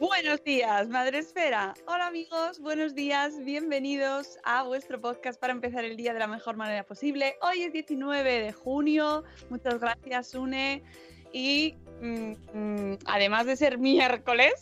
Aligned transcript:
Buenos 0.00 0.44
días, 0.44 0.88
Madre 0.88 1.18
Esfera. 1.18 1.74
Hola 1.86 2.06
amigos, 2.06 2.60
buenos 2.60 2.94
días, 2.94 3.44
bienvenidos 3.44 4.38
a 4.44 4.62
vuestro 4.62 5.00
podcast 5.00 5.40
para 5.40 5.52
empezar 5.52 5.84
el 5.84 5.96
día 5.96 6.12
de 6.12 6.20
la 6.20 6.28
mejor 6.28 6.56
manera 6.56 6.84
posible. 6.84 7.34
Hoy 7.42 7.62
es 7.62 7.72
19 7.72 8.40
de 8.40 8.52
junio, 8.52 9.24
muchas 9.50 9.80
gracias 9.80 10.36
Une. 10.36 10.84
Y 11.32 11.74
mm, 12.00 12.32
mm, 12.54 12.98
además 13.06 13.46
de 13.46 13.56
ser 13.56 13.78
miércoles, 13.78 14.52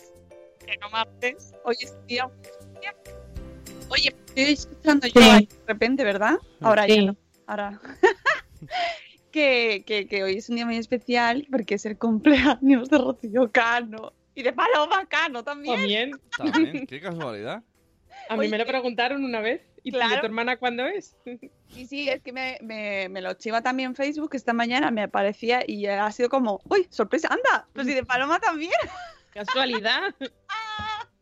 que 0.64 0.78
no 0.78 0.88
martes, 0.88 1.52
hoy 1.64 1.76
es 1.80 1.94
día... 2.06 2.30
Oye, 3.90 4.14
estoy 4.28 4.44
escuchando 4.44 5.06
yo 5.06 5.20
ahí 5.20 5.46
de 5.46 5.66
repente, 5.66 6.02
¿verdad? 6.02 6.38
Ahora 6.62 6.86
ya 6.88 7.02
no. 7.02 7.16
Ahora. 7.46 7.78
que, 9.30 9.84
que, 9.86 10.08
que 10.08 10.24
hoy 10.24 10.38
es 10.38 10.48
un 10.48 10.56
día 10.56 10.64
muy 10.64 10.78
especial 10.78 11.46
porque 11.50 11.74
es 11.74 11.84
el 11.84 11.98
cumpleaños 11.98 12.88
de 12.88 12.96
Rocío 12.96 13.52
Cano. 13.52 14.14
Y 14.36 14.42
de 14.42 14.52
Paloma 14.52 15.04
Cano 15.06 15.42
también. 15.42 15.76
También. 15.76 16.10
También, 16.36 16.86
qué 16.86 17.00
casualidad. 17.00 17.64
A 18.28 18.34
mí 18.34 18.40
Oye, 18.40 18.48
me 18.50 18.58
lo 18.58 18.66
preguntaron 18.66 19.24
una 19.24 19.40
vez. 19.40 19.62
¿Y 19.82 19.90
tu- 19.92 19.98
claro. 19.98 20.20
tu 20.20 20.26
hermana 20.26 20.56
cuándo 20.58 20.84
es? 20.86 21.16
Sí, 21.70 21.86
sí, 21.86 22.08
es 22.08 22.20
que 22.22 22.32
me, 22.32 22.58
me, 22.60 23.08
me 23.08 23.20
lo 23.22 23.32
chiva 23.34 23.62
también 23.62 23.94
Facebook 23.94 24.30
esta 24.34 24.52
mañana, 24.52 24.90
me 24.90 25.02
aparecía 25.02 25.62
y 25.66 25.86
ha 25.86 26.10
sido 26.12 26.28
como, 26.28 26.60
uy, 26.68 26.86
sorpresa, 26.90 27.28
anda, 27.28 27.66
pues 27.72 27.88
y 27.88 27.94
de 27.94 28.04
Paloma 28.04 28.38
también. 28.38 28.72
Casualidad. 29.32 30.14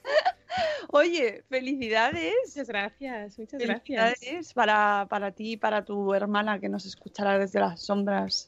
Oye, 0.90 1.42
felicidades. 1.48 2.32
Muchas 2.46 2.68
gracias, 2.68 3.38
muchas 3.38 3.60
gracias. 3.60 4.52
Para, 4.54 5.06
para 5.10 5.32
ti 5.32 5.52
y 5.52 5.56
para 5.56 5.84
tu 5.84 6.14
hermana 6.14 6.60
que 6.60 6.68
nos 6.68 6.86
escuchará 6.86 7.38
desde 7.38 7.58
las 7.60 7.82
sombras 7.82 8.46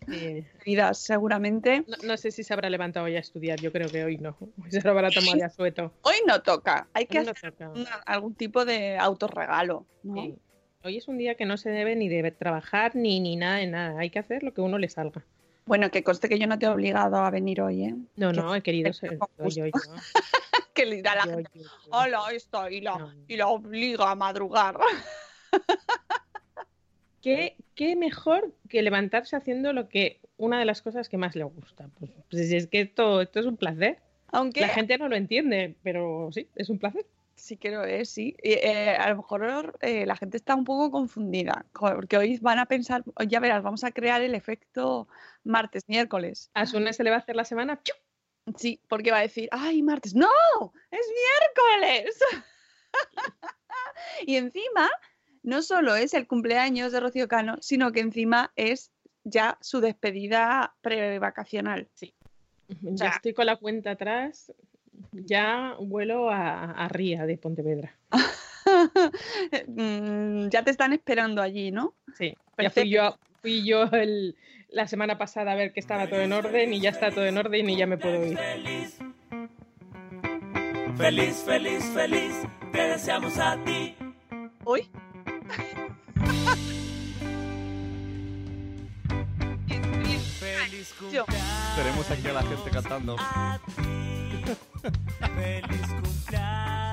vidas, 0.65 0.99
seguramente. 0.99 1.85
no, 1.87 1.97
no 2.05 2.17
sé 2.17 2.31
si 2.31 2.45
se 2.45 2.53
habrá 2.55 2.71
levantado 2.71 3.07
hoy 3.07 3.17
a 3.17 3.21
estudiar, 3.21 3.61
yo 3.61 3.73
creo 3.73 3.89
que 3.91 4.05
hoy 4.05 4.19
no. 4.19 4.37
Hoy 4.41 4.71
se 4.71 4.83
lo 4.83 4.91
habrá 4.93 5.11
tomado 5.11 5.37
de 5.37 5.45
asueto. 5.45 5.93
Hoy 6.03 6.17
no 6.27 6.43
toca, 6.43 6.89
hay 6.93 7.07
que 7.07 7.21
Hoy 7.21 7.29
hacer 7.29 7.55
una- 7.75 8.03
algún 8.07 8.35
tipo 8.35 8.65
de 8.65 8.97
autorregalo, 8.99 9.87
¿no? 10.03 10.23
Sí. 10.23 10.35
Hoy 10.85 10.99
es 10.99 11.09
un 11.09 11.19
día 11.19 11.35
que 11.35 11.47
no 11.47 11.57
se 11.57 11.71
debe 11.71 11.97
ni 11.97 12.09
de 12.09 12.31
trabajar 12.31 12.95
ni, 12.95 13.19
ni 13.19 13.35
nada 13.35 13.57
de 13.57 13.67
nada. 13.67 13.99
Hay 13.99 14.11
que 14.11 14.21
hacer 14.21 14.45
lo 14.45 14.55
que 14.55 14.61
uno 14.61 14.79
le 14.79 14.89
salga. 14.89 15.25
Bueno, 15.65 15.91
que 15.91 16.05
conste 16.05 16.29
que 16.29 16.39
yo 16.39 16.47
no 16.47 16.61
te 16.61 16.67
he 16.67 16.69
obligado 16.69 17.17
a 17.17 17.29
venir 17.31 17.61
hoy, 17.61 17.87
¿eh? 17.87 17.95
No, 18.15 18.31
Que 18.31 18.37
no, 18.37 18.55
he 18.55 18.63
querido 18.63 18.93
ser. 18.93 19.19
yo. 19.49 19.65
Que 20.77 20.87
le 20.87 20.97
dirá 20.97 21.13
a 21.13 21.17
la 21.17 21.25
Yo, 21.25 21.31
gente, 21.37 21.51
yo, 21.55 21.63
yo. 21.65 21.71
hola, 21.91 22.21
esto, 22.33 22.69
y 22.69 22.81
la, 22.83 22.99
No. 22.99 23.13
y 23.27 23.37
la 23.37 23.49
obliga 23.49 24.11
a 24.11 24.15
madrugar. 24.15 24.79
¿Qué, 27.23 27.57
qué 27.75 27.97
mejor 27.97 28.53
que 28.69 28.83
levantarse 28.83 29.35
haciendo 29.37 29.73
lo 29.73 29.89
que 29.89 30.21
una 30.37 30.59
de 30.61 30.65
las 30.65 30.83
cosas 30.83 31.09
que 31.09 31.17
más 31.17 31.35
le 31.35 31.45
gusta? 31.45 31.89
Pues, 31.99 32.11
pues 32.31 32.53
es 32.53 32.67
que 32.69 32.83
esto, 32.83 33.21
esto 33.21 33.41
es 33.41 33.47
un 33.47 33.57
placer. 33.57 33.99
Aunque 34.29 34.61
La 34.61 34.69
gente 34.69 34.97
no 34.99 35.09
lo 35.09 35.17
entiende, 35.17 35.75
pero 35.83 36.29
sí, 36.33 36.49
es 36.55 36.69
un 36.69 36.79
placer. 36.79 37.05
Sí 37.35 37.57
que 37.57 37.71
lo 37.71 37.85
es, 37.85 38.11
sí. 38.11 38.37
Eh, 38.43 38.97
a 38.99 39.11
lo 39.11 39.17
mejor 39.17 39.77
eh, 39.81 40.07
la 40.07 40.17
gente 40.17 40.37
está 40.37 40.55
un 40.55 40.65
poco 40.65 40.91
confundida, 40.91 41.67
co- 41.73 41.95
porque 41.95 42.17
hoy 42.17 42.39
van 42.41 42.59
a 42.59 42.67
pensar, 42.67 43.03
ya 43.29 43.41
verás, 43.41 43.63
vamos 43.63 43.83
a 43.85 43.91
crear 43.91 44.23
el 44.23 44.35
efecto 44.35 45.07
martes, 45.45 45.83
miércoles. 45.89 46.51
A 46.55 46.65
Sune 46.67 46.93
se 46.93 47.03
le 47.05 47.11
va 47.11 47.17
a 47.17 47.19
hacer 47.21 47.37
la 47.37 47.45
semana. 47.45 47.77
¡piu! 47.83 47.95
Sí, 48.57 48.81
porque 48.89 49.11
va 49.11 49.19
a 49.19 49.23
decir, 49.23 49.49
ay, 49.51 49.83
martes, 49.83 50.15
no, 50.15 50.29
es 50.91 51.07
miércoles. 51.81 52.17
y 54.27 54.37
encima, 54.37 54.89
no 55.43 55.63
solo 55.63 55.97
es 55.97 56.15
el 56.15 56.27
cumpleaños 56.27 56.93
de 56.93 57.01
Rocío 57.01 57.27
Cano, 57.29 57.57
sino 57.61 57.91
que 57.93 58.01
encima 58.01 58.53
es 58.57 58.93
ya 59.25 59.59
su 59.61 59.81
despedida 59.81 60.77
prevacacional. 60.81 61.89
Ya 62.69 62.97
sea- 62.97 63.09
estoy 63.11 63.35
con 63.35 63.47
la 63.47 63.57
cuenta 63.57 63.93
atrás. 63.93 64.53
Ya 65.13 65.75
vuelo 65.79 66.31
a, 66.31 66.71
a 66.71 66.89
Ría 66.89 67.27
de 67.27 67.39
Pontevedra. 67.39 67.97
Mm, 69.69 70.49
ya 70.49 70.65
te 70.65 70.71
están 70.73 70.93
esperando 70.93 71.41
allí, 71.41 71.71
¿no? 71.71 71.95
Sí, 72.19 72.35
ya 72.59 72.69
fui 72.71 72.91
yo, 72.91 73.17
fui 73.41 73.65
yo 73.65 73.85
el- 73.93 74.35
la 74.69 74.87
semana 74.87 75.19
pasada 75.19 75.53
a 75.53 75.55
ver 75.55 75.73
que 75.73 75.81
estaba 75.81 76.09
todo 76.09 76.21
en 76.21 76.33
orden 76.33 76.73
y 76.75 76.81
ya 76.81 76.91
está 76.91 77.11
todo 77.11 77.25
en 77.25 77.39
orden 77.39 77.69
y 77.71 77.77
ya 77.77 77.87
me 77.87 77.99
puedo 77.99 78.25
ir. 78.27 78.39
Feliz, 80.97 81.43
feliz, 81.45 81.85
feliz, 81.95 82.35
te 82.73 82.81
deseamos 82.89 83.39
a 83.39 83.57
ti. 83.65 83.95
Hoy. 84.65 84.89
Feliz 90.39 90.95
Yo. 91.13 91.25
cumpleaños 91.25 91.77
Tenemos 91.77 92.11
aquí 92.11 92.29
a 92.29 92.33
la 92.33 92.43
gente 92.43 92.71
cantando. 92.71 93.17
a 93.19 93.59
ti. 93.67 93.73
Feliz 95.35 95.87
cumpleaños 96.03 96.86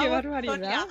¡Qué 0.00 0.08
barbaridad! 0.08 0.86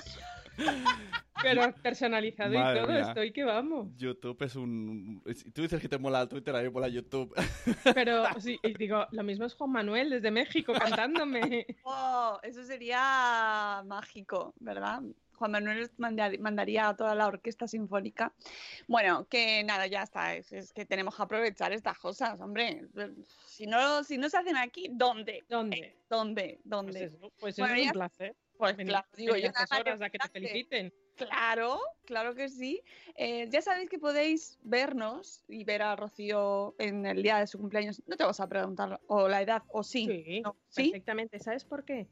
Pero 1.43 1.71
personalizado 1.83 2.51
y 2.51 2.57
Madre 2.57 2.79
todo, 2.81 2.91
mía. 2.91 3.01
estoy 3.01 3.31
que 3.31 3.43
vamos. 3.43 3.89
YouTube 3.95 4.41
es 4.41 4.55
un... 4.55 5.21
Si 5.35 5.51
tú 5.51 5.61
dices 5.61 5.79
que 5.79 5.87
te 5.87 5.99
mola 5.99 6.21
el 6.21 6.27
Twitter, 6.29 6.55
a 6.55 6.59
mí 6.59 6.63
me 6.63 6.69
mola 6.71 6.87
YouTube. 6.87 7.31
Pero 7.93 8.25
sí, 8.39 8.59
y 8.63 8.73
digo, 8.73 9.05
lo 9.11 9.21
mismo 9.23 9.45
es 9.45 9.53
Juan 9.53 9.69
Manuel 9.71 10.09
desde 10.09 10.31
México 10.31 10.73
cantándome. 10.73 11.67
Oh, 11.83 12.39
eso 12.41 12.63
sería 12.63 13.83
mágico, 13.85 14.53
¿verdad? 14.59 15.01
Juan 15.35 15.51
Manuel 15.51 15.91
manda- 15.97 16.31
mandaría 16.39 16.89
a 16.89 16.95
toda 16.95 17.13
la 17.13 17.27
orquesta 17.27 17.67
sinfónica. 17.67 18.33
Bueno, 18.87 19.27
que 19.29 19.63
nada, 19.63 19.85
ya 19.85 20.01
está. 20.01 20.35
Es, 20.35 20.51
es 20.51 20.73
que 20.73 20.85
tenemos 20.85 21.15
que 21.15 21.21
aprovechar 21.21 21.71
estas 21.71 21.99
cosas, 21.99 22.41
hombre. 22.41 22.81
Si 23.45 23.67
no, 23.67 24.03
si 24.03 24.17
no 24.17 24.27
se 24.29 24.37
hacen 24.37 24.57
aquí, 24.57 24.89
¿dónde? 24.91 25.43
¿Dónde? 25.47 25.95
¿Dónde? 26.09 26.59
Pues 26.63 26.69
¿Dónde? 26.69 27.03
eso, 27.05 27.31
pues 27.39 27.55
Bueno, 27.57 27.75
eso 27.75 27.81
es 27.81 27.83
ya- 27.85 27.89
un 27.89 27.93
placer. 27.93 28.35
Pues 28.57 28.75
claro, 28.75 29.07
digo 29.15 29.35
yo. 29.35 29.45
a 29.45 29.49
estas 29.49 29.71
nada, 29.71 29.81
horas 29.81 30.01
a 30.01 30.09
que 30.09 30.17
te 30.19 30.27
felicitarte. 30.29 30.69
feliciten. 30.77 31.07
Claro, 31.15 31.79
claro 32.05 32.35
que 32.35 32.47
sí. 32.49 32.81
Eh, 33.15 33.47
ya 33.49 33.61
sabéis 33.61 33.89
que 33.89 33.97
podéis 33.97 34.59
vernos 34.61 35.43
y 35.47 35.63
ver 35.63 35.81
a 35.81 35.95
Rocío 35.95 36.75
en 36.77 37.05
el 37.05 37.23
día 37.23 37.39
de 37.39 37.47
su 37.47 37.57
cumpleaños. 37.57 38.03
No 38.05 38.15
te 38.15 38.23
vas 38.23 38.39
a 38.39 38.47
preguntar 38.47 38.99
o 39.07 39.27
la 39.27 39.41
edad 39.41 39.63
o 39.69 39.83
sí. 39.83 40.05
Sí, 40.05 40.41
¿no? 40.41 40.55
¿Sí? 40.69 40.83
perfectamente. 40.91 41.39
¿Sabes 41.39 41.65
por 41.65 41.85
qué? 41.85 42.07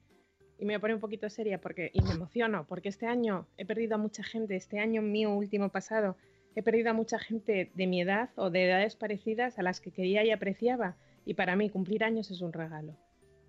Y 0.58 0.66
me 0.66 0.74
voy 0.74 0.76
a 0.76 0.80
poner 0.80 0.96
un 0.96 1.02
poquito 1.02 1.30
seria 1.30 1.60
porque, 1.60 1.92
y 1.94 2.02
me 2.02 2.12
emociono, 2.12 2.66
porque 2.68 2.90
este 2.90 3.06
año 3.06 3.48
he 3.58 3.66
perdido 3.66 3.96
a 3.96 3.98
mucha 3.98 4.24
gente, 4.24 4.56
este 4.56 4.80
año 4.80 5.02
mío 5.02 5.30
último 5.32 5.70
pasado, 5.70 6.18
he 6.56 6.64
perdido 6.64 6.90
a 6.92 6.94
mucha 6.94 7.20
gente 7.20 7.72
de 7.76 7.88
mi 7.88 8.02
edad 8.02 8.30
o 8.36 8.50
de 8.50 8.66
edades 8.66 8.96
parecidas 8.96 9.60
a 9.60 9.64
las 9.64 9.82
que 9.82 9.92
quería 9.92 10.24
y 10.24 10.32
apreciaba. 10.32 10.96
Y 11.26 11.34
para 11.34 11.56
mí 11.56 11.70
cumplir 11.70 12.04
años 12.04 12.32
es 12.32 12.42
un 12.42 12.54
regalo. 12.54 12.96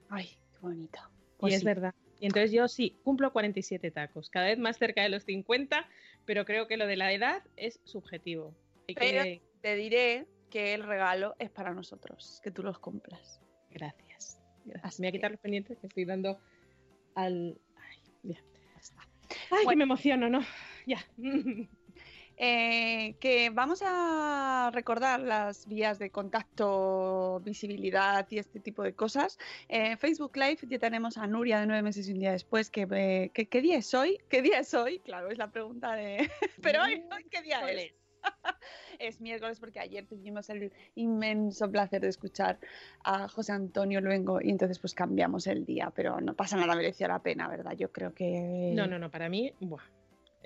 Ay, 0.09 0.37
qué 0.53 0.59
bonito. 0.61 0.99
y 1.37 1.41
Pues 1.41 1.55
es 1.55 1.65
verdad. 1.65 1.95
Y 2.19 2.27
entonces 2.27 2.53
yo 2.53 2.67
sí, 2.69 2.97
cumplo 3.03 3.33
47 3.33 3.91
tacos, 3.91 4.31
cada 4.31 4.47
vez 4.47 4.59
más 4.59 4.79
cerca 4.79 5.03
de 5.03 5.09
los 5.11 5.25
50, 5.25 5.87
pero 6.25 6.45
creo 6.45 6.67
que 6.67 6.77
lo 6.77 6.87
de 6.87 6.97
la 6.97 7.13
edad 7.13 7.43
es 7.57 7.81
subjetivo. 7.85 8.55
Pero 8.87 9.23
que- 9.23 9.43
te 9.61 9.75
diré 9.77 10.27
que 10.51 10.75
el 10.75 10.85
regalo 10.85 11.35
es 11.39 11.51
para 11.51 11.75
nosotros, 11.75 12.41
que 12.43 12.51
tú 12.51 12.63
los 12.63 12.79
cumplas. 12.79 13.41
Gracias. 13.71 14.41
Me 14.65 14.81
voy 14.99 15.07
a 15.09 15.13
quitar 15.13 15.31
los 15.31 15.41
pendientes 15.41 15.79
que 15.79 15.87
estoy 15.87 16.05
dando 16.05 16.41
al... 17.15 17.59
Ay, 17.77 17.99
ya. 18.23 18.43
Ay, 19.51 19.67
que 19.67 19.77
me 19.77 19.85
emociono, 19.85 20.29
¿no? 20.29 20.41
Ya. 20.87 20.99
Eh, 22.38 23.15
que 23.19 23.50
vamos 23.50 23.83
a 23.85 24.71
recordar 24.73 25.21
las 25.21 25.67
vías 25.67 25.99
de 25.99 26.11
contacto, 26.11 27.41
visibilidad 27.44 28.27
y 28.31 28.38
este 28.38 28.61
tipo 28.61 28.83
de 28.83 28.93
cosas. 28.94 29.38
Eh, 29.69 29.97
Facebook 29.97 30.37
Live 30.37 30.59
ya 30.69 30.79
tenemos 30.79 31.17
a 31.17 31.27
Nuria 31.27 31.61
de 31.61 31.67
nueve 31.67 31.83
meses 31.83 32.09
y 32.09 32.12
un 32.12 32.19
día 32.21 32.33
después. 32.33 32.71
Que, 32.71 32.87
eh, 32.91 33.31
que- 33.33 33.47
¿Qué 33.49 33.62
día 33.62 33.79
es 33.79 33.93
hoy? 33.94 34.19
¿Qué 34.29 34.43
día 34.43 34.59
es 34.61 34.75
hoy? 34.75 34.99
Claro, 35.00 35.31
es 35.31 35.38
la 35.38 35.50
pregunta 35.50 35.94
de... 35.94 36.31
Pero 36.62 36.83
hoy, 36.83 37.03
hoy 37.15 37.25
¿qué 37.31 37.43
día 37.43 37.61
es? 37.71 37.93
Es 38.99 39.21
miércoles 39.21 39.61
porque 39.61 39.79
ayer 39.79 40.05
tuvimos 40.06 40.49
el 40.50 40.73
inmenso 40.97 41.71
placer 41.71 42.00
de 42.00 42.09
escuchar 42.09 42.59
a 43.05 43.29
José 43.29 43.53
Antonio 43.53 44.00
Luengo 44.00 44.41
y 44.41 44.50
entonces 44.50 44.79
pues 44.81 44.94
cambiamos 44.94 45.47
el 45.47 45.65
día, 45.65 45.93
pero 45.94 46.21
no 46.21 46.35
pasa 46.35 46.56
nada, 46.56 46.75
mereció 46.75 47.06
la 47.06 47.21
pena, 47.21 47.47
¿verdad? 47.47 47.73
Yo 47.77 47.93
creo 47.93 48.12
que... 48.15 48.73
No, 48.75 48.87
no, 48.87 48.99
no, 48.99 49.11
para 49.11 49.29
mí, 49.29 49.53
buah, 49.61 49.83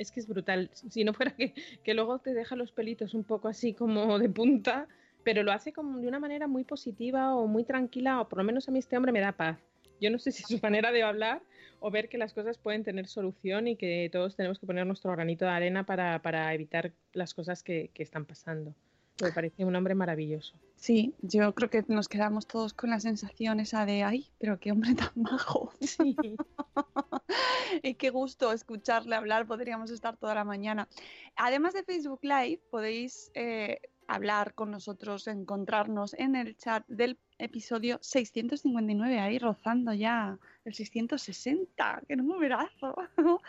es 0.01 0.11
que 0.11 0.21
es 0.21 0.27
brutal. 0.27 0.71
Si 0.73 1.05
no 1.05 1.13
fuera 1.13 1.33
que, 1.33 1.55
que 1.85 1.95
luego 1.95 2.19
te 2.19 2.35
deja 2.35 2.57
los 2.57 2.73
pelitos 2.73 3.15
un 3.15 3.25
poco 3.25 3.49
así 3.49 3.75
como 3.75 4.19
de 4.19 4.29
punta, 4.29 4.89
pero 5.23 5.43
lo 5.43 5.53
hace 5.53 5.73
como 5.73 5.99
de 6.01 6.09
una 6.09 6.19
manera 6.19 6.47
muy 6.47 6.65
positiva 6.65 7.35
o 7.35 7.47
muy 7.47 7.65
tranquila, 7.65 8.21
o 8.21 8.29
por 8.29 8.39
lo 8.39 8.45
menos 8.45 8.69
a 8.69 8.73
mí 8.73 8.79
este 8.79 8.97
hombre 8.97 9.13
me 9.13 9.21
da 9.21 9.33
paz. 9.33 9.59
Yo 10.01 10.11
no 10.11 10.19
sé 10.19 10.33
si 10.33 10.43
su 10.43 10.59
manera 10.63 10.93
de 10.93 11.03
hablar 11.03 11.43
o 11.79 11.91
ver 11.91 12.09
que 12.09 12.17
las 12.17 12.33
cosas 12.33 12.57
pueden 12.57 12.85
tener 12.85 13.07
solución 13.07 13.69
y 13.69 13.77
que 13.77 14.09
todos 14.11 14.35
tenemos 14.35 14.59
que 14.59 14.67
poner 14.67 14.87
nuestro 14.87 15.13
granito 15.13 15.45
de 15.45 15.51
arena 15.51 15.85
para, 15.85 16.23
para 16.23 16.53
evitar 16.55 16.93
las 17.13 17.35
cosas 17.35 17.63
que, 17.63 17.91
que 17.93 18.03
están 18.03 18.25
pasando. 18.25 18.75
Me 19.23 19.33
parece 19.33 19.65
un 19.65 19.75
hombre 19.77 19.95
maravilloso. 19.95 20.55
Sí, 20.77 21.15
yo 21.21 21.55
creo 21.55 21.69
que 21.69 21.85
nos 21.89 22.09
quedamos 22.09 22.47
todos 22.47 22.73
con 22.73 22.91
la 22.91 23.01
sensación 23.01 23.61
esa 23.61 23.85
de, 23.85 24.03
ay, 24.03 24.31
pero 24.39 24.59
qué 24.59 24.73
hombre 24.73 24.95
tan 24.95 25.11
majo. 25.15 25.73
Sí. 25.81 26.17
y 27.83 27.95
qué 27.95 28.11
gusto 28.11 28.53
escucharle 28.53 29.15
hablar, 29.17 29.47
podríamos 29.47 29.91
estar 29.91 30.17
toda 30.17 30.35
la 30.35 30.45
mañana. 30.45 30.89
Además 31.37 31.75
de 31.75 31.83
Facebook 31.83 32.21
Live, 32.23 32.63
podéis 32.71 33.31
eh, 33.35 33.81
hablar 34.07 34.55
con 34.55 34.71
nosotros, 34.71 35.27
encontrarnos 35.27 36.15
en 36.15 36.37
el 36.37 36.57
chat 36.57 36.85
del 36.89 37.19
episodio 37.41 37.99
659, 38.03 39.19
ahí 39.19 39.39
rozando 39.39 39.93
ya 39.93 40.39
el 40.65 40.75
660, 40.75 42.03
qué 42.07 42.17
numerazo. 42.17 42.95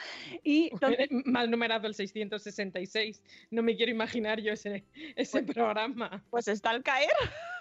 y 0.43 0.71
donde 0.79 1.07
Mal 1.25 1.51
numerado 1.51 1.87
el 1.87 1.95
666. 1.95 3.21
No 3.51 3.61
me 3.61 3.75
quiero 3.75 3.91
imaginar 3.91 4.39
yo 4.39 4.53
ese, 4.53 4.85
ese 5.15 5.43
programa. 5.43 6.23
Pues 6.29 6.47
está 6.47 6.71
al 6.71 6.83
caer. 6.83 7.09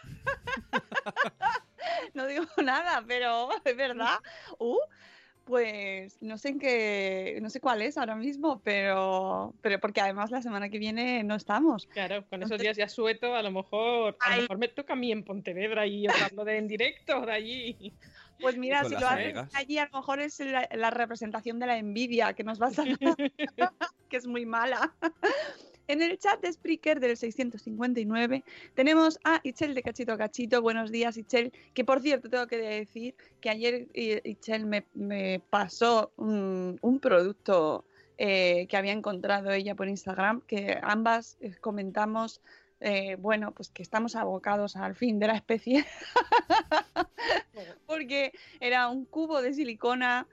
no 2.15 2.27
digo 2.27 2.44
nada, 2.62 3.05
pero 3.06 3.49
es 3.65 3.77
verdad. 3.77 4.19
Uh, 4.59 4.79
pues 5.45 6.21
no 6.23 6.39
sé 6.39 6.51
en 6.51 6.59
qué, 6.59 7.39
no 7.43 7.51
sé 7.51 7.61
cuál 7.61 7.83
es 7.83 7.99
ahora 7.99 8.15
mismo, 8.15 8.61
pero, 8.63 9.55
pero 9.61 9.81
porque 9.81 10.01
además 10.01 10.31
la 10.31 10.43
semana 10.43 10.69
que 10.69 10.79
viene 10.79 11.25
no 11.25 11.35
estamos. 11.35 11.87
Claro, 11.87 12.25
con 12.29 12.43
esos 12.43 12.61
días 12.61 12.77
ya 12.77 12.89
sueto, 12.89 13.35
a 13.35 13.43
lo 13.43 13.51
mejor, 13.51 14.17
a 14.21 14.37
lo 14.37 14.43
mejor 14.43 14.59
me 14.59 14.69
toca 14.69 14.93
a 14.93 14.97
mí 14.97 15.13
en 15.13 15.25
Pontevedra 15.25 15.87
y 15.87 16.07
hablo 16.07 16.45
de 16.45 16.59
en 16.59 16.69
directo 16.69 17.21
de 17.23 17.33
allí. 17.33 17.95
Pues 18.41 18.57
mira, 18.57 18.85
si 18.85 18.95
lo 18.95 19.07
haces 19.07 19.37
allí, 19.55 19.79
a 19.79 19.89
lo 19.93 19.99
mejor 19.99 20.21
es 20.21 20.41
la, 20.41 20.69
la 20.73 20.91
representación 20.91 21.59
de 21.59 21.67
la 21.67 21.77
envidia 21.77 22.33
que 22.33 22.45
nos 22.45 22.59
vas 22.59 22.79
a 22.79 22.85
que 24.09 24.17
es 24.17 24.27
muy 24.27 24.47
mala. 24.47 24.95
En 25.91 26.03
el 26.03 26.17
chat 26.19 26.41
de 26.41 26.53
Spreaker 26.53 27.01
del 27.01 27.17
659 27.17 28.45
tenemos 28.75 29.19
a 29.25 29.41
Ichel 29.43 29.75
de 29.75 29.83
Cachito 29.83 30.13
a 30.13 30.19
Cachito. 30.19 30.63
Buenos 30.63 30.93
días, 30.93 31.17
Ichel. 31.17 31.53
Que 31.75 31.85
por 31.85 32.01
cierto, 32.01 32.31
tengo 32.31 32.47
que 32.47 32.59
decir 32.59 33.17
que 33.41 33.51
ayer 33.51 33.89
eh, 33.95 34.21
Ichel 34.23 34.67
me, 34.67 34.87
me 34.95 35.43
pasó 35.51 36.13
un, 36.17 36.79
un 36.81 37.01
producto 37.01 37.85
eh, 38.19 38.69
que 38.69 38.77
había 38.77 38.93
encontrado 38.93 39.51
ella 39.51 39.75
por 39.75 39.89
Instagram, 39.89 40.43
que 40.43 40.79
ambas 40.81 41.37
eh, 41.41 41.57
comentamos, 41.61 42.41
eh, 42.79 43.17
bueno, 43.17 43.51
pues 43.51 43.69
que 43.71 43.83
estamos 43.83 44.15
abocados 44.15 44.77
al 44.77 44.95
fin 44.95 45.19
de 45.19 45.27
la 45.27 45.35
especie, 45.35 45.85
porque 47.87 48.31
era 48.61 48.87
un 48.87 49.07
cubo 49.07 49.43
de 49.43 49.55
silicona 49.55 50.29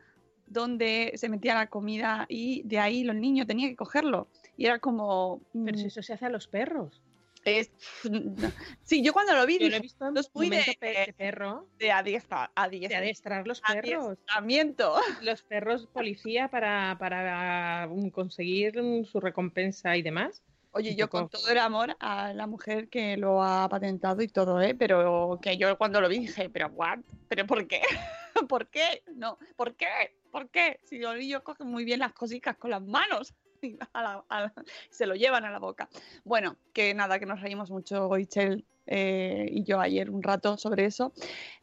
donde 0.45 1.13
se 1.15 1.29
metía 1.29 1.55
la 1.55 1.67
comida 1.67 2.27
y 2.29 2.61
de 2.63 2.77
ahí 2.77 3.03
los 3.03 3.15
niños 3.15 3.47
tenían 3.47 3.71
que 3.71 3.75
cogerlo. 3.75 4.27
Y 4.57 4.65
era 4.65 4.79
como... 4.79 5.41
Pero 5.53 5.77
mm, 5.77 5.79
si 5.79 5.87
eso 5.87 6.01
se 6.01 6.13
hace 6.13 6.25
a 6.25 6.29
los 6.29 6.47
perros. 6.47 7.01
es- 7.45 7.71
Sí, 8.83 9.03
yo 9.03 9.13
cuando 9.13 9.33
lo 9.35 9.45
vi 9.45 9.59
Yo 9.59 9.69
lo 9.69 9.75
he 9.75 9.79
visto 9.79 10.07
en 10.07 10.17
es 10.17 10.29
muy 10.33 10.49
de- 10.49 10.77
de 10.81 11.13
perro, 11.17 11.67
de 11.77 11.91
adiestra, 11.91 12.51
de 12.55 12.61
adiestra, 12.63 12.97
adiestrar 12.99 13.47
los 13.47 13.61
perros. 13.61 14.05
adiestramiento. 14.07 14.95
Los 15.21 15.43
perros 15.43 15.87
policía 15.87 16.47
para, 16.47 16.95
para 16.99 17.87
um, 17.89 18.09
conseguir 18.09 18.79
um, 18.79 19.05
su 19.05 19.19
recompensa 19.19 19.95
y 19.95 20.01
demás. 20.01 20.41
Oye, 20.71 20.95
yo 20.95 21.09
con 21.09 21.27
todo 21.29 21.47
el 21.49 21.57
amor 21.57 21.95
a 21.99 22.33
la 22.33 22.45
mujer 22.45 22.87
que 22.89 23.17
lo 23.17 23.41
ha 23.41 23.67
patentado 23.67 24.21
y 24.21 24.27
todo, 24.27 24.61
¿eh? 24.61 24.75
Pero 24.77 25.39
que 25.41 25.57
yo 25.57 25.75
cuando 25.77 25.99
lo 26.01 26.07
vi 26.09 26.19
dije, 26.19 26.49
pero 26.49 26.67
what? 26.67 26.99
¿Pero 27.29 27.47
por 27.47 27.65
qué? 27.67 27.81
¿Por 28.49 28.67
qué? 28.67 29.01
No, 29.15 29.37
¿por 29.55 29.75
qué? 29.75 29.87
¿Por 30.31 30.49
qué? 30.49 30.79
Si 30.83 30.99
los 30.99 31.15
niños 31.17 31.41
cogen 31.41 31.67
muy 31.67 31.83
bien 31.83 31.99
las 31.99 32.13
cositas 32.13 32.57
con 32.57 32.69
las 32.69 32.81
manos 32.83 33.33
se 34.89 35.05
lo 35.05 35.15
llevan 35.15 35.45
a 35.45 35.51
la 35.51 35.59
boca. 35.59 35.89
Bueno, 36.23 36.57
que 36.73 36.93
nada, 36.93 37.19
que 37.19 37.25
nos 37.25 37.41
reímos 37.41 37.69
mucho, 37.71 38.07
Goichel 38.07 38.65
eh, 38.89 39.47
y 39.51 39.63
yo 39.65 39.81
ayer 39.81 40.09
un 40.09 40.23
rato 40.23 40.57
sobre 40.57 40.85
eso. 40.85 41.11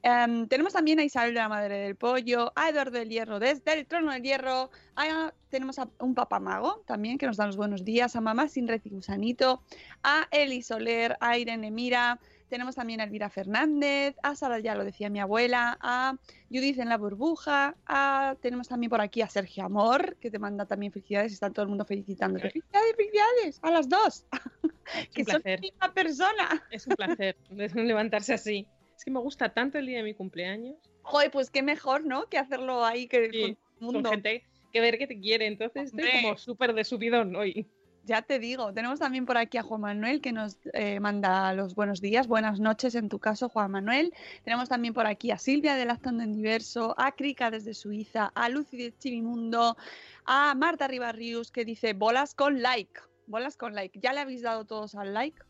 Em, 0.02 0.46
tenemos 0.46 0.74
también 0.74 0.98
a 1.00 1.04
Isabel 1.04 1.32
de 1.32 1.40
la 1.40 1.48
Madre 1.48 1.78
del 1.78 1.96
Pollo, 1.96 2.52
a 2.54 2.68
Eduardo 2.68 2.98
del 2.98 3.08
Hierro 3.08 3.38
desde 3.38 3.72
el 3.72 3.86
Trono 3.86 4.12
del 4.12 4.22
Hierro, 4.22 4.70
a- 4.94 5.32
tenemos 5.48 5.78
a 5.78 5.88
un 6.00 6.14
papamago 6.14 6.82
también 6.86 7.16
que 7.16 7.26
nos 7.26 7.36
da 7.38 7.46
los 7.46 7.56
buenos 7.56 7.84
días, 7.84 8.14
a 8.16 8.20
Mamá 8.20 8.48
Sin 8.48 8.68
Red 8.68 8.82
y 8.84 8.90
Gusanito, 8.90 9.62
a 10.02 10.26
Eli 10.30 10.62
Soler, 10.62 11.16
a 11.20 11.38
Irene 11.38 11.70
Mira, 11.70 12.20
tenemos 12.54 12.76
también 12.76 13.00
a 13.00 13.04
Elvira 13.04 13.30
Fernández, 13.30 14.14
a 14.22 14.36
Sara, 14.36 14.60
ya 14.60 14.76
lo 14.76 14.84
decía 14.84 15.10
mi 15.10 15.18
abuela, 15.18 15.76
a 15.80 16.16
Judith 16.52 16.78
en 16.78 16.88
la 16.88 16.96
burbuja, 16.96 17.74
a, 17.84 18.36
tenemos 18.42 18.68
también 18.68 18.90
por 18.90 19.00
aquí 19.00 19.22
a 19.22 19.28
Sergio 19.28 19.64
Amor, 19.64 20.16
que 20.20 20.30
te 20.30 20.38
manda 20.38 20.64
también 20.64 20.92
felicidades, 20.92 21.32
está 21.32 21.50
todo 21.50 21.64
el 21.64 21.70
mundo 21.70 21.84
felicitándote. 21.84 22.52
Sí. 22.52 22.60
Felicidades, 22.60 22.94
felicidades, 22.96 23.58
a 23.60 23.70
las 23.72 23.88
dos, 23.88 24.24
Es 25.00 25.08
que 25.08 25.24
son 25.24 25.42
la 25.44 25.56
misma 25.56 25.92
persona. 25.94 26.64
Es 26.70 26.86
un 26.86 26.94
placer 26.94 27.36
levantarse 27.74 28.34
así. 28.34 28.68
Es 28.96 29.04
que 29.04 29.10
me 29.10 29.18
gusta 29.18 29.52
tanto 29.52 29.78
el 29.78 29.86
día 29.86 29.96
de 29.98 30.04
mi 30.04 30.14
cumpleaños. 30.14 30.76
Joder, 31.02 31.32
pues 31.32 31.50
qué 31.50 31.60
mejor, 31.60 32.04
¿no? 32.04 32.28
Que 32.28 32.38
hacerlo 32.38 32.84
ahí 32.84 33.08
que 33.08 33.30
Sí, 33.32 33.40
con 33.40 33.54
todo 33.56 33.64
el 33.66 33.78
Con 33.78 33.94
mundo. 33.94 34.10
gente 34.10 34.44
que 34.72 34.80
ver 34.80 34.96
que 34.96 35.08
te 35.08 35.18
quiere. 35.18 35.48
Entonces 35.48 35.86
estoy 35.86 36.22
como 36.22 36.36
súper 36.36 36.72
de 36.72 36.84
subidón 36.84 37.34
hoy. 37.34 37.66
Ya 38.06 38.20
te 38.20 38.38
digo, 38.38 38.70
tenemos 38.74 38.98
también 38.98 39.24
por 39.24 39.38
aquí 39.38 39.56
a 39.56 39.62
Juan 39.62 39.80
Manuel 39.80 40.20
que 40.20 40.30
nos 40.30 40.58
eh, 40.74 41.00
manda 41.00 41.54
los 41.54 41.74
buenos 41.74 42.02
días, 42.02 42.26
buenas 42.26 42.60
noches 42.60 42.94
en 42.96 43.08
tu 43.08 43.18
caso, 43.18 43.48
Juan 43.48 43.70
Manuel. 43.70 44.12
Tenemos 44.44 44.68
también 44.68 44.92
por 44.92 45.06
aquí 45.06 45.30
a 45.30 45.38
Silvia 45.38 45.74
de 45.74 45.86
Lactando 45.86 46.22
en 46.22 46.34
Diverso, 46.34 46.94
a 46.98 47.12
Krika 47.12 47.50
desde 47.50 47.72
Suiza, 47.72 48.30
a 48.34 48.50
Lucy 48.50 48.76
de 48.76 48.98
Chivimundo, 48.98 49.78
a 50.26 50.54
Marta 50.54 50.86
Ribarrius 50.86 51.50
que 51.50 51.64
dice 51.64 51.94
bolas 51.94 52.34
con 52.34 52.60
like, 52.60 53.00
bolas 53.26 53.56
con 53.56 53.74
like. 53.74 53.98
¿Ya 53.98 54.12
le 54.12 54.20
habéis 54.20 54.42
dado 54.42 54.66
todos 54.66 54.94
al 54.96 55.14
like? 55.14 55.40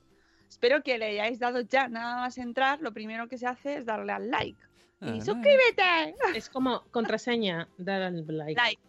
Espero 0.48 0.84
que 0.84 0.96
le 0.96 1.06
hayáis 1.06 1.40
dado 1.40 1.60
ya, 1.62 1.88
nada 1.88 2.18
más 2.18 2.38
entrar, 2.38 2.80
lo 2.80 2.92
primero 2.92 3.26
que 3.28 3.36
se 3.36 3.48
hace 3.48 3.78
es 3.78 3.84
darle 3.84 4.12
al 4.12 4.30
like. 4.30 4.62
Y 5.00 5.18
Ah, 5.18 5.20
suscríbete. 5.20 6.14
Es 6.36 6.48
como 6.48 6.84
contraseña, 6.92 7.68
dar 7.78 8.02
al 8.02 8.24
like. 8.28 8.54
Like, 8.54 8.80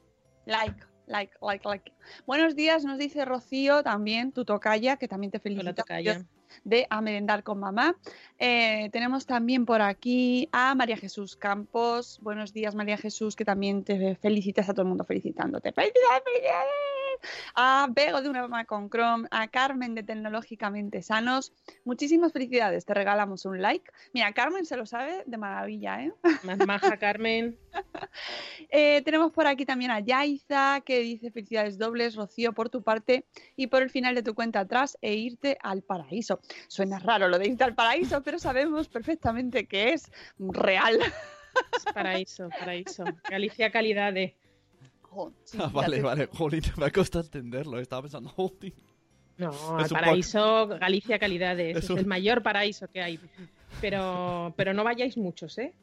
like, 0.46 0.86
like, 1.08 1.34
like, 1.42 1.68
like. 1.68 1.92
Buenos 2.26 2.56
días, 2.56 2.86
nos 2.86 2.98
dice 2.98 3.26
Rocío 3.26 3.84
también, 3.84 4.32
tu 4.32 4.46
tocaya, 4.46 4.98
que 4.98 5.08
también 5.08 5.32
te 5.32 5.40
felicita 5.40 5.74
tocaya. 5.74 6.26
de 6.64 6.88
A 6.90 7.02
Merendar 7.02 7.44
con 7.44 7.60
Mamá. 7.60 7.96
Eh, 8.40 8.90
tenemos 8.92 9.26
también 9.26 9.66
por 9.66 9.82
aquí 9.82 10.50
a 10.52 10.74
María 10.76 10.98
Jesús 10.98 11.36
Campos. 11.36 12.20
Buenos 12.22 12.54
días, 12.54 12.76
María 12.76 12.98
Jesús, 12.98 13.36
que 13.36 13.46
también 13.46 13.84
te 13.84 14.16
felicitas 14.16 14.70
a 14.70 14.74
todo 14.74 14.84
el 14.84 14.90
mundo 14.90 15.04
felicitándote. 15.04 15.72
¡Felicidades, 15.74 16.24
felicidades! 16.24 16.95
A 17.56 17.88
Bego 17.92 18.22
de 18.22 18.30
una 18.30 18.42
mamá 18.42 18.66
con 18.66 18.90
Chrome, 18.90 19.28
a 19.32 19.48
Carmen 19.48 19.96
de 19.96 20.04
Tecnológicamente 20.04 21.02
Sanos. 21.02 21.54
Muchísimas 21.84 22.34
felicidades, 22.34 22.86
te 22.86 22.94
regalamos 22.94 23.46
un 23.46 23.62
like. 23.62 23.92
Mira, 24.14 24.34
Carmen 24.34 24.66
se 24.66 24.78
lo 24.78 24.86
sabe 24.86 25.24
de 25.26 25.38
maravilla, 25.38 26.04
¿eh? 26.04 26.14
Más 26.44 26.58
maja, 26.66 26.98
Carmen. 27.00 27.58
Eh, 28.70 29.02
tenemos 29.04 29.32
por 29.32 29.48
aquí 29.48 29.66
también 29.66 29.92
a 29.92 30.00
Yaiza 30.00 30.82
que 30.86 31.00
dice 31.00 31.32
felicidades 31.32 31.78
dobles, 31.78 32.16
Rocío, 32.16 32.54
por 32.54 32.70
tu 32.70 32.84
parte 32.84 33.26
y 33.56 33.68
por 33.68 33.82
el 33.82 33.90
final 33.90 34.16
de 34.16 34.24
tu 34.24 34.34
cuenta 34.34 34.62
atrás 34.62 34.98
e 35.02 35.16
irte 35.16 35.58
al 35.62 35.82
paraíso. 35.82 36.40
Suena 36.68 37.00
raro 37.00 37.28
lo 37.28 37.38
de 37.40 37.48
irte 37.48 37.64
al 37.64 37.76
paraíso, 37.76 38.24
pero 38.24 38.40
sabemos 38.40 38.88
perfectamente 38.88 39.66
que 39.66 39.94
es 39.94 40.12
real. 40.40 41.00
Es 41.76 41.86
paraíso, 41.94 42.50
paraíso. 42.50 43.06
Galicia 43.30 43.72
calidades. 43.72 44.34
Jo, 45.16 45.32
sí, 45.44 45.58
Ah, 45.62 45.70
vale, 45.74 45.98
te- 45.98 46.04
vale. 46.04 46.28
Jolín, 46.28 46.62
me 46.78 46.86
ha 46.86 46.92
costado 46.92 47.24
entenderlo. 47.26 47.80
Estaba 47.80 48.04
pensando, 48.04 48.30
jolín. 48.36 48.74
No, 49.38 49.80
Es 49.80 49.92
el 49.92 49.98
paraíso 49.98 50.68
Galicia 50.68 51.20
calidades. 51.20 51.76
Es 51.78 51.84
Es, 51.86 51.90
un- 51.90 52.00
el 52.00 52.06
mayor 52.06 52.42
paraíso 52.44 52.88
que 52.88 53.02
hay. 53.02 53.20
Pero, 53.82 54.54
pero 54.56 54.74
no 54.74 54.84
vayáis 54.84 55.18
muchos, 55.18 55.58
¿eh? 55.58 55.74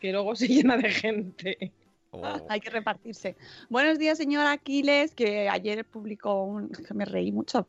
Que 0.00 0.12
luego 0.12 0.34
se 0.36 0.46
llena 0.48 0.76
de 0.76 0.90
gente. 0.90 1.72
Oh. 2.10 2.22
Hay 2.48 2.60
que 2.60 2.70
repartirse. 2.70 3.36
Buenos 3.68 3.98
días, 3.98 4.16
señor 4.16 4.46
Aquiles, 4.46 5.14
que 5.14 5.48
ayer 5.48 5.84
publicó 5.84 6.42
un. 6.44 6.70
que 6.70 6.94
me 6.94 7.04
reí 7.04 7.32
mucho, 7.32 7.66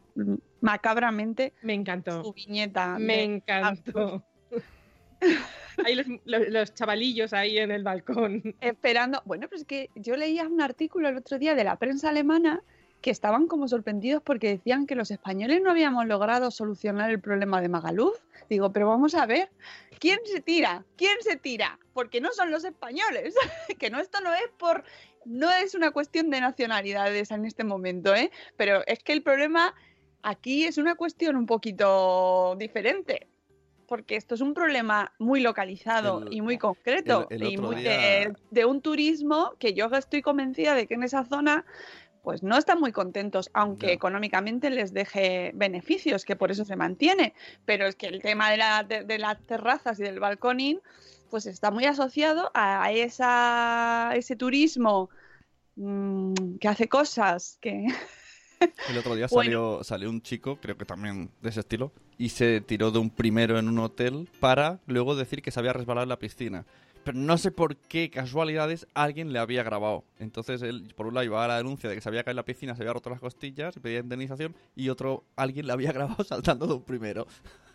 macabramente, 0.62 1.54
Me 1.62 1.74
encantó. 1.74 2.24
su 2.24 2.34
viñeta. 2.34 2.98
Me 3.00 3.18
de- 3.18 3.24
encantó. 3.24 4.24
Ahí 5.86 5.96
los, 5.96 6.08
los- 6.26 6.50
los 6.50 6.74
chavalillos 6.74 7.32
ahí 7.32 7.58
en 7.58 7.72
el 7.72 7.84
balcón. 7.84 8.56
esperando. 8.60 9.22
Bueno, 9.26 9.48
pues 9.48 9.62
es 9.62 9.68
que 9.68 9.90
yo 9.96 10.18
leía 10.18 10.46
un 10.46 10.60
artículo 10.62 11.08
el 11.08 11.16
otro 11.18 11.40
día 11.40 11.56
de 11.56 11.64
la 11.64 11.78
prensa 11.78 12.10
alemana 12.10 12.62
que 13.02 13.12
estaban 13.12 13.48
como 13.48 13.70
sorprendidos 13.70 14.22
porque 14.22 14.50
decían 14.50 14.86
que 14.86 14.96
los 14.96 15.10
españoles 15.10 15.62
no 15.64 15.72
habíamos 15.72 16.06
logrado 16.06 16.52
solucionar 16.52 17.10
el 17.12 17.22
problema 17.22 17.62
de 17.62 17.70
Magaluf. 17.70 18.18
Digo, 18.50 18.74
pero 18.74 18.88
vamos 18.90 19.16
a 19.16 19.26
ver, 19.26 19.50
¿quién 20.00 20.20
se 20.26 20.42
tira? 20.42 20.84
¿Quién 20.98 21.16
se 21.22 21.38
tira? 21.38 21.80
Porque 21.94 22.20
no 22.20 22.34
son 22.34 22.52
los 22.52 22.66
españoles. 22.66 23.34
que 23.80 23.90
no, 23.90 24.02
esto 24.02 24.20
no 24.20 24.34
es 24.34 24.50
por. 24.58 24.84
No 25.24 25.50
es 25.50 25.76
una 25.76 25.92
cuestión 25.92 26.30
de 26.30 26.42
nacionalidades 26.42 27.32
en 27.32 27.46
este 27.46 27.64
momento, 27.64 28.14
¿eh? 28.14 28.32
Pero 28.58 28.82
es 28.86 29.00
que 29.02 29.14
el 29.14 29.22
problema 29.22 29.74
aquí 30.24 30.66
es 30.66 30.78
una 30.78 30.96
cuestión 30.96 31.38
un 31.38 31.46
poquito 31.46 32.58
diferente. 32.60 33.28
Porque 33.90 34.16
esto 34.16 34.36
es 34.36 34.42
un 34.42 34.54
problema 34.54 35.12
muy 35.18 35.42
localizado 35.42 36.22
El- 36.28 36.34
y 36.34 36.42
muy 36.42 36.58
concreto. 36.60 37.28
el- 37.32 37.42
el 37.42 37.52
y 37.54 37.58
muy 37.58 37.76
día- 37.78 37.90
de, 37.92 38.34
de 38.52 38.66
un 38.66 38.82
turismo 38.82 39.56
que 39.60 39.74
yo 39.74 39.88
estoy 39.88 40.22
convencida 40.22 40.76
de 40.76 40.86
que 40.88 40.94
en 40.94 41.04
esa 41.04 41.26
zona 41.26 41.66
pues 42.22 42.44
no 42.44 42.58
están 42.58 42.80
muy 42.80 42.92
contentos, 42.92 43.50
aunque 43.54 43.94
económicamente 43.94 44.70
les 44.70 44.94
deje 44.94 45.52
beneficios, 45.56 46.26
que 46.26 46.36
por 46.36 46.52
eso 46.52 46.66
se 46.66 46.76
mantiene. 46.76 47.34
Pero 47.66 47.88
es 47.88 47.96
que 47.96 48.08
el 48.08 48.22
tema 48.22 48.52
de, 48.52 48.58
la- 48.58 48.84
de- 48.84 49.04
de 49.06 49.18
las 49.18 49.42
terrazas 49.48 50.00
y 50.00 50.04
del 50.04 50.20
balconing, 50.20 50.80
pues 51.32 51.46
está 51.48 51.72
muy 51.72 51.86
asociado 51.86 52.52
a 52.54 52.92
esa, 52.92 54.12
ese 54.16 54.36
turismo 54.36 55.10
mm, 55.78 56.58
que 56.60 56.68
hace 56.68 56.88
cosas 56.88 57.58
que... 57.62 57.88
El 58.90 58.98
otro 58.98 59.16
día 59.16 59.28
Bueno. 59.32 59.44
salió, 59.44 59.84
salió 59.84 60.10
un 60.10 60.22
chico, 60.22 60.58
creo 60.62 60.78
que 60.78 60.86
también 60.86 61.30
de 61.42 61.50
ese 61.50 61.62
estilo, 61.62 61.92
y 62.18 62.30
se 62.30 62.62
tiró 62.62 62.92
de 62.92 63.00
un 63.00 63.10
primero 63.10 63.58
en 63.58 63.68
un 63.68 63.80
hotel 63.80 64.28
para 64.40 64.80
luego 64.86 65.16
decir 65.16 65.42
que 65.42 65.52
se 65.52 65.60
había 65.60 65.74
resbalado 65.74 66.04
en 66.04 66.10
la 66.10 66.20
piscina. 66.20 66.66
Pero 67.04 67.18
no 67.18 67.38
sé 67.38 67.52
por 67.52 67.78
qué 67.78 68.10
casualidades 68.10 68.86
alguien 68.94 69.32
le 69.32 69.40
había 69.40 69.64
grabado. 69.64 70.04
Entonces 70.20 70.62
él, 70.62 70.94
por 70.96 71.08
un 71.08 71.14
lado, 71.14 71.24
iba 71.24 71.44
a 71.44 71.48
la 71.48 71.58
denuncia 71.58 71.90
de 71.90 71.96
que 71.96 72.02
se 72.02 72.10
había 72.10 72.24
caído 72.24 72.34
en 72.34 72.38
la 72.38 72.46
piscina, 72.46 72.76
se 72.76 72.82
había 72.82 72.94
roto 72.94 73.10
las 73.10 73.22
costillas, 73.22 73.76
y 73.78 73.80
pedía 73.80 74.00
indemnización, 74.00 74.54
y 74.76 74.90
otro, 74.90 75.24
alguien 75.36 75.66
le 75.66 75.74
había 75.74 75.92
grabado 75.94 76.24
saltando 76.24 76.68
de 76.68 76.74
un 76.74 76.84
primero. 76.84 77.26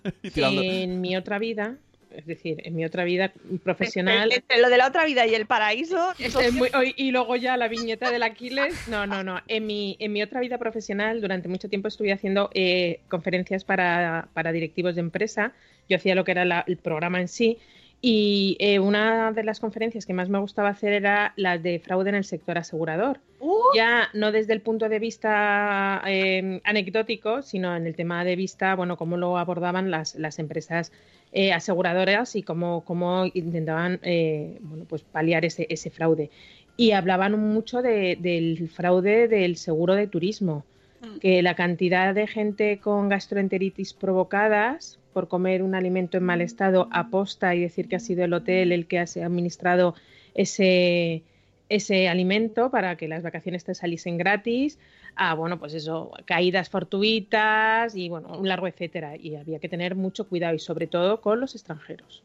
y 0.23 0.31
tirando. 0.31 0.61
En 0.62 1.00
mi 1.00 1.17
otra 1.17 1.38
vida, 1.38 1.79
es 2.16 2.26
decir, 2.26 2.61
en 2.64 2.75
mi 2.75 2.85
otra 2.85 3.04
vida 3.04 3.33
profesional. 3.62 4.30
Entre 4.33 4.61
lo 4.61 4.68
de 4.68 4.76
la 4.78 4.87
otra 4.88 5.04
vida 5.04 5.26
y 5.26 5.35
el 5.35 5.47
paraíso, 5.47 6.12
Es- 6.18 6.35
es 6.35 6.52
muy- 6.52 6.68
hoy- 6.75 6.94
y 6.97 7.11
luego 7.11 7.37
ya 7.37 7.56
la 7.56 7.68
viñeta 7.68 8.11
del 8.11 8.23
Aquiles. 8.23 8.88
No, 8.88 9.06
no, 9.06 9.23
no. 9.25 9.40
En 9.49 9.66
mi, 9.66 9.97
en 10.00 10.12
mi 10.12 10.23
otra 10.23 10.40
vida 10.40 10.59
profesional, 10.59 11.21
durante 11.21 11.49
mucho 11.49 11.68
tiempo 11.68 11.88
estuve 11.88 12.12
haciendo 12.12 12.50
eh, 12.54 13.00
conferencias 13.09 13.64
para, 13.64 14.28
para 14.35 14.52
directivos 14.52 14.94
de 14.94 15.00
empresa. 15.00 15.52
Yo 15.88 15.97
hacía 15.97 16.14
lo 16.14 16.25
que 16.25 16.33
era 16.33 16.44
la- 16.44 16.64
el 16.66 16.76
programa 16.76 17.21
en 17.21 17.28
sí. 17.28 17.59
Y 18.06 18.56
eh, 18.61 18.80
una 18.80 19.33
de 19.33 19.44
las 19.44 19.61
conferencias 19.61 20.04
que 20.04 20.12
más 20.12 20.28
me 20.28 20.38
gustaba 20.38 20.68
hacer 20.68 20.92
era 20.92 21.33
la 21.37 21.56
de 21.56 21.78
fraude 21.78 22.11
en 22.11 22.16
el 22.16 22.25
sector 22.25 22.59
asegurador. 22.59 23.18
¡Uh! 23.40 23.53
Ya 23.75 24.09
no 24.14 24.33
desde 24.33 24.52
el 24.52 24.61
punto 24.61 24.88
de 24.88 24.99
vista 24.99 26.02
eh, 26.07 26.61
anecdótico, 26.64 27.43
sino 27.43 27.75
en 27.76 27.87
el 27.87 27.95
tema 27.95 28.25
de 28.25 28.37
vista, 28.37 28.75
bueno, 28.75 28.97
cómo 28.97 29.16
lo 29.16 29.38
abordaban 29.38 29.90
las, 29.90 30.14
las 30.14 30.38
empresas 30.38 30.93
eh, 31.33 31.52
aseguradoras 31.52 32.37
y 32.37 32.43
cómo, 32.43 32.85
cómo 32.85 33.26
intentaban 33.35 33.99
eh, 34.02 34.59
bueno, 34.61 34.85
pues 34.88 35.02
paliar 35.02 35.45
ese, 35.45 35.66
ese 35.69 35.90
fraude. 35.90 36.31
Y 36.76 36.93
hablaban 36.93 37.38
mucho 37.38 37.83
de- 37.83 38.16
del 38.21 38.69
fraude 38.69 39.28
del 39.28 39.57
seguro 39.57 39.95
de 39.95 40.07
turismo, 40.07 40.64
Mm. 41.00 41.19
que 41.19 41.43
la 41.43 41.54
cantidad 41.54 42.14
de 42.14 42.26
gente 42.26 42.78
con 42.78 43.11
gastroenteritis 43.11 43.93
provocadas 43.93 44.99
por 45.12 45.28
comer 45.28 45.62
un 45.62 45.75
alimento 45.75 46.16
en 46.16 46.25
mal 46.25 46.40
estado 46.40 46.88
aposta 46.93 47.54
y 47.54 47.61
decir 47.61 47.88
que 47.88 47.97
ha 47.97 48.00
sido 48.00 48.25
el 48.25 48.33
hotel 48.33 48.73
el 48.73 48.87
que 48.87 48.99
ha 49.00 49.02
administrado 49.23 49.95
ese, 50.35 51.23
ese 51.68 52.09
alimento 52.09 52.71
para 52.71 52.97
que 52.97 53.09
las 53.09 53.23
vacaciones 53.23 53.64
te 53.64 53.75
saliesen 53.75 54.18
gratis, 54.18 54.78
a, 55.16 55.35
bueno, 55.35 55.59
pues 55.59 55.75
eso, 55.75 56.12
caídas 56.25 56.68
fortuitas 56.68 57.94
y, 57.94 58.09
bueno, 58.09 58.38
un 58.38 58.49
largo 58.49 58.66
etcétera. 58.66 59.16
Y 59.16 59.37
había 59.37 59.59
que 59.59 59.68
tener 59.68 59.94
mucho 59.94 60.28
cuidado 60.28 60.54
y 60.54 60.59
sobre 60.59 60.87
todo 60.87 61.21
con 61.21 61.40
los 61.40 61.54
extranjeros. 61.54 62.23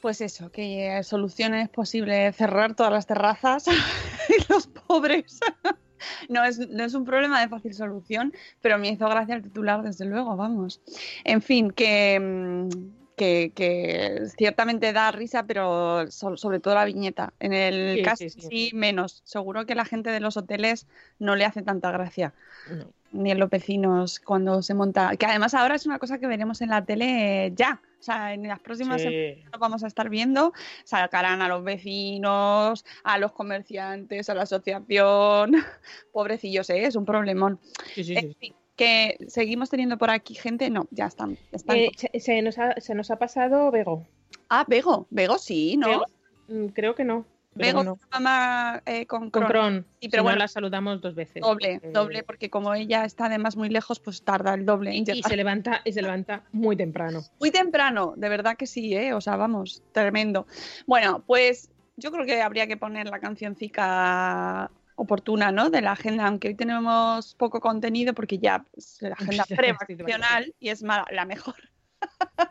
Pues 0.00 0.20
eso, 0.20 0.50
que 0.52 1.00
solución 1.02 1.54
es 1.54 1.68
posible 1.68 2.32
cerrar 2.32 2.74
todas 2.74 2.92
las 2.92 3.06
terrazas 3.06 3.66
y 4.28 4.52
los 4.52 4.66
pobres. 4.66 5.40
No 6.28 6.44
es, 6.44 6.58
no 6.58 6.84
es 6.84 6.92
un 6.92 7.06
problema 7.06 7.40
de 7.40 7.48
fácil 7.48 7.72
solución, 7.72 8.32
pero 8.60 8.78
me 8.78 8.90
hizo 8.90 9.08
gracia 9.08 9.34
el 9.34 9.42
titular, 9.42 9.82
desde 9.82 10.04
luego, 10.04 10.36
vamos. 10.36 10.82
En 11.24 11.40
fin, 11.40 11.70
que, 11.70 12.20
mm, 12.20 12.68
que, 13.16 13.52
que 13.54 14.22
ciertamente 14.36 14.92
da 14.92 15.10
risa, 15.10 15.44
pero 15.46 16.10
so- 16.10 16.36
sobre 16.36 16.60
todo 16.60 16.74
la 16.74 16.84
viñeta. 16.84 17.32
En 17.40 17.52
el 17.52 17.96
Sí, 17.96 18.02
caso 18.02 18.16
sí, 18.24 18.30
sí, 18.30 18.40
sí. 18.42 18.70
menos. 18.74 19.22
Seguro 19.24 19.66
que 19.66 19.74
la 19.74 19.84
gente 19.84 20.10
de 20.10 20.20
los 20.20 20.36
hoteles 20.36 20.86
no 21.18 21.34
le 21.34 21.44
hace 21.44 21.62
tanta 21.62 21.90
gracia. 21.90 22.34
No. 22.70 22.86
Ni 23.12 23.30
en 23.30 23.38
los 23.38 23.48
vecinos 23.48 24.20
cuando 24.20 24.60
se 24.62 24.74
monta. 24.74 25.16
Que 25.16 25.26
además 25.26 25.54
ahora 25.54 25.74
es 25.76 25.86
una 25.86 25.98
cosa 25.98 26.18
que 26.18 26.26
veremos 26.26 26.60
en 26.60 26.68
la 26.70 26.84
tele 26.84 27.52
ya. 27.54 27.80
O 27.98 28.02
sea, 28.02 28.34
en 28.34 28.46
las 28.46 28.60
próximas 28.60 29.00
semanas 29.00 29.38
lo 29.52 29.58
vamos 29.58 29.82
a 29.82 29.86
estar 29.86 30.10
viendo, 30.10 30.52
sacarán 30.84 31.40
a 31.40 31.48
los 31.48 31.64
vecinos, 31.64 32.84
a 33.02 33.18
los 33.18 33.32
comerciantes, 33.32 34.28
a 34.28 34.34
la 34.34 34.42
asociación. 34.42 35.54
Pobrecillos, 36.12 36.68
¿eh? 36.70 36.84
es 36.84 36.94
un 36.96 37.04
problemón. 37.06 37.58
Sí, 37.94 38.04
sí, 38.04 38.14
En 38.16 38.28
sí. 38.28 38.36
fin, 38.38 38.54
que 38.76 39.16
seguimos 39.28 39.70
teniendo 39.70 39.98
por 39.98 40.10
aquí 40.10 40.34
gente. 40.34 40.70
No, 40.70 40.86
ya 40.90 41.06
están. 41.06 41.38
están. 41.52 41.76
Eh, 41.76 41.90
se, 41.96 42.20
se 42.20 42.42
nos 42.42 42.58
ha, 42.58 42.80
se 42.80 42.94
nos 42.94 43.10
ha 43.10 43.18
pasado 43.18 43.70
Bego. 43.70 44.06
Ah, 44.48 44.64
Bego. 44.68 45.06
Bego 45.10 45.38
sí, 45.38 45.76
¿no? 45.76 45.88
¿Bego? 45.88 46.04
Mm, 46.48 46.66
Creo 46.68 46.94
que 46.94 47.04
no. 47.04 47.24
Bego, 47.56 47.78
bueno. 47.78 47.96
su 47.98 48.08
mamá 48.10 48.82
eh, 48.84 49.06
con, 49.06 49.30
Con. 49.30 49.44
Cron. 49.44 49.86
Sí, 50.00 50.08
pero 50.10 50.10
Si 50.10 50.16
no, 50.18 50.22
bueno, 50.24 50.38
la 50.40 50.48
saludamos 50.48 51.00
dos 51.00 51.14
veces. 51.14 51.40
Doble, 51.42 51.80
Eh, 51.82 51.90
doble, 51.90 52.22
porque 52.22 52.50
como 52.50 52.74
ella 52.74 53.06
está 53.06 53.26
además 53.26 53.56
muy 53.56 53.70
lejos, 53.70 53.98
pues 53.98 54.22
tarda 54.22 54.52
el 54.52 54.66
doble 54.66 54.94
Y 54.94 55.06
se 55.22 55.36
levanta, 55.36 55.80
y 55.84 55.92
se 55.92 56.02
levanta 56.02 56.44
muy 56.52 56.76
temprano. 56.76 57.22
Muy 57.40 57.50
temprano, 57.50 58.12
de 58.14 58.28
verdad 58.28 58.58
que 58.58 58.66
sí, 58.66 58.94
¿eh? 58.94 59.14
O 59.14 59.22
sea, 59.22 59.36
vamos, 59.36 59.82
tremendo. 59.92 60.46
Bueno, 60.86 61.22
pues 61.26 61.70
yo 61.96 62.12
creo 62.12 62.26
que 62.26 62.42
habría 62.42 62.66
que 62.66 62.76
poner 62.76 63.06
la 63.08 63.20
cancioncica 63.20 64.70
oportuna, 64.96 65.52
¿no? 65.52 65.70
De 65.70 65.80
la 65.82 65.92
agenda, 65.92 66.26
aunque 66.26 66.48
hoy 66.48 66.54
tenemos 66.54 67.34
poco 67.34 67.60
contenido 67.60 68.14
porque 68.14 68.38
ya 68.38 68.64
pues, 68.72 68.98
la 69.00 69.14
agenda 69.18 69.44
Ya, 69.48 69.56
prevacacional 69.56 70.54
y 70.58 70.70
es 70.70 70.82
mala- 70.82 71.06
la 71.12 71.24
mejor. 71.24 71.54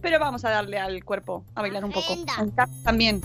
Pero 0.00 0.18
vamos 0.18 0.44
a 0.44 0.50
darle 0.50 0.78
al 0.78 1.04
cuerpo 1.04 1.44
a 1.54 1.60
bailar 1.60 1.84
un 1.84 1.92
poco. 1.92 2.14
También. 2.84 3.20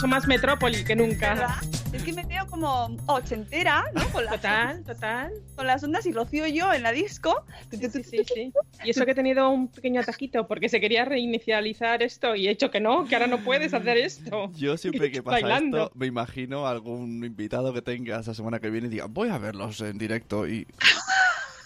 Mucho 0.00 0.08
más 0.08 0.26
metrópoli 0.26 0.82
que 0.82 0.96
nunca. 0.96 1.34
¿Verdad? 1.34 1.56
Es 1.92 2.02
que 2.02 2.14
me 2.14 2.24
veo 2.24 2.46
como 2.46 2.96
ochentera, 3.06 3.84
¿no? 3.92 4.08
Con 4.12 4.24
las, 4.24 4.36
Total, 4.36 4.82
total. 4.82 5.32
con 5.54 5.66
las 5.66 5.84
ondas 5.84 6.06
y 6.06 6.12
Rocío 6.12 6.46
y 6.46 6.54
yo 6.54 6.72
en 6.72 6.82
la 6.82 6.92
disco. 6.92 7.44
Sí, 7.70 7.76
sí, 7.76 8.02
sí, 8.02 8.24
sí. 8.24 8.52
Y 8.82 8.90
eso 8.90 9.04
que 9.04 9.10
he 9.10 9.14
tenido 9.14 9.50
un 9.50 9.68
pequeño 9.68 10.00
atajito 10.00 10.46
porque 10.46 10.70
se 10.70 10.80
quería 10.80 11.04
reinicializar 11.04 12.02
esto 12.02 12.34
y 12.34 12.48
he 12.48 12.50
hecho 12.50 12.70
que 12.70 12.80
no, 12.80 13.04
que 13.06 13.14
ahora 13.14 13.26
no 13.26 13.44
puedes 13.44 13.74
hacer 13.74 13.98
esto. 13.98 14.50
Yo 14.54 14.78
siempre 14.78 15.10
que 15.10 15.22
pasa 15.22 15.40
Bailando. 15.42 15.84
esto, 15.84 15.98
me 15.98 16.06
imagino 16.06 16.66
algún 16.66 17.22
invitado 17.22 17.74
que 17.74 17.82
tengas 17.82 18.26
la 18.26 18.32
semana 18.32 18.58
que 18.58 18.70
viene 18.70 18.86
y 18.86 18.90
diga, 18.90 19.04
voy 19.06 19.28
a 19.28 19.36
verlos 19.36 19.82
en 19.82 19.98
directo 19.98 20.48
y... 20.48 20.66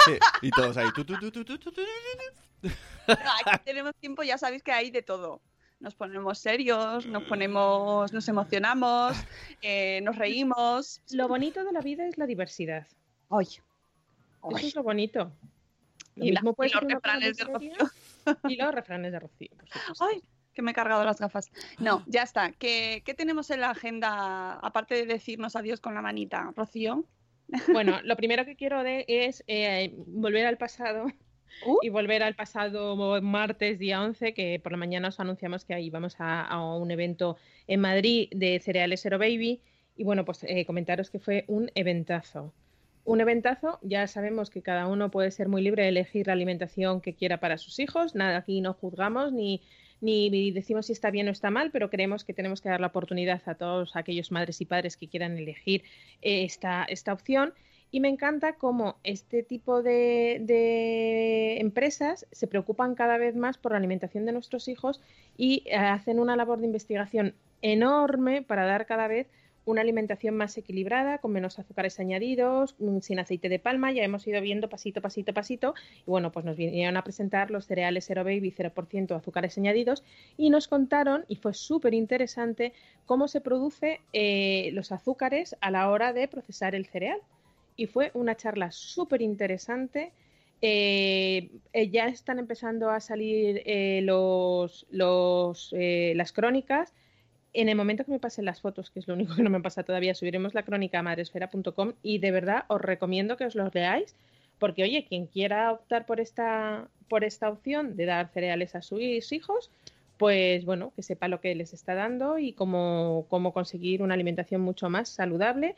Sí, 0.06 0.18
y 0.42 0.50
todos 0.50 0.76
ahí. 0.76 0.88
tu, 0.92 1.04
tu, 1.04 1.16
tu, 1.18 1.30
tu, 1.30 1.44
tu, 1.44 1.56
tu, 1.58 1.70
tu, 1.70 1.72
tu. 1.72 2.68
No, 3.06 3.14
aquí 3.46 3.62
tenemos 3.64 3.94
tiempo, 3.94 4.22
ya 4.24 4.38
sabéis 4.38 4.62
que 4.64 4.72
hay 4.72 4.90
de 4.90 5.02
todo. 5.02 5.40
Nos 5.80 5.94
ponemos 5.94 6.38
serios, 6.38 7.04
nos 7.06 7.24
ponemos, 7.24 8.12
nos 8.12 8.28
emocionamos, 8.28 9.16
eh, 9.60 10.00
nos 10.02 10.16
reímos. 10.16 11.02
Lo 11.10 11.28
bonito 11.28 11.62
de 11.64 11.72
la 11.72 11.80
vida 11.80 12.06
es 12.06 12.16
la 12.16 12.26
diversidad. 12.26 12.86
Ay, 13.30 13.46
Eso 13.46 14.66
es 14.66 14.74
lo 14.74 14.82
bonito. 14.82 15.30
Lo 16.16 16.24
Y 16.24 16.32
la- 16.32 16.40
mismo 16.40 16.54
puede 16.54 16.70
y 16.70 16.72
los 16.74 16.82
refranes 16.84 17.36
de 17.36 17.44
Rocío. 17.44 17.72
Y 18.48 18.56
los 18.56 18.74
refranes 18.74 19.12
de 19.12 19.18
Rocío. 19.20 19.50
Ay, 20.00 20.22
que 20.54 20.62
me 20.62 20.70
he 20.70 20.74
cargado 20.74 21.04
las 21.04 21.18
gafas. 21.20 21.50
No, 21.78 22.02
ya 22.06 22.22
está. 22.22 22.52
¿Qué, 22.52 23.02
qué 23.04 23.12
tenemos 23.12 23.50
en 23.50 23.60
la 23.60 23.70
agenda, 23.70 24.54
aparte 24.60 24.94
de 24.94 25.04
decirnos 25.06 25.56
adiós 25.56 25.80
con 25.80 25.94
la 25.94 26.00
manita, 26.02 26.52
Rocío? 26.56 27.04
Bueno, 27.72 28.00
lo 28.04 28.16
primero 28.16 28.46
que 28.46 28.56
quiero 28.56 28.82
de 28.82 29.04
es 29.08 29.44
eh, 29.48 29.92
volver 30.06 30.46
al 30.46 30.56
pasado 30.56 31.06
Uh. 31.64 31.78
y 31.82 31.88
volver 31.88 32.22
al 32.22 32.34
pasado 32.34 33.20
martes 33.22 33.78
día 33.78 34.02
11, 34.02 34.34
que 34.34 34.60
por 34.62 34.72
la 34.72 34.78
mañana 34.78 35.08
os 35.08 35.20
anunciamos 35.20 35.64
que 35.64 35.74
ahí 35.74 35.90
vamos 35.90 36.16
a, 36.18 36.58
un 36.76 36.90
evento 36.90 37.36
en 37.66 37.80
Madrid 37.80 38.28
de 38.32 38.60
cereales 38.60 39.02
Zero 39.02 39.18
Baby. 39.18 39.60
Y 39.96 40.04
bueno, 40.04 40.24
pues 40.24 40.44
eh, 40.44 40.64
comentaros 40.66 41.10
que 41.10 41.20
fue 41.20 41.44
un 41.46 41.70
eventazo. 41.74 42.52
Un 43.04 43.20
eventazo, 43.20 43.78
ya 43.82 44.06
sabemos 44.06 44.50
que 44.50 44.62
cada 44.62 44.86
uno 44.86 45.10
puede 45.10 45.30
ser 45.30 45.48
muy 45.48 45.62
libre 45.62 45.82
de 45.82 45.90
elegir 45.90 46.26
la 46.26 46.32
alimentación 46.32 47.00
que 47.00 47.14
quiera 47.14 47.38
para 47.38 47.58
sus 47.58 47.78
hijos. 47.78 48.14
Nada, 48.14 48.38
aquí 48.38 48.60
no 48.60 48.72
juzgamos 48.72 49.32
ni, 49.32 49.60
ni 50.00 50.50
decimos 50.50 50.86
si 50.86 50.92
está 50.92 51.10
bien 51.10 51.28
o 51.28 51.30
está 51.30 51.50
mal, 51.50 51.70
pero 51.70 51.90
creemos 51.90 52.24
que 52.24 52.34
tenemos 52.34 52.60
que 52.60 52.68
dar 52.68 52.80
la 52.80 52.88
oportunidad 52.88 53.42
a 53.46 53.54
todos 53.54 53.96
aquellos 53.96 54.30
madres 54.32 54.60
y 54.60 54.66
padres 54.66 54.96
que 54.96 55.08
quieran 55.08 55.36
elegir 55.38 55.82
eh, 56.22 56.44
esta, 56.44 56.84
esta 56.84 57.12
opción. 57.12 57.54
Y 57.94 58.00
me 58.00 58.08
encanta 58.08 58.54
cómo 58.54 58.96
este 59.04 59.44
tipo 59.44 59.80
de, 59.80 61.58
empresas 61.60 62.26
se 62.32 62.48
preocupan 62.48 62.96
cada 62.96 63.18
vez 63.18 63.36
más 63.36 63.56
por 63.56 63.70
la 63.70 63.78
alimentación 63.78 64.26
de 64.26 64.32
nuestros 64.32 64.66
hijos 64.66 65.00
y 65.36 65.62
eh, 65.66 65.76
hacen 65.76 66.18
una 66.18 66.34
labor 66.34 66.58
de 66.58 66.66
investigación 66.66 67.36
enorme 67.62 68.42
para 68.42 68.66
dar 68.66 68.86
cada 68.86 69.06
vez 69.06 69.28
una 69.64 69.82
alimentación 69.82 70.36
más 70.36 70.58
equilibrada, 70.58 71.18
con 71.18 71.30
menos 71.30 71.60
azúcares 71.60 72.00
añadidos, 72.00 72.74
mm, 72.80 72.98
sin 72.98 73.20
aceite 73.20 73.48
de 73.48 73.60
palma. 73.60 73.92
Ya 73.92 74.02
hemos 74.02 74.26
ido 74.26 74.40
viendo 74.40 74.68
pasito, 74.68 75.00
pasito, 75.00 75.32
pasito. 75.32 75.74
Y 76.04 76.10
bueno, 76.10 76.32
pues 76.32 76.44
nos 76.44 76.56
vinieron 76.56 76.96
a 76.96 77.04
presentar 77.04 77.52
los 77.52 77.64
cereales 77.66 78.06
Zero 78.06 78.24
Baby 78.24 78.50
0% 78.50 79.14
azúcares 79.14 79.56
añadidos 79.56 80.02
y 80.36 80.50
nos 80.50 80.66
contaron, 80.66 81.26
y 81.28 81.36
fue 81.36 81.54
súper 81.54 81.94
interesante, 81.94 82.72
cómo 83.06 83.28
se 83.28 83.40
produce 83.40 84.00
eh, 84.12 84.70
los 84.72 84.90
azúcares 84.90 85.54
a 85.60 85.70
la 85.70 85.88
hora 85.90 86.12
de 86.12 86.26
procesar 86.26 86.74
el 86.74 86.86
cereal. 86.86 87.20
Y 87.76 87.86
fue 87.86 88.10
una 88.14 88.36
charla 88.36 88.70
súper 88.70 89.22
interesante. 89.22 90.12
Eh, 90.62 91.50
eh, 91.72 91.90
ya 91.90 92.06
están 92.06 92.38
empezando 92.38 92.90
a 92.90 93.00
salir 93.00 93.62
eh, 93.66 94.00
los, 94.02 94.86
eh, 95.72 96.12
las 96.16 96.32
crónicas. 96.32 96.92
En 97.52 97.68
el 97.68 97.76
momento 97.76 98.04
que 98.04 98.12
me 98.12 98.18
pasen 98.18 98.44
las 98.44 98.60
fotos, 98.60 98.90
que 98.90 99.00
es 99.00 99.06
lo 99.06 99.14
único 99.14 99.34
que 99.34 99.42
no 99.42 99.50
me 99.50 99.60
pasa 99.60 99.82
todavía, 99.82 100.14
subiremos 100.14 100.54
la 100.54 100.62
crónica 100.62 101.00
a 101.00 101.02
madresfera.com 101.02 101.92
y 102.02 102.18
de 102.18 102.30
verdad 102.30 102.64
os 102.68 102.80
recomiendo 102.80 103.36
que 103.36 103.44
os 103.44 103.54
los 103.54 103.74
leáis, 103.74 104.16
porque 104.58 104.82
oye, 104.82 105.04
quien 105.08 105.26
quiera 105.26 105.70
optar 105.72 106.06
por 106.06 106.18
esta, 106.20 106.88
por 107.08 107.24
esta 107.24 107.50
opción 107.50 107.96
de 107.96 108.06
dar 108.06 108.28
cereales 108.32 108.74
a 108.74 108.82
sus 108.82 109.32
hijos, 109.32 109.70
pues 110.16 110.64
bueno, 110.64 110.92
que 110.96 111.02
sepa 111.02 111.28
lo 111.28 111.40
que 111.40 111.54
les 111.54 111.74
está 111.74 111.94
dando 111.94 112.38
y 112.38 112.52
cómo, 112.52 113.26
cómo 113.28 113.52
conseguir 113.52 114.02
una 114.02 114.14
alimentación 114.14 114.60
mucho 114.60 114.88
más 114.88 115.08
saludable 115.08 115.74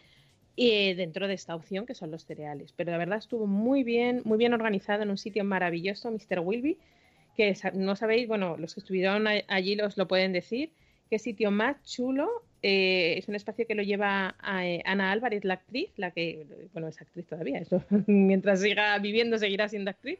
y 0.57 0.95
dentro 0.95 1.29
de 1.29 1.35
esta 1.35 1.55
opción 1.55 1.85
que 1.85 1.95
son 1.95 2.11
los 2.11 2.25
cereales. 2.25 2.73
Pero 2.75 2.91
la 2.91 2.99
verdad 2.99 3.19
estuvo 3.19 3.47
muy 3.47 3.85
bien, 3.85 4.23
muy 4.25 4.39
bien 4.39 4.55
organizado 4.55 5.03
en 5.03 5.11
un 5.11 5.19
sitio 5.19 5.45
maravilloso, 5.45 6.11
Mr. 6.11 6.41
Wilby, 6.41 6.79
que 7.37 7.55
no 7.75 7.95
sabéis, 7.95 8.27
bueno, 8.27 8.57
los 8.57 8.75
que 8.75 8.81
estuvieron 8.81 9.27
allí 9.29 9.77
los 9.77 9.99
lo 9.99 10.09
pueden 10.09 10.33
decir, 10.33 10.73
qué 11.11 11.19
sitio 11.19 11.51
más 11.51 11.83
chulo. 11.85 12.43
eh, 12.63 13.19
es 13.19 13.29
un 13.29 13.35
espacio 13.35 13.67
que 13.67 13.75
lo 13.75 13.83
lleva 13.83 14.35
a, 14.41 14.67
eh, 14.67 14.83
Ana 14.87 15.13
Álvarez, 15.13 15.45
la 15.45 15.55
actriz, 15.55 15.91
la 15.97 16.11
que, 16.11 16.47
bueno, 16.73 16.89
es 16.89 17.01
actriz 17.01 17.27
todavía, 17.27 17.59
eso, 17.59 17.85
mientras 18.07 18.61
siga 18.63 18.99
viviendo 18.99 19.39
seguirá 19.39 19.69
siendo 19.69 19.91
actriz. 19.91 20.19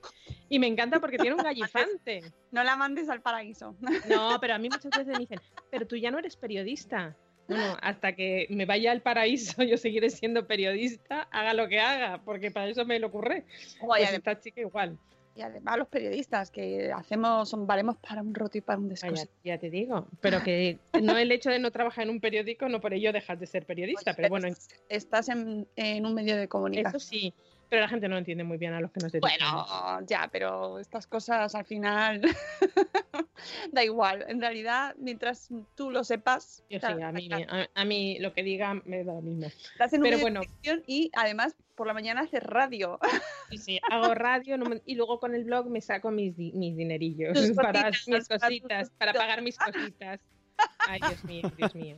Y 0.51 0.59
me 0.59 0.67
encanta 0.67 1.01
porque 1.01 1.17
tiene 1.19 1.35
un 1.35 1.43
gallifante. 1.43 2.23
No 2.53 2.63
la 2.63 2.77
mandes 2.77 3.09
al 3.09 3.23
paraíso. 3.23 3.75
No, 4.09 4.39
pero 4.41 4.55
a 4.55 4.59
mí 4.59 4.69
muchas 4.69 4.91
veces 4.91 5.07
me 5.09 5.19
dicen, 5.19 5.41
pero 5.71 5.87
tú 5.87 5.97
ya 5.97 6.11
no 6.11 6.19
eres 6.19 6.37
periodista. 6.37 7.17
No, 7.49 7.57
no, 7.57 7.77
hasta 7.81 8.13
que 8.15 8.47
me 8.51 8.65
vaya 8.67 8.91
al 8.93 9.03
paraíso 9.03 9.63
yo 9.63 9.77
seguiré 9.77 10.11
siendo 10.11 10.47
periodista, 10.47 11.23
haga 11.31 11.55
lo 11.55 11.69
que 11.69 11.81
haga, 11.81 12.21
porque 12.25 12.51
para 12.51 12.69
eso 12.69 12.85
me 12.85 12.99
lo 12.99 13.07
ocurre. 13.09 13.45
Guay, 13.81 14.05
Pues 14.05 14.15
esta 14.15 14.41
chica 14.41 14.61
igual. 14.61 14.99
y 15.37 15.43
además 15.43 15.79
los 15.79 15.89
periodistas 15.89 16.51
que 16.51 16.91
hacemos, 16.93 17.49
son, 17.49 17.67
valemos 17.67 17.97
para 17.99 18.23
un 18.23 18.35
roto 18.35 18.59
y 18.59 18.63
para 18.63 18.79
un 18.79 18.89
descoso. 18.89 19.29
ya 19.45 19.59
te 19.59 19.71
digo, 19.71 20.09
pero 20.21 20.43
que 20.43 20.79
no 21.03 21.17
el 21.17 21.31
hecho 21.31 21.51
de 21.51 21.59
no 21.59 21.71
trabajar 21.71 22.05
en 22.05 22.11
un 22.11 22.21
periódico, 22.21 22.69
no 22.69 22.81
por 22.81 22.95
ello 22.95 23.13
dejas 23.13 23.39
de 23.39 23.47
ser 23.47 23.65
periodista, 23.67 24.11
Oye, 24.13 24.17
pero 24.17 24.29
bueno, 24.29 24.49
Estás 24.89 25.29
en, 25.29 25.69
en 25.77 26.07
un 26.07 26.15
medio 26.15 26.37
de 26.37 26.49
comunicación. 26.49 26.97
eso 26.97 26.99
sí, 26.99 27.35
pero 27.69 27.83
la 27.83 27.89
gente 27.89 28.09
no 28.09 28.17
entiende 28.17 28.45
muy 28.45 28.59
bien 28.59 28.73
a 28.73 28.81
los 28.81 28.91
que 28.93 29.01
nos 29.01 29.13
dedicamos. 29.13 29.69
Bueno, 29.69 30.07
ya, 30.07 30.29
pero 30.33 30.79
estas 30.79 31.07
cosas 31.07 31.55
al 31.55 31.65
final 31.65 32.23
da 33.73 33.85
igual. 33.85 34.25
En 34.29 34.41
realidad, 34.41 34.95
mientras 34.99 35.49
tú 35.75 35.91
lo 35.91 36.05
sepas, 36.05 36.63
Yo 36.71 36.79
claro, 36.81 36.97
sí, 36.99 37.03
a 37.03 37.13
mí, 37.13 37.29
estás- 37.31 37.69
a, 37.75 37.81
a 37.81 37.85
mí 37.85 38.19
lo 38.21 38.33
que 38.33 38.43
diga 38.43 38.75
me 38.85 39.05
da 39.05 39.15
lo 39.15 39.23
mismo. 39.23 39.47
estás 39.47 39.93
en 39.93 40.03
pero 40.03 40.19
bueno. 40.19 40.41
y 40.87 41.11
además 41.15 41.55
por 41.75 41.87
la 41.87 41.95
mañana 41.95 42.23
haces 42.23 42.43
radio. 42.43 42.99
Sí, 43.51 43.59
sí, 43.59 43.81
hago 43.91 44.13
radio 44.15 44.59
no 44.59 44.65
me- 44.69 44.83
y 44.87 44.97
luego 44.97 45.21
con 45.21 45.35
el 45.37 45.45
blog 45.45 45.71
me 45.71 45.81
saco 45.81 46.11
mis, 46.11 46.37
mis 46.37 46.77
dinerillos 46.77 47.33
Tus 47.35 47.53
para 47.57 47.85
cositas, 47.93 48.07
mis 48.09 48.29
cositas, 48.29 48.91
para 48.99 49.13
pagar 49.13 49.41
mis 49.43 49.57
cositas. 49.57 50.21
Ay, 50.89 51.01
Dios 51.07 51.25
mío, 51.25 51.53
Dios 51.57 51.75
mío. 51.77 51.95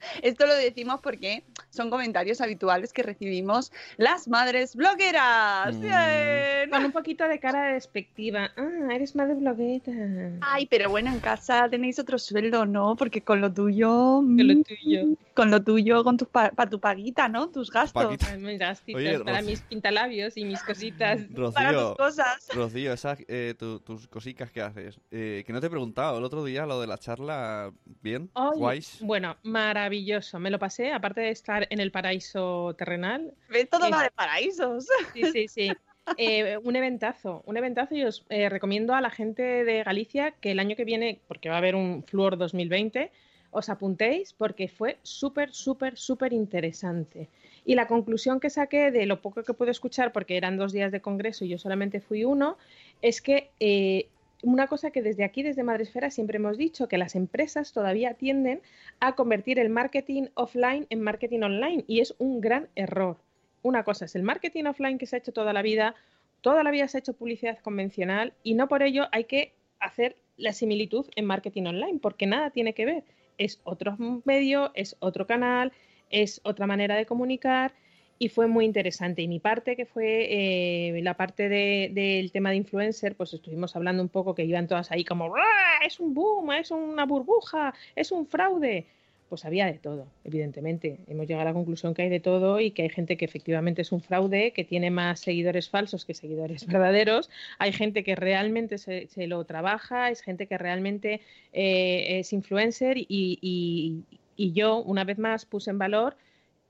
Esto 0.22 0.46
lo 0.46 0.54
decimos 0.54 1.00
porque 1.02 1.44
son 1.70 1.90
comentarios 1.90 2.40
habituales 2.40 2.92
que 2.92 3.02
recibimos 3.02 3.72
las 3.96 4.28
madres 4.28 4.74
blogueras. 4.76 5.76
Mm. 5.76 5.80
Bien. 5.80 6.70
Con 6.70 6.84
un 6.84 6.92
poquito 6.92 7.26
de 7.26 7.38
cara 7.38 7.72
despectiva. 7.74 8.50
Ah, 8.56 8.94
eres 8.94 9.14
madre 9.14 9.34
bloguera. 9.34 10.32
Ay, 10.40 10.66
pero 10.66 10.90
bueno, 10.90 11.10
en 11.12 11.20
casa 11.20 11.68
tenéis 11.68 11.98
otro 11.98 12.18
sueldo, 12.18 12.66
¿no? 12.66 12.96
Porque 12.96 13.22
con 13.22 13.40
lo 13.40 13.52
tuyo. 13.52 13.88
Con 13.88 14.36
lo 14.46 14.54
mm, 14.54 14.62
tuyo. 14.62 15.02
Con 15.34 15.50
lo 15.50 15.62
tuyo, 15.62 16.04
con 16.04 16.16
tus 16.16 16.28
pa- 16.28 16.50
para 16.50 16.68
tu 16.68 16.80
paguita, 16.80 17.28
¿no? 17.28 17.48
Tus 17.48 17.70
gastos. 17.70 18.16
Ay, 18.28 18.38
mis 18.38 18.58
gastitos 18.58 19.00
Oye, 19.00 19.18
para 19.20 19.42
mis 19.42 19.60
pintalabios 19.62 20.36
y 20.36 20.44
mis 20.44 20.62
cositas. 20.62 21.20
Para 21.54 21.72
tus 21.72 21.96
cosas. 21.96 22.48
Rocío, 22.54 22.92
esas, 22.92 23.18
eh, 23.28 23.54
tu- 23.58 23.80
tus 23.80 24.06
cositas 24.08 24.50
que 24.50 24.60
haces. 24.60 25.00
Eh, 25.10 25.42
que 25.46 25.52
no 25.52 25.60
te 25.60 25.66
he 25.66 25.70
preguntado 25.70 26.18
el 26.18 26.24
otro 26.24 26.44
día 26.44 26.66
lo 26.66 26.80
de 26.80 26.86
la 26.86 26.98
charla. 26.98 27.72
¿Bien? 28.02 28.30
Oye, 28.34 28.58
¿Guays? 28.58 28.98
Bueno, 29.00 29.36
maravilloso. 29.42 29.89
Me 30.38 30.50
lo 30.50 30.58
pasé, 30.58 30.92
aparte 30.92 31.20
de 31.20 31.30
estar 31.30 31.66
en 31.70 31.80
el 31.80 31.90
paraíso 31.90 32.74
terrenal. 32.78 33.34
¿Ves? 33.48 33.68
Todo 33.68 33.86
Eh, 33.86 33.90
va 33.90 34.02
de 34.02 34.10
paraísos. 34.10 34.86
Sí, 35.14 35.24
sí, 35.32 35.48
sí. 35.48 35.70
Eh, 36.16 36.58
un 36.64 36.74
eventazo, 36.74 37.42
un 37.46 37.56
eventazo 37.56 37.94
y 37.94 38.02
os 38.02 38.24
eh, 38.30 38.48
recomiendo 38.48 38.94
a 38.94 39.00
la 39.00 39.10
gente 39.10 39.64
de 39.64 39.84
Galicia 39.84 40.32
que 40.32 40.50
el 40.50 40.58
año 40.58 40.74
que 40.74 40.84
viene, 40.84 41.20
porque 41.28 41.50
va 41.50 41.56
a 41.56 41.58
haber 41.58 41.76
un 41.76 42.02
Fluor 42.02 42.36
2020, 42.36 43.12
os 43.50 43.68
apuntéis 43.68 44.32
porque 44.32 44.66
fue 44.66 44.98
súper, 45.02 45.52
súper, 45.52 45.96
súper 45.96 46.32
interesante. 46.32 47.28
Y 47.64 47.74
la 47.74 47.86
conclusión 47.86 48.40
que 48.40 48.50
saqué 48.50 48.90
de 48.90 49.06
lo 49.06 49.20
poco 49.20 49.42
que 49.42 49.54
pude 49.54 49.70
escuchar, 49.70 50.12
porque 50.12 50.36
eran 50.36 50.56
dos 50.56 50.72
días 50.72 50.90
de 50.90 51.00
congreso 51.00 51.44
y 51.44 51.48
yo 51.48 51.58
solamente 51.58 52.00
fui 52.00 52.24
uno, 52.24 52.56
es 53.02 53.20
que 53.20 53.50
eh, 53.60 54.08
una 54.42 54.66
cosa 54.66 54.90
que 54.90 55.02
desde 55.02 55.24
aquí, 55.24 55.42
desde 55.42 55.62
Madresfera, 55.62 56.10
siempre 56.10 56.36
hemos 56.36 56.56
dicho, 56.56 56.88
que 56.88 56.98
las 56.98 57.14
empresas 57.14 57.72
todavía 57.72 58.14
tienden 58.14 58.62
a 58.98 59.14
convertir 59.14 59.58
el 59.58 59.68
marketing 59.68 60.28
offline 60.34 60.86
en 60.90 61.02
marketing 61.02 61.40
online 61.42 61.84
y 61.86 62.00
es 62.00 62.14
un 62.18 62.40
gran 62.40 62.68
error. 62.74 63.18
Una 63.62 63.84
cosa 63.84 64.06
es 64.06 64.14
el 64.14 64.22
marketing 64.22 64.64
offline 64.64 64.98
que 64.98 65.06
se 65.06 65.16
ha 65.16 65.18
hecho 65.18 65.32
toda 65.32 65.52
la 65.52 65.62
vida, 65.62 65.94
toda 66.40 66.62
la 66.62 66.70
vida 66.70 66.88
se 66.88 66.98
ha 66.98 67.00
hecho 67.00 67.12
publicidad 67.12 67.58
convencional 67.58 68.32
y 68.42 68.54
no 68.54 68.68
por 68.68 68.82
ello 68.82 69.08
hay 69.12 69.24
que 69.24 69.54
hacer 69.78 70.16
la 70.36 70.52
similitud 70.52 71.06
en 71.16 71.26
marketing 71.26 71.64
online, 71.64 71.98
porque 72.00 72.26
nada 72.26 72.50
tiene 72.50 72.72
que 72.72 72.86
ver. 72.86 73.04
Es 73.36 73.60
otro 73.64 73.96
medio, 74.24 74.70
es 74.74 74.96
otro 75.00 75.26
canal, 75.26 75.72
es 76.08 76.40
otra 76.44 76.66
manera 76.66 76.96
de 76.96 77.06
comunicar 77.06 77.74
y 78.22 78.28
fue 78.28 78.46
muy 78.46 78.66
interesante. 78.66 79.22
Y 79.22 79.28
mi 79.28 79.40
parte, 79.40 79.74
que 79.76 79.86
fue 79.86 80.26
eh, 80.30 81.00
la 81.02 81.14
parte 81.14 81.48
de- 81.48 81.90
del 81.92 82.30
tema 82.32 82.50
de 82.50 82.56
influencer, 82.56 83.14
pues 83.16 83.32
estuvimos 83.32 83.74
hablando 83.76 84.02
un 84.02 84.10
poco 84.10 84.34
que 84.34 84.44
iban 84.44 84.68
todas 84.68 84.90
ahí 84.92 85.04
como, 85.06 85.34
"¡Ah! 85.34 85.84
es 85.86 85.98
un 86.00 86.12
boom, 86.12 86.52
es 86.52 86.70
una 86.70 87.06
burbuja, 87.06 87.72
es 87.96 88.12
un 88.12 88.26
fraude. 88.26 88.84
Pues 89.30 89.44
había 89.46 89.64
de 89.66 89.78
todo, 89.78 90.06
evidentemente. 90.24 90.98
Hemos 91.06 91.26
llegado 91.28 91.42
a 91.42 91.50
la 91.50 91.54
conclusión 91.54 91.94
que 91.94 92.02
hay 92.02 92.08
de 92.10 92.20
todo 92.20 92.60
y 92.60 92.72
que 92.72 92.82
hay 92.82 92.88
gente 92.90 93.16
que 93.16 93.24
efectivamente 93.24 93.80
es 93.82 93.90
un 93.92 94.02
fraude, 94.02 94.50
que 94.52 94.64
tiene 94.64 94.90
más 94.90 95.20
seguidores 95.20 95.70
falsos 95.70 96.04
que 96.04 96.12
seguidores 96.14 96.66
verdaderos. 96.66 97.30
Hay 97.58 97.72
gente 97.72 98.04
que 98.04 98.16
realmente 98.16 98.76
se, 98.76 99.08
lo 99.28 99.44
trabaja, 99.46 100.10
es 100.10 100.20
gente 100.20 100.46
que 100.46 100.58
realmente 100.58 101.20
eh, 101.54 102.18
es 102.18 102.32
influencer 102.34 102.96
y- 102.98 104.04
y 104.36 104.52
yo, 104.52 104.78
una 104.82 105.04
vez 105.04 105.18
más, 105.18 105.44
puse 105.46 105.70
en 105.70 105.78
valor 105.78 106.16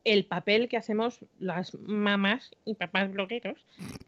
el 0.05 0.25
papel 0.25 0.69
que 0.69 0.77
hacemos 0.79 1.21
las 1.39 1.75
mamás 1.75 2.51
y 2.65 2.75
papás 2.75 3.13
blogueros 3.13 3.59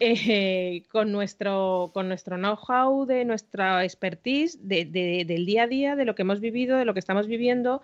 eh, 0.00 0.82
con 0.90 1.12
nuestro, 1.12 1.90
con 1.92 2.08
nuestro 2.08 2.36
know-how, 2.38 3.04
de 3.06 3.24
nuestra 3.24 3.84
expertise, 3.84 4.58
de- 4.66 4.84
de- 4.86 5.24
del 5.26 5.44
día 5.46 5.64
a 5.64 5.66
día, 5.66 5.96
de 5.96 6.04
lo 6.04 6.14
que 6.14 6.22
hemos 6.22 6.40
vivido, 6.40 6.78
de 6.78 6.84
lo 6.86 6.94
que 6.94 7.00
estamos 7.00 7.26
viviendo 7.26 7.82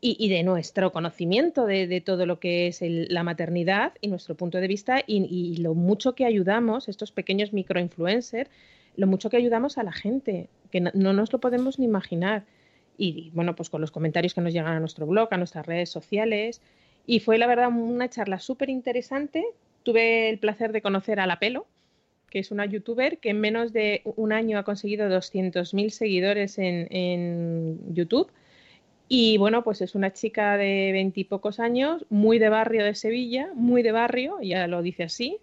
y, 0.00 0.16
y 0.18 0.28
de 0.30 0.42
nuestro 0.42 0.90
conocimiento 0.92 1.66
de, 1.66 1.86
de 1.86 2.00
todo 2.00 2.24
lo 2.26 2.38
que 2.40 2.66
es 2.68 2.80
el- 2.82 3.08
la 3.10 3.22
maternidad 3.24 3.92
y 4.00 4.08
nuestro 4.08 4.34
punto 4.36 4.58
de 4.58 4.68
vista 4.68 5.02
y, 5.06 5.24
y 5.24 5.56
lo 5.58 5.74
mucho 5.74 6.14
que 6.14 6.24
ayudamos, 6.24 6.88
estos 6.88 7.12
pequeños 7.12 7.52
microinfluencers, 7.52 8.50
lo 8.96 9.06
mucho 9.06 9.28
que 9.28 9.36
ayudamos 9.36 9.76
a 9.76 9.82
la 9.82 9.92
gente, 9.92 10.48
que 10.70 10.80
no, 10.80 10.90
no 10.94 11.12
nos 11.12 11.32
lo 11.32 11.40
podemos 11.40 11.78
ni 11.78 11.84
imaginar. 11.84 12.44
Y 12.96 13.30
bueno, 13.34 13.54
pues 13.56 13.70
con 13.70 13.80
los 13.80 13.90
comentarios 13.90 14.34
que 14.34 14.40
nos 14.40 14.52
llegan 14.52 14.72
a 14.76 14.80
nuestro 14.80 15.06
blog, 15.06 15.28
a 15.32 15.36
nuestras 15.36 15.66
redes 15.66 15.90
sociales. 15.90 16.62
Y 17.06 17.20
fue 17.20 17.38
la 17.38 17.46
verdad 17.46 17.68
una 17.68 18.08
charla 18.08 18.38
súper 18.38 18.70
interesante. 18.70 19.44
Tuve 19.82 20.30
el 20.30 20.38
placer 20.38 20.72
de 20.72 20.80
conocer 20.82 21.20
a 21.20 21.26
La 21.26 21.38
Pelo, 21.38 21.66
que 22.30 22.38
es 22.38 22.50
una 22.50 22.64
youtuber 22.66 23.18
que 23.18 23.30
en 23.30 23.40
menos 23.40 23.72
de 23.72 24.02
un 24.16 24.32
año 24.32 24.58
ha 24.58 24.62
conseguido 24.64 25.08
200.000 25.08 25.90
seguidores 25.90 26.58
en, 26.58 26.88
en 26.90 27.94
YouTube. 27.94 28.30
Y 29.06 29.36
bueno, 29.36 29.62
pues 29.62 29.82
es 29.82 29.94
una 29.94 30.12
chica 30.14 30.56
de 30.56 30.90
veintipocos 30.92 31.60
años, 31.60 32.06
muy 32.08 32.38
de 32.38 32.48
barrio 32.48 32.84
de 32.84 32.94
Sevilla, 32.94 33.50
muy 33.54 33.82
de 33.82 33.92
barrio, 33.92 34.40
ya 34.40 34.66
lo 34.66 34.80
dice 34.80 35.02
así, 35.04 35.38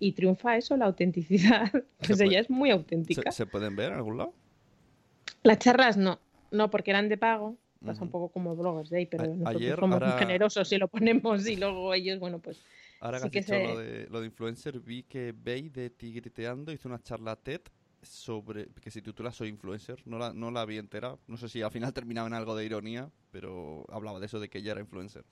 y 0.00 0.12
triunfa 0.12 0.56
eso, 0.56 0.76
la 0.78 0.86
autenticidad. 0.86 1.70
Pues 1.98 2.18
puede- 2.18 2.24
ella 2.24 2.40
es 2.40 2.48
muy 2.50 2.70
¿Se, 2.70 2.72
auténtica. 2.74 3.30
se 3.30 3.44
pueden 3.46 3.76
ver 3.76 3.92
en 3.92 3.98
algún 3.98 4.16
lado? 4.16 4.32
Las 5.42 5.58
charlas 5.58 5.96
no, 5.98 6.18
no, 6.50 6.70
porque 6.70 6.90
eran 6.90 7.08
de 7.10 7.18
pago. 7.18 7.56
Pasa 7.84 8.04
un 8.04 8.10
poco 8.10 8.28
como 8.30 8.54
Bloggers 8.56 8.90
Day, 8.90 9.06
pero 9.06 9.24
A- 9.24 9.26
nosotros 9.28 9.56
ayer, 9.56 9.78
somos 9.78 10.00
muy 10.00 10.08
ahora- 10.08 10.18
generosos 10.18 10.72
y 10.72 10.78
lo 10.78 10.88
ponemos 10.88 11.46
y 11.46 11.56
luego 11.56 11.92
ellos, 11.94 12.18
bueno, 12.18 12.38
pues 12.38 12.60
Ahora 13.00 13.18
que 13.18 13.24
has 13.24 13.30
dicho 13.32 13.46
se- 13.54 13.62
lo, 13.64 13.78
de, 13.78 14.06
lo 14.08 14.20
de 14.20 14.26
influencer, 14.26 14.78
vi 14.80 15.02
que 15.02 15.32
Bey 15.36 15.68
de 15.68 15.90
Tigriteando 15.90 16.70
hizo 16.72 16.88
una 16.88 17.02
charla 17.02 17.34
TED 17.36 17.60
sobre 18.02 18.66
que 18.80 18.90
se 18.90 19.02
titula 19.02 19.32
Soy 19.32 19.48
influencer. 19.48 20.00
No 20.06 20.18
la, 20.18 20.32
no 20.32 20.50
la 20.50 20.64
vi 20.64 20.78
entera. 20.78 21.16
No 21.26 21.36
sé 21.36 21.48
si 21.48 21.62
al 21.62 21.70
final 21.70 21.92
terminaba 21.92 22.26
en 22.28 22.34
algo 22.34 22.54
de 22.56 22.64
ironía, 22.64 23.10
pero 23.30 23.84
hablaba 23.90 24.18
de 24.20 24.26
eso 24.26 24.38
de 24.40 24.48
que 24.48 24.58
ella 24.58 24.72
era 24.72 24.80
influencer. 24.80 25.24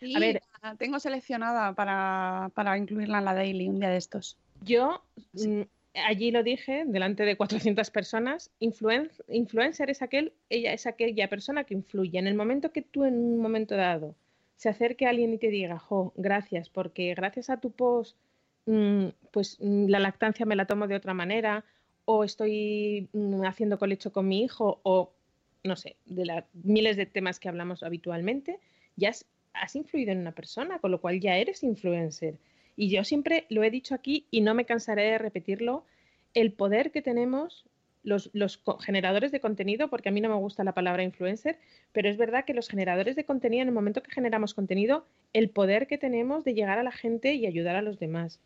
Sí, 0.00 0.14
A 0.14 0.20
ver. 0.20 0.40
la 0.62 0.74
tengo 0.76 0.98
seleccionada 1.00 1.72
para, 1.74 2.50
para 2.54 2.78
incluirla 2.78 3.18
en 3.18 3.24
la 3.24 3.34
daily 3.34 3.68
un 3.68 3.78
día 3.80 3.90
de 3.90 3.96
estos. 3.96 4.36
Yo 4.62 5.02
mm, 5.32 5.62
allí 6.06 6.30
lo 6.30 6.42
dije, 6.42 6.84
delante 6.86 7.24
de 7.24 7.36
400 7.36 7.90
personas, 7.90 8.50
influen- 8.60 9.10
influencer 9.28 9.90
es 9.90 10.02
aquel, 10.02 10.32
ella 10.50 10.72
es 10.72 10.86
aquella 10.86 11.28
persona 11.28 11.64
que 11.64 11.74
influye. 11.74 12.18
En 12.18 12.26
el 12.26 12.34
momento 12.34 12.72
que 12.72 12.82
tú 12.82 13.04
en 13.04 13.14
un 13.14 13.38
momento 13.40 13.76
dado 13.76 14.14
se 14.56 14.68
acerque 14.68 15.06
a 15.06 15.10
alguien 15.10 15.32
y 15.34 15.38
te 15.38 15.48
diga, 15.48 15.78
jo, 15.78 16.12
gracias, 16.16 16.68
porque 16.68 17.14
gracias 17.14 17.48
a 17.50 17.60
tu 17.60 17.70
post, 17.70 18.16
mm, 18.66 19.06
pues 19.30 19.58
mm, 19.60 19.86
la 19.88 20.00
lactancia 20.00 20.46
me 20.46 20.56
la 20.56 20.66
tomo 20.66 20.86
de 20.88 20.96
otra 20.96 21.14
manera, 21.14 21.64
o 22.04 22.24
estoy 22.24 23.08
mm, 23.12 23.44
haciendo 23.44 23.78
colecho 23.78 24.12
con 24.12 24.26
mi 24.26 24.42
hijo, 24.42 24.80
o 24.82 25.12
no 25.64 25.76
sé, 25.76 25.96
de 26.06 26.24
las 26.24 26.44
miles 26.64 26.96
de 26.96 27.06
temas 27.06 27.38
que 27.38 27.48
hablamos 27.48 27.82
habitualmente, 27.82 28.58
ya 28.96 29.10
has, 29.10 29.26
has 29.52 29.76
influido 29.76 30.12
en 30.12 30.18
una 30.18 30.32
persona, 30.32 30.78
con 30.78 30.90
lo 30.90 31.00
cual 31.00 31.20
ya 31.20 31.36
eres 31.36 31.62
influencer. 31.62 32.38
Y 32.78 32.90
yo 32.90 33.02
siempre 33.02 33.44
lo 33.48 33.64
he 33.64 33.72
dicho 33.72 33.92
aquí 33.92 34.28
y 34.30 34.40
no 34.40 34.54
me 34.54 34.64
cansaré 34.64 35.02
de 35.02 35.18
repetirlo, 35.18 35.84
el 36.32 36.52
poder 36.52 36.92
que 36.92 37.02
tenemos 37.02 37.64
los, 38.04 38.30
generadores 38.78 39.32
de 39.32 39.40
contenido, 39.40 39.90
porque 39.90 40.10
a 40.10 40.12
mí 40.12 40.20
no 40.20 40.28
me 40.28 40.36
gusta 40.36 40.62
la 40.62 40.74
palabra 40.74 41.02
influencer, 41.02 41.58
pero 41.90 42.08
es 42.08 42.16
verdad 42.16 42.44
que 42.44 42.54
los 42.54 42.68
generadores 42.68 43.16
de 43.16 43.24
contenido, 43.24 43.62
en 43.62 43.68
el 43.68 43.74
momento 43.74 44.00
que 44.00 44.12
generamos 44.12 44.54
contenido, 44.54 45.04
el 45.32 45.50
poder 45.50 45.88
que 45.88 45.98
tenemos 45.98 46.44
de 46.44 46.54
llegar 46.54 46.78
a 46.78 46.84
la 46.84 46.92
gente 46.92 47.34
y 47.34 47.46
ayudar 47.46 47.74
a 47.74 47.82
los 47.82 47.98
demás. 47.98 48.38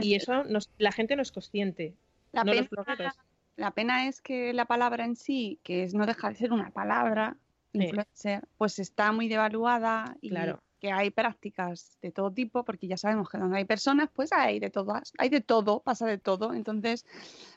Y 0.00 0.14
Es- 0.14 0.22
eso 0.22 0.44
nos- 0.44 0.70
la 0.78 0.90
gente 0.90 1.14
no 1.14 1.20
es 1.20 1.30
consciente. 1.30 1.92
La, 2.32 2.44
no 2.44 2.52
pena, 2.52 3.12
la 3.56 4.06
es 4.08 4.22
que 4.22 4.54
la 4.54 4.64
palabra 4.64 5.04
en 5.04 5.14
sí, 5.14 5.58
que 5.62 5.82
es 5.82 5.92
no 5.92 6.06
deja 6.06 6.30
de 6.30 6.36
ser 6.36 6.52
una 6.54 6.70
palabra, 6.70 7.36
Sí. 7.74 7.82
influencer, 7.82 8.44
pues 8.56 8.78
está 8.78 9.12
muy 9.12 9.28
devaluada 9.28 10.16
y 10.22 10.30
Claro. 10.30 10.62
Que 10.80 10.92
hay 10.92 11.10
prácticas 11.10 11.98
de 12.02 12.12
todo 12.12 12.32
tipo, 12.32 12.64
porque 12.64 12.86
ya 12.86 12.96
sabemos 12.96 13.28
que 13.28 13.38
donde 13.38 13.58
hay 13.58 13.64
personas, 13.64 14.08
pues 14.14 14.32
hay 14.32 14.60
de 14.60 14.70
todas, 14.70 15.12
hay 15.18 15.28
de 15.28 15.40
todo, 15.40 15.80
pasa 15.80 16.06
de 16.06 16.18
todo. 16.18 16.54
Entonces, 16.54 17.04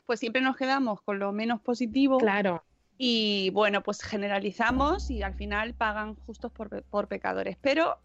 pues 0.06 0.20
siempre 0.20 0.42
nos 0.42 0.56
quedamos 0.56 1.00
con 1.02 1.18
lo 1.18 1.32
menos 1.32 1.60
positivo 1.60 2.18
Claro, 2.18 2.64
y 2.98 3.50
bueno, 3.50 3.82
pues 3.82 4.00
generalizamos 4.02 5.10
y 5.10 5.22
al 5.22 5.34
final 5.34 5.74
pagan 5.74 6.14
justos 6.14 6.52
por, 6.52 6.82
por 6.84 7.08
pecadores. 7.08 7.56
Pero 7.60 7.98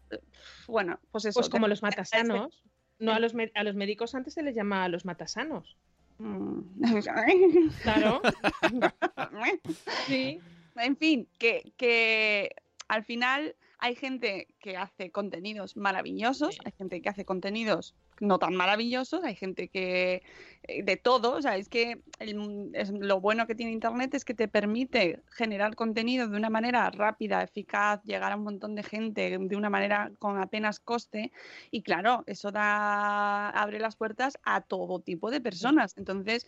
bueno, 0.66 0.98
pues 1.12 1.24
eso. 1.26 1.38
pues 1.38 1.48
como 1.48 1.66
de- 1.66 1.70
los 1.70 1.82
matasanos. 1.82 2.64
No, 2.98 3.12
a 3.12 3.20
los, 3.20 3.32
a 3.54 3.62
los 3.62 3.76
médicos 3.76 4.16
antes 4.16 4.34
se 4.34 4.42
les 4.42 4.56
llama 4.56 4.82
a 4.82 4.88
los 4.88 5.04
matasanos. 5.04 5.76
Mm. 6.18 6.62
Claro, 7.82 8.20
sí. 10.08 10.40
En 10.74 10.96
fin, 10.96 11.28
que, 11.38 11.72
que 11.76 12.56
al 12.88 13.04
final 13.04 13.54
hay 13.80 13.94
gente 13.94 14.48
que 14.60 14.76
hace 14.76 15.10
contenidos 15.10 15.76
maravillosos, 15.76 16.54
Sí. 16.54 16.60
hay 16.64 16.72
gente 16.76 17.00
que 17.00 17.08
hace 17.08 17.24
contenidos 17.24 17.94
no 18.20 18.38
tan 18.40 18.56
maravillosos, 18.56 19.22
hay 19.22 19.36
gente 19.36 19.68
que 19.68 20.22
eh, 20.64 20.82
de 20.82 20.96
todo, 20.96 21.36
o 21.36 21.42
sea, 21.42 21.56
es 21.56 21.68
que 21.68 22.02
el- 22.18 22.70
es- 22.74 22.90
lo 22.90 23.20
bueno 23.20 23.46
que 23.46 23.54
tiene 23.54 23.70
Internet 23.72 24.12
es 24.14 24.24
que 24.24 24.34
te 24.34 24.48
permite 24.48 25.22
generar 25.30 25.76
contenido 25.76 26.28
de 26.28 26.36
una 26.36 26.50
manera 26.50 26.90
rápida, 26.90 27.42
eficaz, 27.42 28.02
llegar 28.02 28.32
a 28.32 28.36
un 28.36 28.42
montón 28.42 28.74
de 28.74 28.82
gente 28.82 29.38
de 29.38 29.56
una 29.56 29.70
manera 29.70 30.10
con 30.18 30.38
apenas 30.40 30.80
coste 30.80 31.30
y 31.70 31.82
claro, 31.82 32.24
eso 32.26 32.50
da 32.50 33.50
abre 33.50 33.78
las 33.78 33.94
puertas 33.96 34.36
a 34.42 34.60
todo 34.62 35.00
tipo 35.00 35.30
de 35.30 35.40
personas. 35.40 35.96
Entonces, 35.96 36.46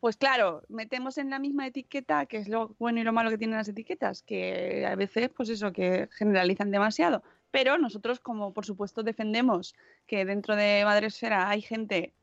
pues 0.00 0.16
claro, 0.16 0.62
metemos 0.68 1.18
en 1.18 1.30
la 1.30 1.38
misma 1.38 1.66
etiqueta, 1.66 2.26
que 2.26 2.36
es 2.38 2.48
lo 2.48 2.76
bueno 2.78 3.00
y 3.00 3.04
lo 3.04 3.12
malo 3.12 3.30
que 3.30 3.38
tienen 3.38 3.56
las 3.56 3.68
etiquetas, 3.68 4.22
que 4.22 4.86
a 4.86 4.94
veces, 4.96 5.30
pues 5.30 5.48
eso, 5.48 5.72
que 5.72 6.08
generalizan 6.12 6.70
demasiado. 6.70 7.22
Pero 7.50 7.78
nosotros, 7.78 8.20
como 8.20 8.52
por 8.52 8.66
supuesto 8.66 9.02
defendemos 9.02 9.74
que 10.06 10.24
dentro 10.24 10.56
de 10.56 10.82
Madresfera 10.84 11.48
hay 11.48 11.62
gente 11.62 12.14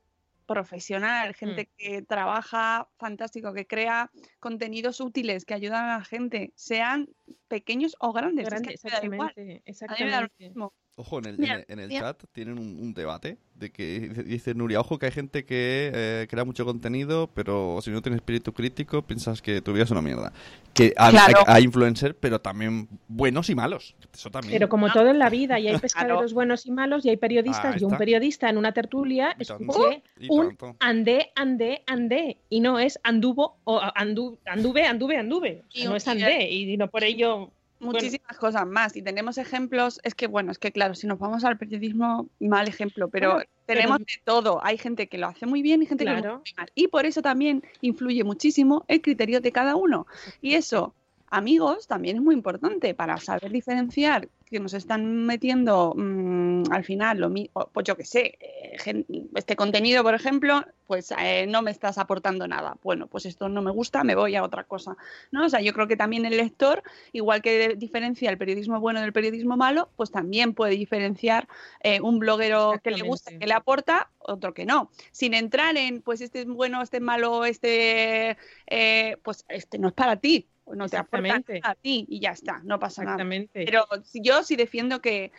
profesional, 0.46 1.34
gente 1.36 1.72
que 1.78 2.02
trabaja 2.04 2.90
fantástico, 2.98 3.54
que 3.54 3.66
crea 3.68 4.12
contenidos 4.40 5.00
útiles 5.00 5.46
que 5.46 5.54
ayudan 5.54 5.86
a 5.90 5.98
la 6.00 6.06
gente, 6.06 6.54
sean 6.56 7.10
pequeños 7.48 7.96
o 8.00 8.14
grandes. 8.14 8.52
es 8.52 8.62
que 8.62 8.74
Grande, 8.74 8.76
a 8.76 8.78
mí 8.78 8.80
me 8.84 8.92
da 8.92 9.06
igual. 9.06 9.36
exactamente, 9.36 9.64
A 9.88 9.96
mí 9.96 10.04
me 10.04 10.12
da 10.12 10.22
lo 10.22 10.28
exactamente. 10.28 10.38
mismo. 10.38 10.74
Ojo, 10.96 11.18
en 11.18 11.26
el, 11.26 11.38
Mira, 11.40 11.56
en 11.56 11.60
el, 11.62 11.66
en 11.70 11.80
el 11.80 11.88
mira. 11.88 12.02
chat 12.02 12.24
tienen 12.34 12.60
un, 12.60 12.78
un 12.80 12.94
debate 12.94 13.40
de 13.56 13.72
que 13.72 14.00
dice- 14.28 14.54
Nuria, 14.54 14.80
ojo 14.80 15.00
que 15.00 15.08
hay 15.08 15.12
gente 15.12 15.44
que 15.44 15.92
eh, 15.92 16.28
crea 16.30 16.46
mucho 16.46 16.66
contenido, 16.66 17.32
pero 17.34 17.80
si 17.82 17.90
no 17.90 18.00
tienes 18.04 18.18
espíritu 18.18 18.54
crítico 18.54 19.02
piensas 19.02 19.42
que 19.42 19.60
tu 19.62 19.74
vida 19.74 19.86
es 19.86 19.92
una 19.92 20.04
mierda. 20.04 20.32
Que 20.76 20.94
hay, 20.96 21.12
Claro. 21.14 21.40
hay, 21.48 21.56
hay 21.58 21.64
influencers, 21.64 22.16
pero 22.20 22.42
también 22.42 22.88
buenos 23.08 23.50
y 23.50 23.56
malos. 23.56 23.96
Eso 24.14 24.30
también. 24.30 24.54
Pero 24.54 24.70
como 24.70 24.92
todo 24.92 25.08
en 25.10 25.18
la 25.18 25.32
vida, 25.32 25.60
y 25.60 25.68
hay 25.68 25.78
pescaderos 25.80 26.20
Claro. 26.20 26.34
buenos 26.36 26.66
y 26.68 26.72
malos, 26.72 27.04
y 27.06 27.10
hay 27.10 27.18
periodistas, 27.18 27.74
Ahí 27.76 27.82
y 27.82 27.86
un 27.86 27.98
periodista 27.98 28.50
en 28.50 28.58
una 28.58 28.72
tertulia 28.72 29.36
escuché 29.40 30.04
un 30.30 30.56
andé, 30.80 31.32
andé, 31.36 31.82
andé, 31.88 32.38
y 32.50 32.60
no 32.60 32.78
es 32.78 33.00
anduvo 33.04 33.58
o 33.64 33.82
andu, 33.96 34.38
anduve, 34.46 34.86
anduve, 34.86 35.18
anduve. 35.18 35.64
Y- 35.74 35.86
no 35.86 35.96
es 35.96 36.06
y- 36.06 36.10
andé, 36.12 36.52
y 36.52 36.78
no 36.78 36.88
por 36.88 37.04
ello. 37.04 37.52
Bueno, 37.86 38.00
Muchísimas 38.00 38.38
cosas 38.38 38.66
más. 38.68 38.96
Y 38.96 39.02
tenemos 39.02 39.38
ejemplos. 39.38 40.00
Es 40.04 40.16
que, 40.16 40.28
bueno, 40.28 40.52
es 40.52 40.60
que 40.60 40.72
claro, 40.72 40.96
si 40.96 41.08
nos 41.08 41.20
vamos 41.20 41.44
al 41.44 41.58
periodismo, 41.58 42.28
mal 42.40 42.68
ejemplo, 42.68 43.10
pero 43.10 43.34
Bueno, 43.34 43.50
tenemos 43.66 43.98
pero- 43.98 44.06
de 44.06 44.22
todo. 44.24 44.60
Hay 44.66 44.78
gente 44.78 45.08
que 45.08 45.18
lo 45.18 45.28
hace 45.28 45.46
muy 45.46 45.62
bien 45.62 45.82
y 45.82 45.86
gente 45.86 46.04
que 46.06 46.12
lo 46.12 46.18
Claro. 46.22 46.36
hace 46.44 46.54
muy 46.54 46.58
mal. 46.58 46.72
Y 46.76 46.88
por 46.88 47.06
eso 47.06 47.22
también 47.22 47.64
influye 47.82 48.24
muchísimo 48.24 48.86
el 48.88 49.02
criterio 49.02 49.42
de 49.42 49.52
cada 49.52 49.76
uno. 49.76 50.08
Y 50.42 50.56
eso, 50.56 50.94
amigos, 51.34 51.88
también 51.88 52.18
es 52.18 52.22
muy 52.22 52.36
importante 52.36 52.94
para 52.94 53.18
saber 53.18 53.52
diferenciar 53.52 54.30
que 54.50 54.60
nos 54.60 54.76
están 54.76 55.26
metiendo 55.26 55.94
mm, 55.96 56.72
al 56.72 56.84
final, 56.84 57.18
lo 57.18 57.30
mismo, 57.30 57.70
pues 57.74 57.86
yo 57.86 57.98
qué 57.98 58.06
sé, 58.06 58.38
eh, 58.40 59.06
este 59.36 59.56
contenido, 59.56 60.04
por 60.04 60.14
ejemplo, 60.14 60.64
pues 60.86 61.12
eh, 61.20 61.48
no 61.48 61.64
me 61.64 61.72
estás 61.72 61.98
aportando 61.98 62.48
nada. 62.48 62.78
Bueno, 62.84 63.08
pues 63.08 63.26
esto 63.26 63.50
no 63.50 63.64
me 63.64 63.72
gusta, 63.72 64.04
me 64.04 64.14
voy 64.14 64.36
a 64.36 64.44
otra 64.44 64.64
cosa. 64.64 64.96
¿no? 65.32 65.46
O 65.46 65.50
sea, 65.50 65.60
yo 65.60 65.74
creo 65.74 65.88
que 65.88 65.98
también 65.98 66.26
el 66.26 66.38
lector, 66.38 66.84
igual 67.14 67.42
que 67.42 67.76
diferencia 67.76 68.30
el 68.30 68.38
periodismo 68.38 68.80
bueno 68.80 69.02
del 69.02 69.12
periodismo 69.12 69.58
malo, 69.58 69.90
pues 69.96 70.12
también 70.12 70.54
puede 70.54 70.76
diferenciar 70.76 71.48
eh, 71.82 72.00
un 72.00 72.20
bloguero 72.20 72.80
que 72.84 72.92
le 72.92 73.02
gusta, 73.02 73.32
que 73.36 73.48
le 73.48 73.54
aporta, 73.56 74.12
otro 74.20 74.54
que 74.54 74.66
no. 74.66 74.92
Sin 75.12 75.34
entrar 75.34 75.76
en, 75.78 76.04
pues 76.04 76.22
este 76.22 76.42
es 76.42 76.48
bueno, 76.48 76.84
este 76.84 76.98
es 76.98 77.04
malo, 77.04 77.44
este, 77.46 78.38
eh, 78.68 79.18
pues 79.24 79.46
este 79.50 79.80
no 79.80 79.88
es 79.88 79.94
para 79.96 80.18
ti, 80.18 80.48
no 80.74 80.88
te 80.88 80.98
aporta 80.98 81.28
nada 81.40 81.44
a 81.64 81.76
ti 81.76 82.06
y 82.10 82.20
ya 82.20 82.32
está, 82.32 82.62
no 82.64 82.80
pasa 82.80 83.04
nada. 83.04 83.24
Pero 83.54 83.86
yo 84.14 84.44
sí 84.44 84.56
defiendo 84.56 85.02
que, 85.02 85.32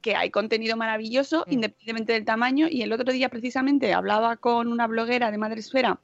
que 0.00 0.14
hay 0.14 0.30
contenido 0.30 0.76
maravilloso, 0.76 1.44
Mm. 1.46 1.52
independientemente 1.52 2.12
del 2.12 2.24
tamaño. 2.24 2.68
Y 2.70 2.82
el 2.82 2.92
otro 2.92 3.12
día, 3.12 3.28
precisamente, 3.28 3.92
hablaba 3.92 4.36
con 4.36 4.68
una 4.68 4.86
bloguera 4.86 5.30
de 5.30 5.38
Madresfera, 5.38 5.98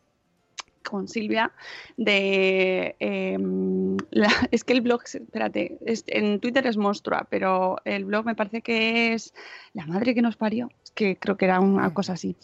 con 0.82 1.08
Silvia, 1.08 1.50
de. 1.96 2.94
em, 2.98 3.96
la- 4.10 4.26
es 4.50 4.64
que 4.64 4.72
el 4.74 4.80
blog, 4.82 5.02
espérate, 5.04 5.78
es- 5.86 6.04
en 6.08 6.40
Twitter 6.40 6.66
es 6.66 6.76
Monstrua, 6.76 7.26
pero 7.30 7.76
el 7.84 8.04
blog 8.04 8.26
me 8.26 8.34
parece 8.34 8.60
que 8.60 9.14
es 9.14 9.32
La 9.72 9.86
madre 9.86 10.14
que 10.14 10.22
nos 10.22 10.36
parió. 10.36 10.68
Es 10.84 10.90
que 10.90 11.16
creo 11.16 11.36
que 11.36 11.46
era 11.46 11.60
una 11.60 11.94
cosa 11.94 12.12
así. 12.14 12.36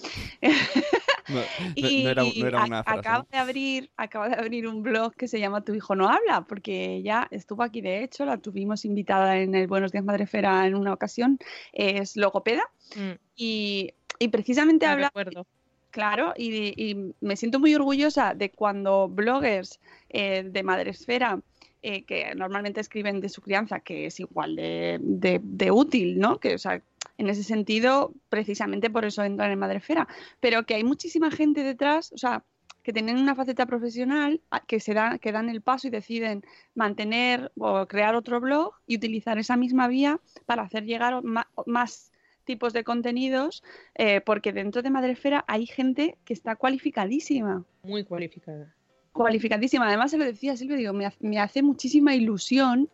No, 1.31 1.41
no- 1.41 1.73
Y 1.75 2.03
no 2.05 2.11
era, 2.11 2.23
no 2.25 2.47
era 2.47 2.63
a- 2.63 2.67
una 2.67 2.83
frase. 2.85 2.99
acaba 3.01 3.27
de 3.31 3.39
abrir, 3.39 3.91
acaba 3.97 4.29
de 4.29 4.35
abrir 4.35 4.67
un 4.67 4.83
blog 4.83 5.15
que 5.15 5.29
se 5.29 5.39
llama 5.39 5.63
Tu 5.65 5.75
hijo 5.75 5.95
no 5.95 6.09
habla, 6.09 6.43
porque 6.49 6.95
ella 6.97 7.29
estuvo 7.31 7.63
aquí 7.63 7.81
de 7.81 8.03
hecho, 8.03 8.25
la 8.25 8.37
tuvimos 8.39 8.85
invitada 8.85 9.39
en 9.39 9.55
el 9.55 9.67
Buenos 9.67 9.93
Días 9.93 10.05
Madrefera 10.05 10.67
en 10.67 10.75
una 10.75 10.93
ocasión, 10.93 11.39
es 11.73 12.17
logopeda 12.17 12.63
Mm, 12.97 13.13
y, 13.37 13.95
y 14.19 14.29
precisamente 14.29 14.87
la 14.87 14.93
habla, 14.93 15.07
recuerdo. 15.07 15.47
claro, 15.93 16.35
y, 16.37 16.75
y 16.77 17.15
me 17.21 17.37
siento 17.37 17.61
muy 17.61 17.73
orgullosa 17.75 18.35
de 18.35 18.51
cuando 18.51 19.09
bloggers 19.09 19.79
eh, 20.09 20.43
de 20.45 20.63
Madresfera 20.65 21.41
eh, 21.83 22.03
que 22.05 22.35
normalmente 22.35 22.81
escriben 22.81 23.21
de 23.21 23.29
su 23.29 23.41
crianza, 23.41 23.81
que 23.81 24.07
es 24.07 24.19
igual 24.21 24.57
de, 24.57 24.99
de- 25.01 25.41
de 25.43 25.71
útil, 25.71 26.19
¿no? 26.19 26.39
Que, 26.39 26.55
o 26.57 26.59
sea, 26.59 26.83
en 27.21 27.29
ese 27.29 27.45
sentido, 27.45 28.13
precisamente 28.29 28.89
por 28.91 29.05
eso 29.05 29.23
entran 29.23 29.51
en 29.51 29.59
Madrefera, 29.59 30.09
pero 30.41 30.65
que 30.65 30.75
hay 30.75 30.85
muchísima 30.85 31.31
gente 31.31 31.63
detrás, 31.63 32.13
o 32.13 32.19
sea, 32.19 32.45
que 32.83 32.95
tienen 32.95 33.19
una 33.19 33.35
faceta 33.35 33.67
profesional, 33.67 34.41
que 34.67 34.81
se 34.81 34.95
dan, 34.95 35.19
que 35.19 35.33
dan 35.33 35.51
el 35.51 35.61
paso 35.61 35.87
y 35.87 35.91
deciden 35.91 36.43
mantener 36.75 37.53
o 37.59 37.87
crear 37.87 38.15
otro 38.15 38.41
blog 38.41 38.73
y 38.87 38.97
utilizar 38.97 39.39
esa 39.39 39.57
misma 39.59 39.87
vía 39.87 40.19
para 40.47 40.63
hacer 40.63 40.85
llegar 40.85 41.23
más 41.67 42.11
tipos 42.45 42.73
de 42.73 42.83
contenidos, 42.83 43.63
eh, 43.95 44.23
porque 44.23 44.53
dentro 44.55 44.81
de 44.83 44.89
Madrefera 44.91 45.45
hay 45.47 45.67
gente 45.67 46.17
que 46.25 46.33
está 46.33 46.57
cualificadísima 46.57 47.65
Muy 47.83 48.03
cualificada. 48.05 48.75
cualificadísima. 49.13 49.87
Además, 49.87 50.11
se 50.11 50.17
lo 50.19 50.25
decía 50.25 50.57
Silvia, 50.57 50.77
digo, 50.79 50.93
me, 50.95 51.05
ha- 51.05 51.15
me 51.21 51.39
hace 51.39 51.63
muchísima 51.63 52.15
ilusión 52.15 52.89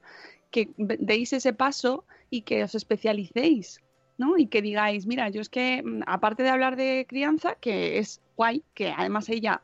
que 0.51 0.71
deis 0.77 1.33
ese 1.33 1.53
paso 1.53 2.05
y 2.29 2.43
que 2.43 2.65
os 2.65 2.75
especialicéis, 2.75 3.81
¿no? 4.19 4.39
Y 4.39 4.47
que 4.47 4.63
digáis, 4.63 5.07
mira, 5.07 5.29
yo 5.29 5.41
es 5.41 5.49
que, 5.49 5.83
mm, 5.83 6.03
aparte 6.07 6.43
de 6.43 6.51
hablar 6.51 6.77
de 6.77 7.07
crianza, 7.09 7.57
que 7.61 7.99
es 7.99 8.21
guay, 8.37 8.63
que 8.75 8.93
además 8.97 9.29
ella, 9.29 9.63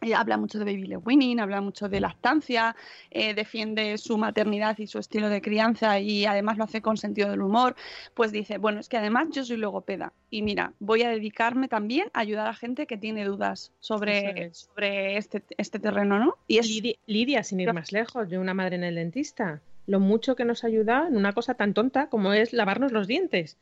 ella 0.00 0.20
habla 0.20 0.36
mucho 0.36 0.58
de 0.58 0.64
baby 0.64 0.86
led 0.86 0.98
weaning, 1.04 1.40
habla 1.40 1.60
mucho 1.60 1.88
de 1.88 2.00
lactancia, 2.00 2.76
eh, 3.10 3.34
defiende 3.34 3.98
su 3.98 4.16
maternidad 4.16 4.78
y 4.78 4.86
su 4.86 4.98
estilo 4.98 5.28
de 5.28 5.40
crianza 5.40 5.98
y 5.98 6.24
además 6.24 6.56
lo 6.56 6.64
hace 6.64 6.80
con 6.80 6.96
sentido 6.96 7.30
del 7.30 7.42
humor, 7.42 7.74
pues 8.14 8.30
dice, 8.30 8.58
bueno, 8.58 8.78
es 8.78 8.88
que 8.88 8.96
además 8.96 9.28
yo 9.32 9.44
soy 9.44 9.56
logopeda 9.56 10.12
y 10.30 10.42
mira, 10.42 10.72
voy 10.78 11.02
a 11.02 11.10
dedicarme 11.10 11.68
también 11.68 12.10
a 12.12 12.20
ayudar 12.20 12.46
a 12.46 12.54
gente 12.54 12.86
que 12.86 12.96
tiene 12.96 13.24
dudas 13.24 13.72
sobre, 13.80 14.46
es. 14.46 14.68
sobre 14.72 15.16
este, 15.16 15.42
este 15.56 15.80
terreno, 15.80 16.18
¿no? 16.18 16.36
Y 16.46 16.58
es 16.58 16.68
Lidia, 16.68 16.94
Lidia, 17.06 17.42
sin 17.42 17.60
ir 17.60 17.72
más 17.72 17.90
lejos, 17.90 18.28
de 18.28 18.38
una 18.38 18.54
madre 18.54 18.76
en 18.76 18.84
el 18.84 18.94
dentista. 18.94 19.60
Lo 19.88 20.00
mucho 20.00 20.36
que 20.36 20.44
nos 20.44 20.64
ayuda 20.64 21.06
en 21.08 21.16
una 21.16 21.32
cosa 21.32 21.54
tan 21.54 21.72
tonta 21.72 22.10
como 22.10 22.34
es 22.34 22.52
lavarnos 22.52 22.92
los 22.92 23.06
dientes. 23.08 23.56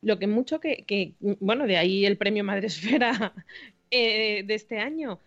Lo 0.00 0.18
que 0.18 0.26
mucho 0.26 0.58
que, 0.60 1.16
bueno, 1.40 1.66
de 1.66 1.76
ahí 1.76 2.06
el 2.06 2.16
premio 2.16 2.44
Madresfera 2.44 3.34
eh, 3.90 4.42
de 4.44 4.54
este 4.54 4.78
año, 4.78 5.20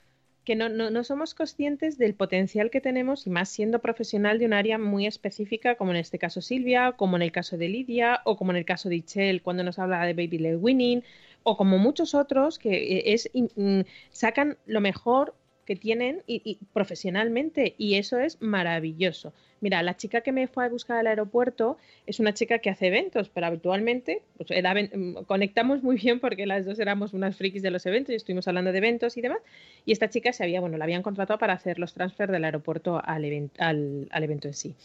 que 0.43 0.55
no, 0.55 0.69
no, 0.69 0.89
no 0.89 1.03
somos 1.03 1.35
conscientes 1.35 1.99
del 1.99 2.15
potencial 2.15 2.71
que 2.71 2.81
tenemos 2.81 3.27
y 3.27 3.29
más 3.29 3.49
siendo 3.49 3.79
profesional 3.79 4.39
de 4.39 4.47
un 4.47 4.53
área 4.53 4.79
muy 4.79 5.05
específica, 5.05 5.75
como 5.75 5.91
en 5.91 5.97
este 5.97 6.17
caso 6.17 6.41
Silvia, 6.41 6.93
como 6.93 7.15
en 7.15 7.21
el 7.21 7.31
caso 7.31 7.55
de 7.57 7.69
Lidia, 7.69 8.21
o 8.25 8.35
como 8.35 8.51
en 8.51 8.57
el 8.57 8.65
caso 8.65 8.89
de 8.89 8.95
Ichel 8.95 9.43
cuando 9.43 9.63
nos 9.63 9.77
habla 9.77 10.03
de 10.03 10.15
Baby 10.15 10.39
Led 10.39 10.57
Winning, 10.57 11.03
o 11.43 11.57
como 11.57 11.77
muchos 11.77 12.15
otros 12.15 12.57
que 12.57 12.71
eh, 12.71 13.13
es, 13.13 13.29
mm, 13.33 13.81
sacan 14.09 14.57
lo 14.65 14.81
mejor 14.81 15.35
que 15.65 15.75
tienen 15.75 16.21
y, 16.27 16.57
profesionalmente 16.73 17.75
y 17.77 17.95
eso 17.95 18.19
es 18.19 18.41
maravilloso. 18.41 19.33
Mira, 19.61 19.81
la 19.81 19.95
chica 19.95 20.21
que 20.21 20.33
me 20.33 20.47
fue 20.47 20.65
a 20.65 20.69
buscar 20.69 20.97
al 20.97 21.07
aeropuerto 21.07 21.77
es 22.05 22.19
una 22.19 22.33
chica 22.33 22.59
que 22.59 22.69
hace 22.69 22.87
eventos, 22.87 23.29
pero 23.29 23.47
habitualmente 23.47 24.21
pues, 24.37 24.49
mm, 24.51 25.23
conectamos 25.25 25.83
muy 25.83 25.95
bien 25.95 26.19
porque 26.19 26.45
las 26.45 26.65
dos 26.65 26.79
éramos 26.79 27.13
unas 27.13 27.37
frikis 27.37 27.61
de 27.61 27.71
los 27.71 27.85
eventos 27.85 28.11
y 28.11 28.15
estuvimos 28.15 28.47
hablando 28.47 28.71
de 28.71 28.77
eventos 28.79 29.15
y 29.15 29.21
demás. 29.21 29.39
Y 29.85 29.93
esta 29.93 30.09
chica 30.09 30.33
se 30.33 30.43
había, 30.43 30.59
bueno, 30.59 30.77
la 30.77 30.83
habían 30.83 31.01
contratado 31.01 31.39
para 31.39 31.53
hacer 31.53 31.79
los 31.79 31.93
transfer 31.93 32.29
del 32.29 32.43
aeropuerto 32.43 33.01
al, 33.03 33.23
even- 33.23 33.51
al, 33.57 34.09
evento 34.23 34.49
en 34.49 34.53
sí. 34.53 34.75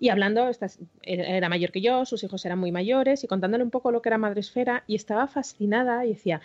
Y 0.00 0.10
hablando, 0.10 0.48
era 1.02 1.48
mayor 1.48 1.72
que 1.72 1.80
yo, 1.80 2.04
sus 2.04 2.22
hijos 2.22 2.44
eran 2.44 2.58
muy 2.58 2.70
mayores 2.70 3.24
y 3.24 3.26
contándole 3.26 3.64
un 3.64 3.70
poco 3.70 3.90
lo 3.90 4.00
que 4.00 4.10
era 4.10 4.18
Madresfera 4.18 4.84
y 4.86 4.94
estaba 4.94 5.26
fascinada 5.26 6.06
y 6.06 6.10
decía, 6.10 6.40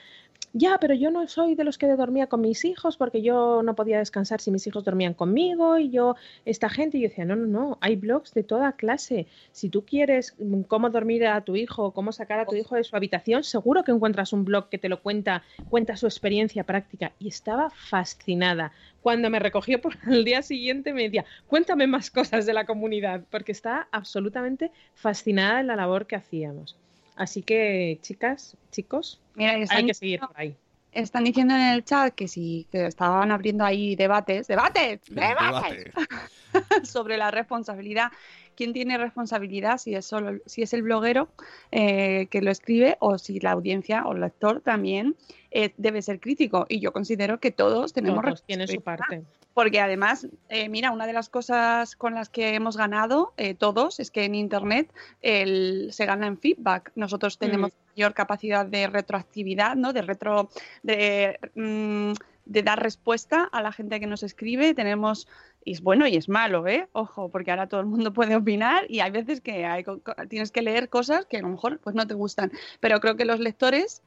ya, 0.55 0.77
pero 0.79 0.93
yo 0.93 1.09
no 1.09 1.27
soy 1.27 1.55
de 1.55 1.63
los 1.63 1.79
que 1.79 1.87
dormía 1.87 2.27
con 2.27 2.41
mis 2.41 2.63
hijos 2.63 2.95
porque 2.95 3.23
yo 3.23 3.63
no 3.63 3.73
podía 3.73 3.97
descansar 3.97 4.39
si 4.39 4.51
mis 4.51 4.67
hijos 4.67 4.83
dormían 4.83 5.15
conmigo 5.15 5.79
y 5.79 5.89
yo, 5.89 6.15
esta 6.45 6.69
gente, 6.69 6.99
y 6.99 7.01
yo 7.01 7.09
decía, 7.09 7.25
no, 7.25 7.35
no, 7.35 7.47
no, 7.47 7.77
hay 7.81 7.95
blogs 7.95 8.35
de 8.35 8.43
toda 8.43 8.73
clase. 8.73 9.25
Si 9.51 9.69
tú 9.69 9.83
quieres 9.83 10.35
mm, 10.37 10.61
cómo 10.61 10.91
dormir 10.91 11.25
a 11.25 11.41
tu 11.41 11.55
hijo, 11.55 11.91
cómo 11.91 12.11
sacar 12.11 12.39
a 12.39 12.45
tu 12.45 12.55
hijo 12.55 12.75
de 12.75 12.83
su 12.83 12.95
habitación, 12.95 13.43
seguro 13.43 13.83
que 13.83 13.91
encuentras 13.91 14.31
un 14.31 14.45
blog 14.45 14.69
que 14.69 14.77
te 14.77 14.89
lo 14.89 15.01
cuenta, 15.01 15.43
cuenta 15.69 15.97
su 15.97 16.05
experiencia 16.05 16.63
práctica. 16.63 17.13
Y 17.17 17.29
estaba 17.29 17.71
fascinada. 17.71 18.73
Cuando 19.01 19.31
me 19.31 19.39
recogió 19.39 19.81
por 19.81 19.97
el 20.07 20.23
día 20.23 20.43
siguiente 20.43 20.93
me 20.93 21.03
decía, 21.03 21.25
cuéntame 21.47 21.87
más 21.87 22.11
cosas 22.11 22.45
de 22.45 22.53
la 22.53 22.67
comunidad, 22.67 23.23
porque 23.31 23.51
está 23.51 23.87
absolutamente 23.91 24.71
fascinada 24.93 25.61
en 25.61 25.67
la 25.67 25.75
labor 25.75 26.05
que 26.05 26.15
hacíamos. 26.15 26.77
Así 27.15 27.41
que, 27.43 27.99
chicas, 28.01 28.57
chicos, 28.71 29.19
Mira, 29.35 29.53
hay 29.69 29.85
que 29.85 29.93
seguir 29.93 30.19
por 30.19 30.31
ahí. 30.35 30.55
están 30.91 31.23
diciendo 31.23 31.53
en 31.55 31.61
el 31.61 31.83
chat 31.83 32.13
que 32.13 32.27
sí, 32.27 32.67
que 32.71 32.87
estaban 32.87 33.31
abriendo 33.31 33.63
ahí 33.63 33.95
debates, 33.95 34.47
debates, 34.47 35.01
debates 35.09 35.91
debate. 35.91 35.91
sobre 36.83 37.17
la 37.17 37.31
responsabilidad. 37.31 38.11
¿Quién 38.55 38.73
tiene 38.73 38.97
responsabilidad? 38.99 39.79
Si 39.79 39.95
es 39.95 40.05
solo, 40.05 40.39
si 40.45 40.61
es 40.61 40.73
el 40.73 40.83
bloguero 40.83 41.29
eh, 41.71 42.27
que 42.29 42.41
lo 42.41 42.51
escribe 42.51 42.97
o 42.99 43.17
si 43.17 43.39
la 43.39 43.51
audiencia 43.51 44.05
o 44.05 44.13
el 44.13 44.21
lector 44.21 44.61
también 44.61 45.15
eh, 45.49 45.73
debe 45.77 46.03
ser 46.03 46.19
crítico. 46.19 46.67
Y 46.69 46.79
yo 46.79 46.93
considero 46.93 47.39
que 47.39 47.51
todos 47.51 47.93
tenemos 47.93 48.23
Todos 48.23 48.43
tienen 48.43 48.67
su 48.67 48.73
responsabilidad. 48.75 49.23
parte. 49.23 49.42
Porque 49.53 49.79
además, 49.79 50.27
eh, 50.49 50.67
mira, 50.69 50.91
una 50.91 51.05
de 51.05 51.13
las 51.13 51.29
cosas 51.29 51.95
con 51.95 52.15
las 52.15 52.29
que 52.29 52.55
hemos 52.55 52.75
ganado 52.75 53.33
eh, 53.37 53.53
todos 53.53 53.99
es 53.99 54.09
que 54.09 54.25
en 54.25 54.33
Internet 54.35 54.91
el- 55.21 55.89
se 55.91 56.05
gana 56.05 56.25
en 56.27 56.37
feedback. 56.39 56.91
Nosotros 56.95 57.37
tenemos 57.37 57.71
mayor 57.95 58.13
capacidad 58.15 58.65
de 58.65 58.87
retroactividad, 58.87 59.75
¿no? 59.75 59.93
De 59.93 60.01
retro, 60.01 60.49
de, 60.81 61.37
mm, 61.55 62.13
de 62.45 62.63
dar 62.63 62.81
respuesta 62.81 63.43
a 63.51 63.61
la 63.61 63.71
gente 63.71 63.99
que 63.99 64.07
nos 64.07 64.23
escribe. 64.23 64.73
Tenemos, 64.73 65.27
y 65.63 65.73
es 65.73 65.81
bueno 65.81 66.07
y 66.07 66.15
es 66.17 66.27
malo, 66.29 66.67
¿eh? 66.67 66.87
Ojo, 66.91 67.29
porque 67.29 67.51
ahora 67.51 67.67
todo 67.67 67.79
el 67.81 67.85
mundo 67.85 68.11
puede 68.13 68.35
opinar 68.35 68.85
y 68.89 69.01
hay 69.01 69.11
veces 69.11 69.39
que 69.39 69.65
hay 69.65 69.85
tienes 70.29 70.51
que 70.51 70.61
leer 70.63 70.89
cosas 70.89 71.25
que 71.27 71.37
a 71.37 71.41
lo 71.41 71.49
mejor 71.49 71.79
pues 71.79 71.95
no 71.95 72.07
te 72.07 72.15
gustan. 72.15 72.51
Pero 72.79 72.99
creo 72.99 73.15
que 73.15 73.25
los 73.25 73.39
lectores 73.39 74.01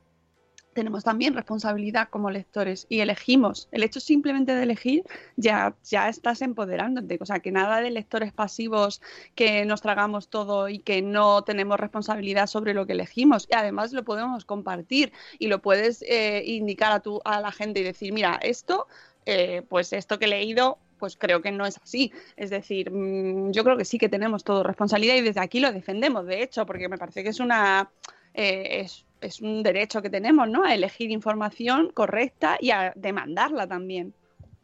tenemos 0.77 1.03
también 1.03 1.35
responsabilidad 1.35 2.09
como 2.11 2.31
lectores 2.31 2.87
y 2.91 3.01
elegimos. 3.01 3.67
El 3.73 3.83
hecho 3.83 3.99
simplemente 3.99 4.55
de 4.55 4.63
elegir 4.63 5.05
ya, 5.37 5.75
ya 5.83 6.09
estás 6.09 6.43
empoderándote. 6.43 7.19
O 7.21 7.27
sea, 7.27 7.41
que 7.41 7.51
nada 7.51 7.81
de 7.81 7.91
lectores 7.91 8.33
pasivos 8.33 9.01
que 9.35 9.65
nos 9.65 9.81
tragamos 9.81 10.29
todo 10.29 10.69
y 10.69 10.79
que 10.79 11.01
no 11.01 11.43
tenemos 11.43 11.81
responsabilidad 11.81 12.47
sobre 12.47 12.75
lo 12.75 12.87
que 12.87 12.93
elegimos. 12.93 13.49
Y 13.51 13.57
además 13.57 13.93
lo 13.93 14.05
podemos 14.05 14.45
compartir 14.45 15.13
y 15.39 15.49
lo 15.49 15.63
puedes 15.63 16.03
eh, 16.03 16.43
indicar 16.45 16.93
a, 16.93 17.01
tu, 17.01 17.23
a 17.25 17.41
la 17.41 17.53
gente 17.53 17.81
y 17.81 17.83
decir, 17.83 18.13
mira, 18.13 18.39
esto, 18.43 18.87
eh, 19.25 19.63
pues 19.69 19.95
esto 19.95 20.19
que 20.19 20.27
he 20.27 20.29
leído 20.29 20.79
pues 20.99 21.17
creo 21.19 21.43
que 21.43 21.53
no 21.53 21.67
es 21.67 21.79
así. 21.83 22.13
Es 22.37 22.49
decir, 22.49 22.91
mm, 22.91 23.53
yo 23.53 23.65
creo 23.65 23.77
que 23.77 23.85
sí 23.85 23.99
que 23.99 24.09
tenemos 24.09 24.45
todo 24.45 24.63
responsabilidad 24.63 25.15
y 25.15 25.21
desde 25.21 25.41
aquí 25.41 25.61
lo 25.61 25.71
defendemos, 25.73 26.27
de 26.27 26.43
hecho, 26.43 26.65
porque 26.65 26.89
me 26.89 26.97
parece 26.97 27.23
que 27.23 27.29
es 27.29 27.41
una 27.41 27.91
eh, 28.33 28.87
es 29.21 29.41
un 29.41 29.63
derecho 29.63 30.03
que 30.03 30.11
tenemos, 30.11 30.49
¿no? 30.49 30.65
A 30.65 30.75
elegir 30.75 31.11
información 31.11 31.91
correcta 31.93 32.59
y 32.61 32.71
a 32.71 32.93
demandarla 32.97 33.67
también. 33.67 34.15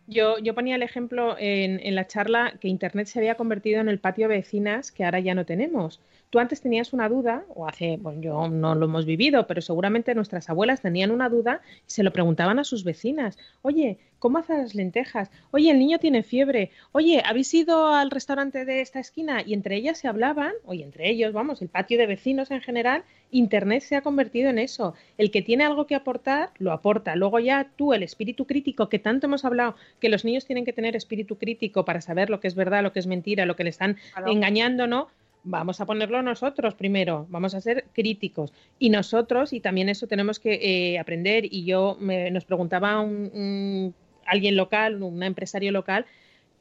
Yo, 0.06 0.38
yo 0.38 0.54
ponía 0.54 0.76
el 0.76 0.82
ejemplo 0.82 1.36
en, 1.38 1.80
en 1.80 1.94
la 1.94 2.06
charla 2.06 2.54
que 2.60 2.68
Internet 2.68 3.06
se 3.06 3.18
había 3.18 3.36
convertido 3.36 3.80
en 3.80 3.88
el 3.88 3.98
patio 3.98 4.28
de 4.28 4.36
vecinas 4.36 4.90
que 4.90 5.04
ahora 5.04 5.20
ya 5.20 5.34
no 5.34 5.46
tenemos. 5.46 6.00
Tú 6.33 6.38
antes 6.38 6.62
tenías 6.62 6.95
una 6.95 7.11
duda, 7.11 7.45
o 7.55 7.68
hace, 7.68 7.99
bueno, 7.99 8.23
yo 8.23 8.49
no 8.49 8.75
lo 8.75 8.87
hemos 8.87 9.05
vivido, 9.05 9.47
pero 9.47 9.61
seguramente 9.61 10.14
nuestras 10.14 10.49
abuelas 10.49 10.81
tenían 10.81 11.11
una 11.11 11.29
duda 11.29 11.61
y 11.87 11.90
se 11.90 12.03
lo 12.03 12.11
preguntaban 12.11 12.59
a 12.59 12.64
sus 12.64 12.85
vecinas. 12.85 13.37
Oye, 13.61 13.99
¿cómo 14.18 14.38
hacen 14.38 14.62
las 14.62 14.75
lentejas? 14.75 15.31
Oye, 15.51 15.71
el 15.71 15.79
niño 15.79 15.99
tiene 15.99 16.23
fiebre. 16.23 16.71
Oye, 16.92 17.23
¿habéis 17.23 17.53
ido 17.53 17.88
al 17.88 18.11
restaurante 18.11 18.64
de 18.64 18.81
esta 18.81 18.99
esquina? 18.99 19.42
Y 19.45 19.53
entre 19.53 19.77
ellas 19.77 19.99
se 19.99 20.09
hablaban, 20.09 20.53
oye, 20.64 20.83
entre 20.83 21.11
ellos, 21.11 21.35
vamos, 21.35 21.61
el 21.61 21.68
patio 21.68 21.99
de 21.99 22.07
vecinos 22.07 22.51
en 22.51 22.62
general, 22.62 23.05
Internet 23.31 23.83
se 23.83 23.97
ha 23.97 24.01
convertido 24.01 24.49
en 24.49 24.59
eso. 24.59 24.95
El 25.18 25.31
que 25.31 25.42
tiene 25.42 25.64
algo 25.64 25.87
que 25.87 25.95
aportar, 25.95 26.49
lo 26.57 26.73
aporta. 26.73 27.14
Luego 27.14 27.40
ya 27.40 27.71
tú, 27.77 27.92
el 27.92 28.03
espíritu 28.03 28.47
crítico, 28.47 28.88
que 28.88 28.99
tanto 28.99 29.27
hemos 29.27 29.45
hablado, 29.45 29.77
que 30.01 30.09
los 30.09 30.25
niños 30.25 30.47
tienen 30.47 30.64
que 30.64 30.73
tener 30.73 30.97
espíritu 30.97 31.37
crítico 31.37 31.85
para 31.85 32.01
saber 32.01 32.31
lo 32.31 32.40
que 32.40 32.49
es 32.49 32.55
verdad, 32.55 32.83
lo 32.83 32.95
que 32.95 33.01
es 33.01 33.07
mentira, 33.07 33.45
lo 33.45 33.55
que 33.55 33.64
le 33.64 33.71
están 33.71 33.99
engañando, 34.27 34.87
¿no? 34.87 35.09
Vamos 35.44 35.81
a 35.81 35.87
ponerlo 35.87 36.22
nosotros 36.22 36.74
primero, 36.74 37.26
vamos 37.31 37.55
a 37.55 37.61
ser 37.61 37.87
críticos. 37.92 38.52
Y 38.78 38.90
nosotros, 38.90 39.52
y 39.52 39.61
también 39.61 39.88
eso 39.88 40.07
tenemos 40.07 40.38
que 40.38 40.55
eh, 40.62 40.98
aprender, 40.98 41.44
y 41.50 41.64
yo 41.64 41.96
me, 42.00 42.31
nos 42.31 42.44
preguntaba 42.44 43.00
un, 43.00 43.94
alguien 44.26 44.57
local, 44.57 45.02
un 45.02 45.22
empresario 45.22 45.72
local, 45.72 46.07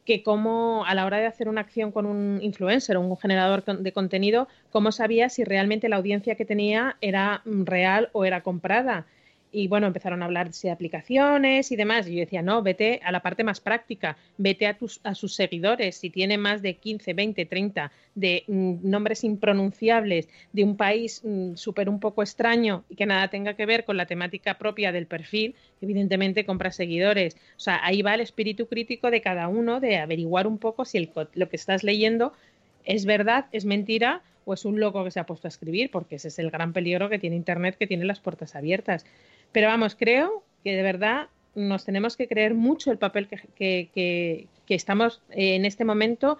que 0.06 0.24
cómo 0.24 0.84
a 0.88 0.96
la 0.96 1.06
hora 1.06 1.18
de 1.18 1.28
hacer 1.28 1.48
una 1.48 1.62
acción 1.62 1.92
con 1.92 2.06
un 2.06 2.40
influencer 2.42 2.98
o 2.98 3.02
un 3.02 3.18
generador 3.18 3.64
de 3.64 3.92
contenido, 3.92 4.48
cómo 4.72 4.92
sabía 4.92 5.30
si 5.30 5.44
realmente 5.44 5.90
la 5.90 5.98
audiencia 5.98 6.36
que 6.36 6.46
tenía 6.46 6.98
era 7.02 7.42
mm, 7.46 7.66
real 7.66 8.10
o 8.14 8.26
era 8.26 8.42
comprada 8.42 9.06
y 9.52 9.68
bueno, 9.68 9.88
empezaron 9.88 10.22
a 10.22 10.26
hablarse 10.26 10.68
de 10.68 10.72
aplicaciones 10.72 11.72
y 11.72 11.76
demás. 11.76 12.08
Y 12.08 12.16
yo 12.16 12.20
decía, 12.22 12.42
no, 12.42 12.62
vete 12.64 13.02
a 13.04 13.12
la 13.12 13.22
parte 13.22 13.44
más 13.44 13.60
práctica, 13.60 14.18
vete 14.38 14.68
a, 14.68 14.78
tus, 14.78 15.02
a 15.04 15.14
sus 15.14 15.36
seguidores. 15.36 15.98
Si 15.98 16.10
tiene 16.10 16.38
más 16.38 16.62
de 16.62 16.76
15, 16.76 17.14
20, 17.14 17.46
30 17.46 17.92
de 18.16 18.44
mm, 18.48 18.90
nombres 18.90 19.24
impronunciables 19.24 20.30
de 20.54 20.64
un 20.64 20.78
país 20.78 21.22
mm, 21.24 21.56
súper 21.56 21.90
un 21.90 22.00
poco 22.00 22.24
extraño 22.24 22.84
y 22.90 22.96
que 22.96 23.06
nada 23.06 23.28
tenga 23.28 23.56
que 23.56 23.66
ver 23.66 23.84
con 23.84 23.98
la 23.98 24.06
temática 24.06 24.58
propia 24.58 24.92
del 24.92 25.06
perfil, 25.06 25.56
evidentemente 25.82 26.46
compra 26.46 26.72
seguidores. 26.72 27.36
O 27.58 27.60
sea, 27.60 27.80
ahí 27.84 28.02
va 28.02 28.16
el 28.16 28.22
espíritu 28.22 28.68
crítico 28.68 29.12
de 29.12 29.22
cada 29.22 29.48
uno 29.48 29.80
de 29.80 29.98
averiguar 29.98 30.48
un 30.48 30.58
poco 30.58 30.86
si 30.86 30.98
el, 30.98 31.10
lo 31.34 31.50
que 31.50 31.56
estás 31.56 31.84
leyendo 31.84 32.34
es 32.86 33.06
verdad, 33.06 33.46
es 33.52 33.66
mentira 33.66 34.22
o 34.46 34.54
es 34.54 34.66
un 34.66 34.80
loco 34.80 35.04
que 35.04 35.12
se 35.12 35.20
ha 35.20 35.26
puesto 35.26 35.48
a 35.48 35.50
escribir, 35.50 35.92
porque 35.92 36.16
ese 36.16 36.30
es 36.30 36.40
el 36.40 36.50
gran 36.50 36.74
peligro 36.74 37.10
que 37.10 37.20
tiene 37.20 37.36
Internet, 37.36 37.76
que 37.78 37.88
tiene 37.88 38.06
las 38.06 38.20
puertas 38.20 38.56
abiertas. 38.56 39.06
Pero 39.52 39.68
vamos, 39.68 39.96
creo 39.96 40.44
que 40.64 40.76
de 40.76 40.84
verdad 40.84 41.28
nos 41.56 41.86
tenemos 41.86 42.16
que 42.16 42.28
creer 42.28 42.54
mucho 42.54 42.92
el 42.92 42.98
papel 42.98 43.28
que, 43.28 44.48
estamos 44.68 45.22
eh, 45.32 45.56
en 45.56 45.66
este 45.66 45.84
momento 45.84 46.38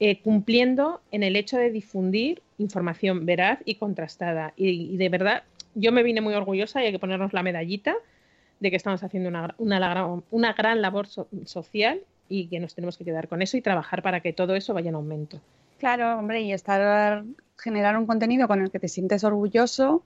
eh, 0.00 0.20
cumpliendo 0.22 1.02
en 1.10 1.22
el 1.22 1.36
hecho 1.36 1.58
de 1.58 1.70
difundir 1.70 2.42
información 2.58 3.26
veraz 3.26 3.58
y 3.64 3.74
contrastada. 3.74 4.54
Y, 4.56 4.96
de 4.96 5.08
verdad, 5.08 5.42
yo 5.74 5.92
me 5.92 6.02
vine 6.02 6.20
muy 6.20 6.34
orgullosa 6.34 6.82
y 6.82 6.86
hay 6.86 6.92
que 6.92 6.98
ponernos 6.98 7.32
la 7.32 7.42
medallita 7.42 7.94
de 8.60 8.70
que 8.70 8.76
estamos 8.76 9.02
haciendo 9.02 9.28
una, 9.28 9.54
una, 9.58 10.52
gran 10.54 10.80
labor 10.80 11.08
social 11.44 12.00
y 12.28 12.46
que 12.46 12.58
nos 12.58 12.74
tenemos 12.74 12.96
que 12.96 13.04
quedar 13.04 13.28
con 13.28 13.42
eso 13.42 13.56
y 13.56 13.60
trabajar 13.60 14.02
para 14.02 14.20
que 14.20 14.32
todo 14.32 14.54
eso 14.54 14.72
vaya 14.72 14.88
en 14.88 14.94
aumento. 14.94 15.40
Claro, 15.78 16.18
hombre, 16.18 16.40
y 16.40 16.52
estar 16.52 17.24
generar 17.58 17.98
un 17.98 18.06
contenido 18.06 18.48
con 18.48 18.62
el 18.62 18.70
que 18.70 18.80
te 18.80 18.88
sientes 18.88 19.24
orgulloso 19.24 20.02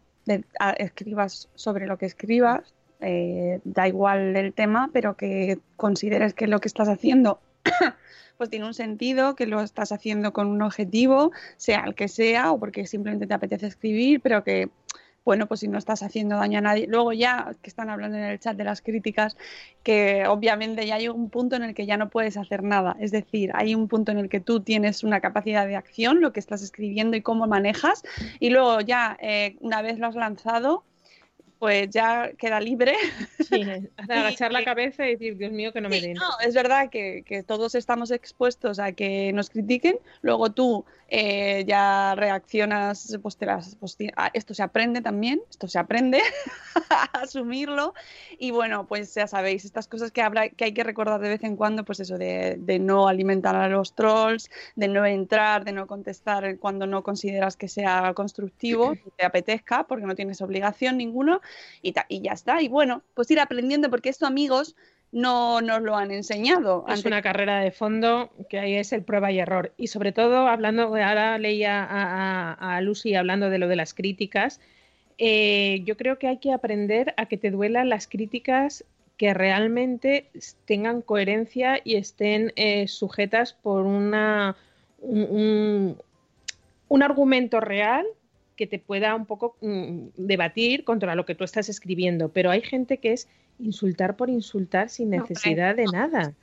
escribas 0.78 1.48
sobre 1.54 1.86
lo 1.86 1.98
que 1.98 2.06
escribas, 2.06 2.74
eh, 3.00 3.60
da 3.64 3.86
igual 3.86 4.36
el 4.36 4.52
tema, 4.52 4.90
pero 4.92 5.16
que 5.16 5.58
consideres 5.76 6.34
que 6.34 6.46
lo 6.46 6.60
que 6.60 6.68
estás 6.68 6.88
haciendo 6.88 7.40
pues 8.36 8.50
tiene 8.50 8.66
un 8.66 8.74
sentido, 8.74 9.34
que 9.34 9.46
lo 9.46 9.60
estás 9.60 9.92
haciendo 9.92 10.32
con 10.32 10.46
un 10.46 10.62
objetivo, 10.62 11.32
sea 11.56 11.84
el 11.86 11.94
que 11.94 12.08
sea, 12.08 12.52
o 12.52 12.58
porque 12.58 12.86
simplemente 12.86 13.26
te 13.26 13.34
apetece 13.34 13.66
escribir, 13.66 14.20
pero 14.20 14.44
que 14.44 14.70
bueno, 15.24 15.46
pues 15.46 15.60
si 15.60 15.68
no 15.68 15.78
estás 15.78 16.02
haciendo 16.02 16.36
daño 16.36 16.58
a 16.58 16.62
nadie. 16.62 16.86
Luego 16.86 17.12
ya 17.12 17.52
que 17.62 17.68
están 17.68 17.90
hablando 17.90 18.16
en 18.16 18.24
el 18.24 18.40
chat 18.40 18.56
de 18.56 18.64
las 18.64 18.80
críticas, 18.80 19.36
que 19.82 20.26
obviamente 20.26 20.86
ya 20.86 20.96
hay 20.96 21.08
un 21.08 21.28
punto 21.28 21.56
en 21.56 21.64
el 21.64 21.74
que 21.74 21.86
ya 21.86 21.96
no 21.96 22.08
puedes 22.08 22.36
hacer 22.36 22.62
nada. 22.62 22.96
Es 22.98 23.10
decir, 23.10 23.50
hay 23.54 23.74
un 23.74 23.88
punto 23.88 24.12
en 24.12 24.18
el 24.18 24.28
que 24.28 24.40
tú 24.40 24.60
tienes 24.60 25.04
una 25.04 25.20
capacidad 25.20 25.66
de 25.66 25.76
acción, 25.76 26.20
lo 26.20 26.32
que 26.32 26.40
estás 26.40 26.62
escribiendo 26.62 27.16
y 27.16 27.22
cómo 27.22 27.46
manejas, 27.46 28.02
y 28.40 28.50
luego 28.50 28.80
ya 28.80 29.18
eh, 29.20 29.56
una 29.60 29.82
vez 29.82 29.98
lo 29.98 30.06
has 30.06 30.14
lanzado, 30.14 30.84
pues 31.58 31.90
ya 31.90 32.32
queda 32.38 32.60
libre. 32.60 32.94
Sí, 33.40 33.62
agachar 34.08 34.52
la 34.52 34.64
cabeza 34.64 35.06
y 35.06 35.12
decir, 35.12 35.36
Dios 35.36 35.52
mío, 35.52 35.72
que 35.72 35.80
no 35.80 35.88
me 35.88 36.00
den. 36.00 36.14
No, 36.14 36.38
es 36.44 36.54
verdad 36.54 36.90
que, 36.90 37.22
que, 37.26 37.42
todos 37.42 37.74
estamos 37.74 38.10
expuestos 38.10 38.78
a 38.78 38.92
que 38.92 39.32
nos 39.32 39.50
critiquen, 39.50 39.98
luego 40.22 40.50
tú 40.50 40.84
eh, 41.10 41.64
ya 41.66 42.14
reaccionas, 42.14 43.18
pues, 43.22 43.38
te 43.38 43.46
las, 43.46 43.76
pues, 43.76 43.96
ah, 44.16 44.30
esto 44.34 44.52
se 44.52 44.62
aprende 44.62 45.00
también, 45.00 45.40
esto 45.48 45.66
se 45.66 45.78
aprende 45.78 46.20
a 46.90 47.04
asumirlo 47.22 47.94
y 48.38 48.50
bueno, 48.50 48.86
pues 48.86 49.14
ya 49.14 49.26
sabéis, 49.26 49.64
estas 49.64 49.88
cosas 49.88 50.12
que, 50.12 50.20
habrá, 50.20 50.50
que 50.50 50.64
hay 50.64 50.72
que 50.72 50.84
recordar 50.84 51.18
de 51.20 51.30
vez 51.30 51.44
en 51.44 51.56
cuando, 51.56 51.84
pues 51.84 52.00
eso 52.00 52.18
de, 52.18 52.56
de 52.58 52.78
no 52.78 53.08
alimentar 53.08 53.56
a 53.56 53.68
los 53.68 53.94
trolls, 53.94 54.50
de 54.76 54.88
no 54.88 55.06
entrar, 55.06 55.64
de 55.64 55.72
no 55.72 55.86
contestar 55.86 56.58
cuando 56.58 56.86
no 56.86 57.02
consideras 57.02 57.56
que 57.56 57.68
sea 57.68 58.12
constructivo, 58.12 58.92
que 59.04 59.10
te 59.16 59.24
apetezca, 59.24 59.86
porque 59.86 60.04
no 60.04 60.14
tienes 60.14 60.42
obligación 60.42 60.98
ninguno 60.98 61.40
y, 61.82 61.94
y 62.08 62.22
ya 62.22 62.32
está. 62.32 62.62
Y 62.62 62.68
bueno, 62.68 63.02
pues 63.14 63.30
ir 63.30 63.40
aprendiendo, 63.40 63.90
porque 63.90 64.08
esto 64.08 64.26
amigos 64.26 64.74
no 65.10 65.60
nos 65.60 65.82
lo 65.82 65.96
han 65.96 66.10
enseñado. 66.10 66.84
Es 66.88 67.04
una 67.04 67.22
carrera 67.22 67.60
de 67.60 67.70
fondo 67.70 68.30
que 68.48 68.58
ahí 68.58 68.74
es 68.74 68.92
el 68.92 69.02
prueba 69.02 69.32
y 69.32 69.38
error. 69.38 69.72
Y 69.76 69.86
sobre 69.86 70.12
todo, 70.12 70.48
hablando, 70.48 70.82
ahora 70.82 71.38
leía 71.38 71.86
a, 71.88 72.80
Lucy 72.82 73.14
hablando 73.14 73.50
de 73.50 73.58
lo 73.58 73.68
de 73.68 73.76
las 73.76 73.94
críticas, 73.94 74.60
eh, 75.16 75.82
yo 75.84 75.96
creo 75.96 76.18
que 76.18 76.28
hay 76.28 76.38
que 76.38 76.52
aprender 76.52 77.14
a 77.16 77.26
que 77.26 77.38
te 77.38 77.50
duelan 77.50 77.88
las 77.88 78.06
críticas 78.06 78.84
que 79.16 79.34
realmente 79.34 80.30
tengan 80.64 81.02
coherencia 81.02 81.80
y 81.82 81.96
estén 81.96 82.52
eh, 82.54 82.86
sujetas 82.86 83.52
por 83.52 83.84
una, 83.84 84.56
un, 85.00 85.96
argumento 87.02 87.60
real 87.60 88.06
que 88.58 88.66
te 88.66 88.80
pueda 88.80 89.14
un 89.14 89.24
poco 89.24 89.56
mm, 89.62 90.08
debatir 90.16 90.84
contra 90.84 91.14
lo 91.14 91.24
que 91.24 91.36
tú 91.36 91.44
estás 91.44 91.68
escribiendo. 91.68 92.28
Pero 92.30 92.50
hay 92.50 92.60
gente 92.60 92.98
que 92.98 93.12
es 93.12 93.28
insultar 93.60 94.16
por 94.16 94.28
insultar 94.28 94.90
sin 94.90 95.10
necesidad 95.10 95.76
de 95.76 95.84
nada. 95.84 96.34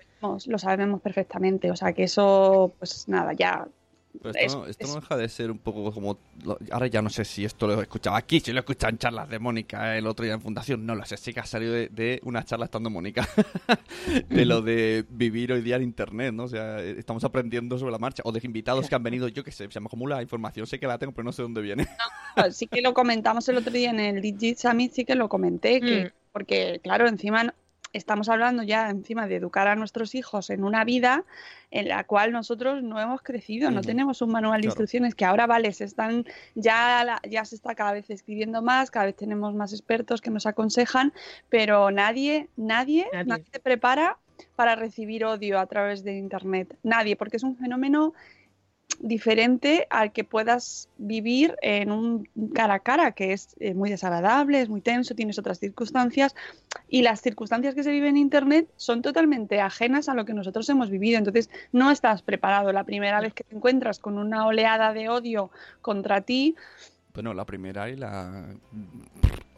Lo 0.47 0.58
sabemos 0.58 1.01
perfectamente, 1.01 1.69
o 1.69 1.75
sea 1.75 1.93
que 1.93 2.04
eso, 2.04 2.73
pues 2.80 3.08
nada, 3.08 3.34
ya 3.34 3.67
esto, 4.34 4.88
no, 4.88 4.95
deja 4.95 5.17
de 5.17 5.30
ser 5.30 5.51
un 5.51 5.58
poco 5.58 5.91
como. 5.91 6.17
Ahora 6.71 6.88
ya 6.88 7.01
no 7.01 7.10
sé 7.10 7.25
si 7.25 7.45
esto 7.45 7.67
lo 7.67 7.80
he 7.80 7.84
escuchado 7.84 8.15
aquí, 8.15 8.39
si 8.39 8.51
lo 8.51 8.60
he 8.60 8.62
escuchado 8.62 8.91
en 8.91 8.97
charlas 8.97 9.30
de 9.30 9.39
Mónica 9.39 9.97
el 9.97 10.08
otro 10.08 10.25
día 10.25 10.34
en 10.34 10.41
Fundación, 10.41 10.86
no 10.86 10.95
lo 10.95 11.06
sé, 11.06 11.17
sí 11.17 11.34
que 11.34 11.39
ha 11.39 11.45
salido 11.45 11.73
de, 11.73 12.19
una 12.23 12.43
charla 12.43 12.65
estando 12.65 12.89
Mónica, 12.89 13.28
de 14.30 14.45
lo 14.45 14.62
de 14.62 15.06
vivir 15.10 15.51
hoy 15.51 15.62
día 15.62 15.75
en 15.75 15.84
Internet, 15.84 16.34
¿no? 16.34 16.43
O 16.43 16.47
sea, 16.47 16.82
estamos 16.82 17.23
aprendiendo 17.23 17.78
sobre 17.78 17.91
la 17.91 17.99
marcha, 17.99 18.23
o 18.25 18.32
de 18.32 18.39
invitados 18.43 18.88
que 18.88 18.95
han 18.95 19.04
venido, 19.04 19.28
yo 19.28 19.43
que 19.43 19.51
sé, 19.51 19.69
se 19.69 19.80
me 19.80 19.88
acumula 19.88 20.21
información, 20.21 20.67
sé 20.67 20.80
que 20.80 20.88
la 20.88 20.97
tengo, 20.97 21.13
pero 21.13 21.23
no 21.25 21.32
sé 21.32 21.41
dónde 21.41 21.62
viene. 21.62 21.88
sí 22.51 22.67
que 22.67 22.82
lo 22.82 22.93
comentamos 22.93 23.47
el 23.49 23.58
otro 23.58 23.71
día 23.71 23.89
en 23.89 23.99
el 23.99 24.21
Digit 24.21 24.58
Summit, 24.58 24.91
sí 24.93 25.06
que 25.06 25.15
lo 25.15 25.28
comenté, 25.30 25.82
que, 25.82 26.06
mm. 26.06 26.10
porque 26.32 26.80
claro, 26.84 27.08
encima 27.08 27.54
estamos 27.95 28.29
hablando 28.29 28.63
ya 28.63 28.89
encima 28.89 29.27
de 29.27 29.38
educar 29.38 29.67
a 29.67 29.75
nuestros 29.75 30.15
hijos 30.15 30.49
en 30.49 30.63
una 30.63 30.84
vida 30.84 31.23
en 31.71 31.88
la 31.88 32.03
cual 32.03 32.31
nosotros 32.31 32.84
no 32.84 32.99
hemos 32.99 33.21
crecido, 33.21 33.71
no 33.71 33.81
tenemos 33.81 34.21
un 34.21 34.31
manual 34.31 34.62
de 34.62 34.67
instrucciones 34.67 35.15
que 35.15 35.25
ahora 35.25 35.47
vale, 35.47 35.71
se 35.73 35.86
están 35.86 36.25
ya 36.53 37.19
ya 37.29 37.45
se 37.45 37.55
está 37.55 37.75
cada 37.75 37.93
vez 37.93 38.10
escribiendo 38.10 38.62
más, 38.62 38.91
cada 38.91 39.05
vez 39.05 39.15
tenemos 39.15 39.53
más 39.53 39.73
expertos 39.73 40.21
que 40.21 40.29
nos 40.29 40.45
aconsejan, 40.45 41.13
pero 41.49 41.91
nadie, 41.91 42.49
nadie, 42.55 43.08
nadie, 43.12 43.25
nadie 43.25 43.45
te 43.49 43.60
prepara 43.60 44.17
para 44.55 44.75
recibir 44.75 45.25
odio 45.25 45.60
a 45.60 45.65
través 45.65 46.03
de 46.03 46.17
internet. 46.17 46.77
Nadie, 46.84 47.15
porque 47.15 47.38
es 47.38 47.43
un 47.43 47.55
fenómeno 47.55 48.13
diferente 48.99 49.88
al 49.89 50.12
que 50.12 50.23
puedas 50.23 50.89
vivir 50.97 51.55
en 51.62 51.91
un 51.91 52.27
cara 52.53 52.75
a 52.75 52.79
cara, 52.79 53.12
que 53.12 53.34
es 53.34 53.55
eh, 53.60 53.73
muy 53.73 53.89
desagradable, 53.89 54.62
es 54.62 54.69
muy 54.69 54.81
tenso, 54.81 55.15
tienes 55.15 55.39
otras 55.39 55.60
circunstancias 55.60 56.36
y 56.88 57.01
las 57.01 57.21
circunstancias 57.21 57.75
que 57.75 57.84
se 57.84 57.91
viven 57.91 58.12
en 58.12 58.17
Internet 58.17 58.67
son 58.75 59.01
totalmente 59.01 59.62
ajenas 59.62 60.10
a 60.10 60.13
lo 60.13 60.25
que 60.25 60.34
nosotros 60.34 60.67
hemos 60.69 60.89
vivido. 60.89 61.17
Entonces, 61.17 61.49
no 61.71 61.91
estás 61.91 62.21
preparado. 62.21 62.71
La 62.71 62.84
primera 62.84 63.21
vez 63.21 63.34
que 63.34 63.43
te 63.43 63.55
encuentras 63.55 63.99
con 63.99 64.17
una 64.17 64.45
oleada 64.45 64.93
de 64.93 65.10
odio 65.10 65.51
contra 65.81 66.21
ti, 66.21 66.55
bueno, 67.15 67.34
la 67.34 67.45
primera 67.45 67.89
y 67.89 67.96
la. 67.96 68.46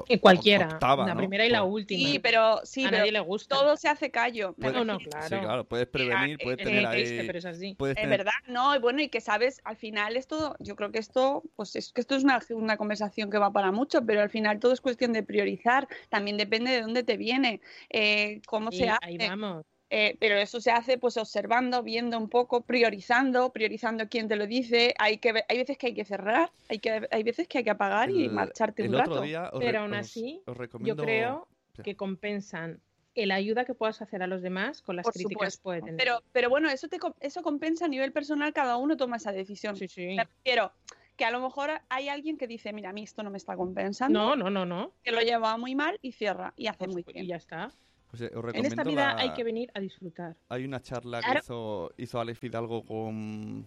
Y 0.08 0.20
cualquiera. 0.20 0.78
la 0.82 1.16
primera 1.16 1.46
y 1.46 1.50
la 1.50 1.64
última. 1.64 2.08
Sí, 2.08 2.20
pero 2.20 2.62
sí, 2.64 2.86
a 2.86 2.92
nadie 2.92 3.12
le 3.12 3.20
gusta. 3.20 3.56
Todo 3.56 3.78
se 3.78 3.88
hace 3.88 4.12
callo. 4.12 4.54
no, 4.58 4.84
no, 4.84 4.98
claro. 5.00 5.28
Sí, 5.28 5.36
claro. 5.36 5.64
Puedes 5.66 5.88
prevenir, 5.88 6.38
puedes 6.42 6.64
tener 6.64 6.86
ahí. 6.86 7.24
pero 7.26 7.40
es 7.40 7.46
así. 7.46 7.78
Es 7.96 8.10
verdad, 8.10 8.34
no. 8.48 8.76
Y 8.76 8.80
bueno, 8.80 9.02
y 9.02 9.10
que 9.10 9.22
sabes, 9.22 9.62
al 9.64 9.78
final 9.78 10.18
esto, 10.18 10.56
yo 10.60 10.76
creo 10.76 10.92
que 10.92 11.00
esto, 11.00 11.44
pues 11.56 11.76
es 11.76 11.94
que 11.94 12.02
esto 12.02 12.16
es 12.16 12.24
una, 12.24 12.40
una 12.52 12.78
conversación 12.78 13.30
que 13.30 13.38
va 13.38 13.52
para 13.52 13.72
mucho, 13.72 14.06
pero 14.06 14.22
al 14.22 14.30
final 14.30 14.60
todo 14.60 14.74
es 14.74 14.82
cuestión 14.82 15.14
de 15.14 15.24
priorizar. 15.24 15.88
También 16.10 16.38
depende 16.38 16.72
de 16.72 16.82
dónde 16.82 17.04
te 17.04 17.18
viene, 17.18 17.62
eh, 17.90 18.42
cómo 18.46 18.72
se 18.72 18.90
hace. 18.90 19.00
Ahí 19.02 19.18
vamos 19.18 19.66
Eh, 19.90 20.18
pero 20.20 20.36
eso 20.36 20.60
se 20.60 20.70
hace 20.72 20.98
pues 20.98 21.16
observando, 21.16 21.82
viendo 21.82 22.18
un 22.18 22.28
poco, 22.28 22.62
priorizando, 22.62 23.52
priorizando 23.54 24.10
quién 24.10 24.28
te 24.28 24.36
lo 24.36 24.46
dice. 24.46 24.94
Hay 25.00 25.18
que 25.20 25.34
hay 25.48 25.58
veces 25.58 25.78
que 25.78 25.88
hay 25.88 25.94
que 25.94 26.04
cerrar, 26.04 26.52
hay 26.68 26.80
que 26.80 27.08
hay 27.10 27.24
veces 27.24 27.48
que 27.48 27.60
hay 27.60 27.64
que 27.64 27.70
apagar 27.70 28.10
y 28.10 28.26
El- 28.26 28.32
marcharte 28.32 28.84
el 28.84 28.90
un 28.90 28.96
otro 28.96 29.14
rato. 29.14 29.22
día 29.24 29.50
os 29.54 29.60
Pero 29.62 29.80
aún 29.80 29.94
os- 29.94 30.00
así, 30.00 30.42
os 30.46 30.46
Yo 30.48 30.54
recomiendo- 30.56 31.04
creo 31.04 31.48
Sí. 31.76 31.84
que 31.84 31.96
compensan 31.96 32.82
el 33.16 33.32
ayuda 33.32 33.64
que 33.66 33.74
puedas 33.76 34.02
hacer 34.02 34.22
a 34.22 34.28
los 34.28 34.42
demás 34.42 34.82
con 34.82 34.96
las 34.98 35.04
Por 35.06 35.14
críticas 35.14 35.54
supuesto, 35.56 35.60
que 35.60 35.64
puede 35.64 35.82
tener. 35.82 35.96
Pero, 35.98 36.22
pero 36.34 36.50
bueno, 36.50 36.70
eso 36.70 36.88
te 36.90 36.98
eso 37.22 37.42
compensa 37.42 37.86
a 37.86 37.88
nivel 37.88 38.12
personal, 38.12 38.52
cada 38.54 38.76
uno 38.78 38.98
toma 38.98 39.16
esa 39.18 39.32
decisión. 39.32 39.76
Sí, 39.78 39.88
sí. 39.88 40.08
Me 40.16 40.24
refiero 40.26 40.72
que 41.16 41.24
a 41.26 41.32
lo 41.32 41.40
mejor 41.40 41.70
hay 41.90 42.10
alguien 42.10 42.38
que 42.38 42.46
dice, 42.46 42.74
mira, 42.74 42.90
a 42.90 42.94
mí 42.94 43.04
esto 43.04 43.24
no 43.24 43.30
me 43.32 43.38
está 43.38 43.56
compensando, 43.56 44.20
No, 44.20 44.36
no, 44.36 44.50
no, 44.50 44.66
no. 44.66 44.92
que 45.02 45.12
lo 45.12 45.22
lleva 45.22 45.58
muy 45.58 45.74
mal 45.76 45.98
y 46.02 46.12
cierra 46.12 46.54
y 46.58 46.68
hace 46.68 46.88
muy 46.88 47.04
Y 47.08 47.14
bien. 47.14 47.26
ya 47.28 47.38
está. 47.38 47.72
Pues, 48.10 48.22
eh, 48.22 48.32
En 48.54 48.66
esta 48.66 48.84
vida 48.84 49.14
la- 49.16 49.22
hay 49.22 49.34
que 49.34 49.44
venir 49.44 49.70
a 49.74 49.80
disfrutar. 49.80 50.36
Hay 50.50 50.64
una 50.66 50.82
charla 50.82 51.20
Claro. 51.20 51.40
que 51.40 51.44
hizo, 51.46 51.92
hizo 51.98 52.20
Alex 52.20 52.40
Fidalgo 52.40 52.84
con... 52.86 53.66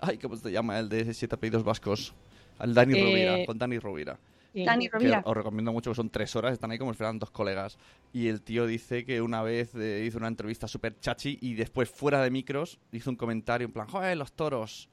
Ay, 0.00 0.18
¿cómo 0.18 0.36
se 0.36 0.50
llama? 0.50 0.78
El 0.78 0.88
de 0.88 1.12
siete 1.14 1.34
apellidos 1.34 1.64
vascos. 1.64 2.14
El 2.60 2.72
Dani 2.74 2.98
Eh, 2.98 3.02
Rovira, 3.02 3.46
con 3.46 3.58
Dani 3.58 3.78
Rovira. 3.78 4.18
Dani 4.54 4.88
Rovira. 4.88 5.22
os 5.26 5.36
recomiendo 5.36 5.72
mucho, 5.72 5.90
que 5.90 5.96
son 5.96 6.10
tres 6.10 6.34
horas, 6.36 6.52
están 6.52 6.70
ahí 6.70 6.78
como 6.78 6.92
si 6.92 6.98
fueran 6.98 7.18
dos 7.18 7.30
colegas. 7.30 7.76
Y 8.12 8.28
el 8.28 8.40
tío 8.40 8.66
dice 8.66 9.04
que 9.04 9.20
una 9.20 9.42
vez 9.42 9.74
eh, 9.74 10.04
hizo 10.06 10.18
una 10.18 10.28
entrevista 10.28 10.68
súper 10.68 10.98
chachi 11.00 11.38
y 11.40 11.54
después 11.54 11.90
fuera 11.90 12.22
de 12.22 12.30
micros 12.30 12.78
hizo 12.92 13.10
un 13.10 13.16
comentario 13.16 13.66
en 13.66 13.72
plan, 13.72 13.88
joder, 13.88 14.16
los 14.16 14.32
toros. 14.32 14.88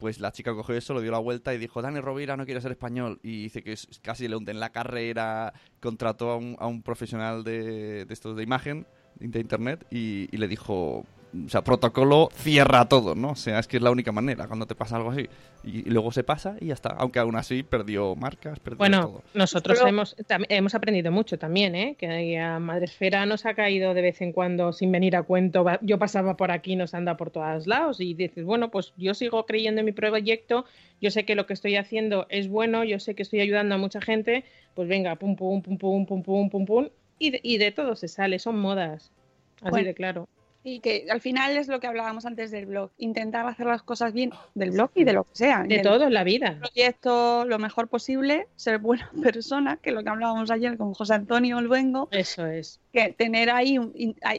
Pues 0.00 0.18
la 0.18 0.32
chica 0.32 0.54
cogió 0.54 0.74
eso, 0.74 0.94
lo 0.94 1.02
dio 1.02 1.12
la 1.12 1.18
vuelta 1.18 1.54
y 1.54 1.58
dijo, 1.58 1.82
Dani 1.82 2.00
Rovira 2.00 2.36
no 2.36 2.46
quiere 2.46 2.60
ser 2.60 2.72
español. 2.72 3.20
Y 3.22 3.42
dice 3.42 3.62
que 3.62 3.76
casi 4.02 4.26
le 4.26 4.34
hunden 4.34 4.58
la 4.58 4.70
carrera, 4.70 5.52
contrató 5.78 6.30
a 6.30 6.36
un, 6.36 6.56
a 6.58 6.66
un 6.66 6.82
profesional 6.82 7.44
de, 7.44 8.06
de 8.06 8.14
estos 8.14 8.34
de 8.34 8.42
imagen, 8.42 8.86
de 9.16 9.38
internet, 9.38 9.86
y 9.90 10.34
le 10.34 10.48
dijo, 10.48 11.04
o 11.32 11.48
sea, 11.48 11.62
protocolo 11.62 12.28
cierra 12.34 12.88
todo, 12.88 13.14
¿no? 13.14 13.30
O 13.30 13.36
sea, 13.36 13.58
es 13.60 13.68
que 13.68 13.76
es 13.76 13.82
la 13.82 13.90
única 13.90 14.10
manera 14.10 14.46
cuando 14.48 14.66
te 14.66 14.74
pasa 14.74 14.96
algo 14.96 15.10
así. 15.10 15.28
Y, 15.62 15.80
y 15.80 15.90
luego 15.90 16.10
se 16.10 16.24
pasa 16.24 16.56
y 16.60 16.66
ya 16.66 16.74
está. 16.74 16.90
Aunque 16.90 17.18
aún 17.20 17.36
así 17.36 17.62
perdió 17.62 18.16
marcas, 18.16 18.58
perdió 18.58 18.78
Bueno, 18.78 19.00
todo. 19.02 19.22
nosotros 19.34 19.78
Pero- 19.78 19.88
hemos, 19.88 20.16
hemos 20.48 20.74
aprendido 20.74 21.12
mucho 21.12 21.38
también, 21.38 21.74
¿eh? 21.74 21.96
Que 21.98 22.38
a 22.38 22.58
Madresfera 22.58 23.26
nos 23.26 23.46
ha 23.46 23.54
caído 23.54 23.94
de 23.94 24.02
vez 24.02 24.20
en 24.22 24.32
cuando 24.32 24.72
sin 24.72 24.90
venir 24.90 25.14
a 25.16 25.22
cuento. 25.22 25.64
Yo 25.82 25.98
pasaba 25.98 26.36
por 26.36 26.50
aquí, 26.50 26.74
nos 26.76 26.94
anda 26.94 27.16
por 27.16 27.30
todos 27.30 27.66
lados 27.66 28.00
y 28.00 28.14
dices, 28.14 28.44
bueno, 28.44 28.70
pues 28.70 28.92
yo 28.96 29.14
sigo 29.14 29.46
creyendo 29.46 29.80
en 29.80 29.86
mi 29.86 29.92
proyecto, 29.92 30.64
yo 31.00 31.10
sé 31.10 31.24
que 31.24 31.34
lo 31.34 31.46
que 31.46 31.52
estoy 31.52 31.76
haciendo 31.76 32.26
es 32.30 32.48
bueno, 32.48 32.82
yo 32.84 32.98
sé 32.98 33.14
que 33.14 33.22
estoy 33.22 33.40
ayudando 33.40 33.74
a 33.74 33.78
mucha 33.78 34.00
gente, 34.00 34.44
pues 34.74 34.88
venga, 34.88 35.14
pum, 35.16 35.36
pum, 35.36 35.62
pum, 35.62 35.76
pum, 35.78 36.06
pum, 36.06 36.22
pum, 36.22 36.50
pum, 36.50 36.66
pum, 36.66 36.88
y 37.18 37.30
de, 37.30 37.40
y 37.42 37.58
de 37.58 37.70
todo 37.70 37.94
se 37.96 38.08
sale, 38.08 38.38
son 38.38 38.58
modas. 38.58 39.12
Así 39.60 39.70
Bueno. 39.70 39.86
de 39.88 39.94
claro. 39.94 40.28
Y 40.62 40.80
que 40.80 41.06
al 41.10 41.20
final 41.22 41.56
es 41.56 41.68
lo 41.68 41.80
que 41.80 41.86
hablábamos 41.86 42.26
antes 42.26 42.50
del 42.50 42.66
blog, 42.66 42.90
intentar 42.98 43.46
hacer 43.46 43.66
las 43.66 43.82
cosas 43.82 44.12
bien 44.12 44.30
del 44.54 44.72
blog 44.72 44.90
y 44.94 45.04
de 45.04 45.14
lo 45.14 45.24
que 45.24 45.30
sea. 45.34 45.62
De 45.62 45.78
todo 45.78 46.04
en 46.04 46.12
la 46.12 46.22
vida. 46.22 46.58
proyecto 46.58 47.44
lo 47.46 47.58
mejor 47.58 47.88
posible, 47.88 48.46
ser 48.56 48.78
buena 48.78 49.10
persona, 49.22 49.78
que 49.78 49.88
es 49.90 49.94
lo 49.96 50.02
que 50.02 50.10
hablábamos 50.10 50.50
ayer 50.50 50.76
con 50.76 50.92
José 50.92 51.14
Antonio 51.14 51.56
Olvengo, 51.56 52.08
Eso 52.10 52.44
es. 52.46 52.78
que 52.92 53.14
tener 53.16 53.50
ahí, 53.50 53.78
un- 53.78 53.94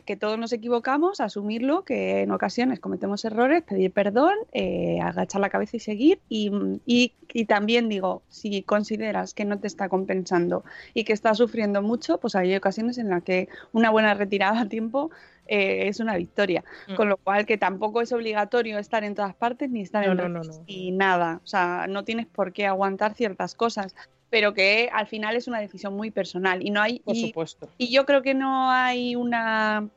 que 0.06 0.16
todos 0.16 0.38
nos 0.38 0.54
equivocamos, 0.54 1.20
asumirlo, 1.22 1.84
que 1.86 2.22
en 2.22 2.32
ocasiones 2.32 2.80
cometemos 2.80 3.26
errores, 3.26 3.64
pedir 3.64 3.92
perdón, 3.92 4.36
eh, 4.54 5.00
agachar 5.02 5.42
la 5.42 5.50
cabeza 5.50 5.78
y 5.78 5.80
seguir. 5.80 6.20
Y, 6.30 6.52
y- 6.86 7.14
y 7.34 7.46
también 7.46 7.90
digo, 7.90 8.22
si 8.30 8.62
consideras 8.62 9.34
que 9.34 9.46
no 9.46 9.58
te 9.60 9.66
está 9.68 9.90
compensando 9.90 10.64
y 10.94 11.04
que 11.06 11.14
estás 11.14 11.38
sufriendo 11.38 11.82
mucho, 11.82 12.20
pues 12.20 12.36
hay 12.36 12.56
ocasiones 12.56 12.98
en 13.00 13.10
las 13.10 13.24
que 13.24 13.48
una 13.72 13.90
buena 13.90 14.14
retirada 14.14 14.62
a 14.62 14.66
tiempo 14.68 15.10
eh, 15.54 15.88
es 15.90 16.00
una 16.00 16.16
victoria. 16.16 16.64
Mm. 16.88 16.96
Con 16.96 17.10
lo 17.10 17.18
cual 17.18 17.46
que 17.46 17.58
tampoco 17.58 18.02
es 18.02 18.12
obligatorio 18.14 18.80
estar 18.80 19.04
en 19.04 19.16
todas 19.16 19.36
partes 19.36 19.70
ni 19.70 19.82
estar 19.82 20.06
No, 20.06 20.12
en 20.24 20.34
no, 20.34 20.42
ni 20.68 20.92
nada. 20.92 21.42
O 21.44 21.48
sea, 21.48 21.86
no 21.90 22.04
tienes 22.06 22.26
por 22.26 22.54
qué 22.54 22.66
aguantar 22.68 23.14
ciertas 23.16 23.54
cosas, 23.56 23.94
pero 24.30 24.54
que 24.54 24.90
al 24.94 25.08
final 25.08 25.36
es 25.36 25.48
una 25.50 25.60
decisión 25.60 25.94
muy 25.96 26.10
personal 26.10 26.66
y 26.66 26.70
no 26.70 26.82
hay 26.82 27.00
Por 27.00 27.16
y- 27.16 27.28
supuesto. 27.28 27.68
y 27.78 27.92
yo 27.94 28.06
creo 28.06 28.22
que 28.22 28.34
no 28.34 28.72
hay 28.72 29.16
una 29.18 29.90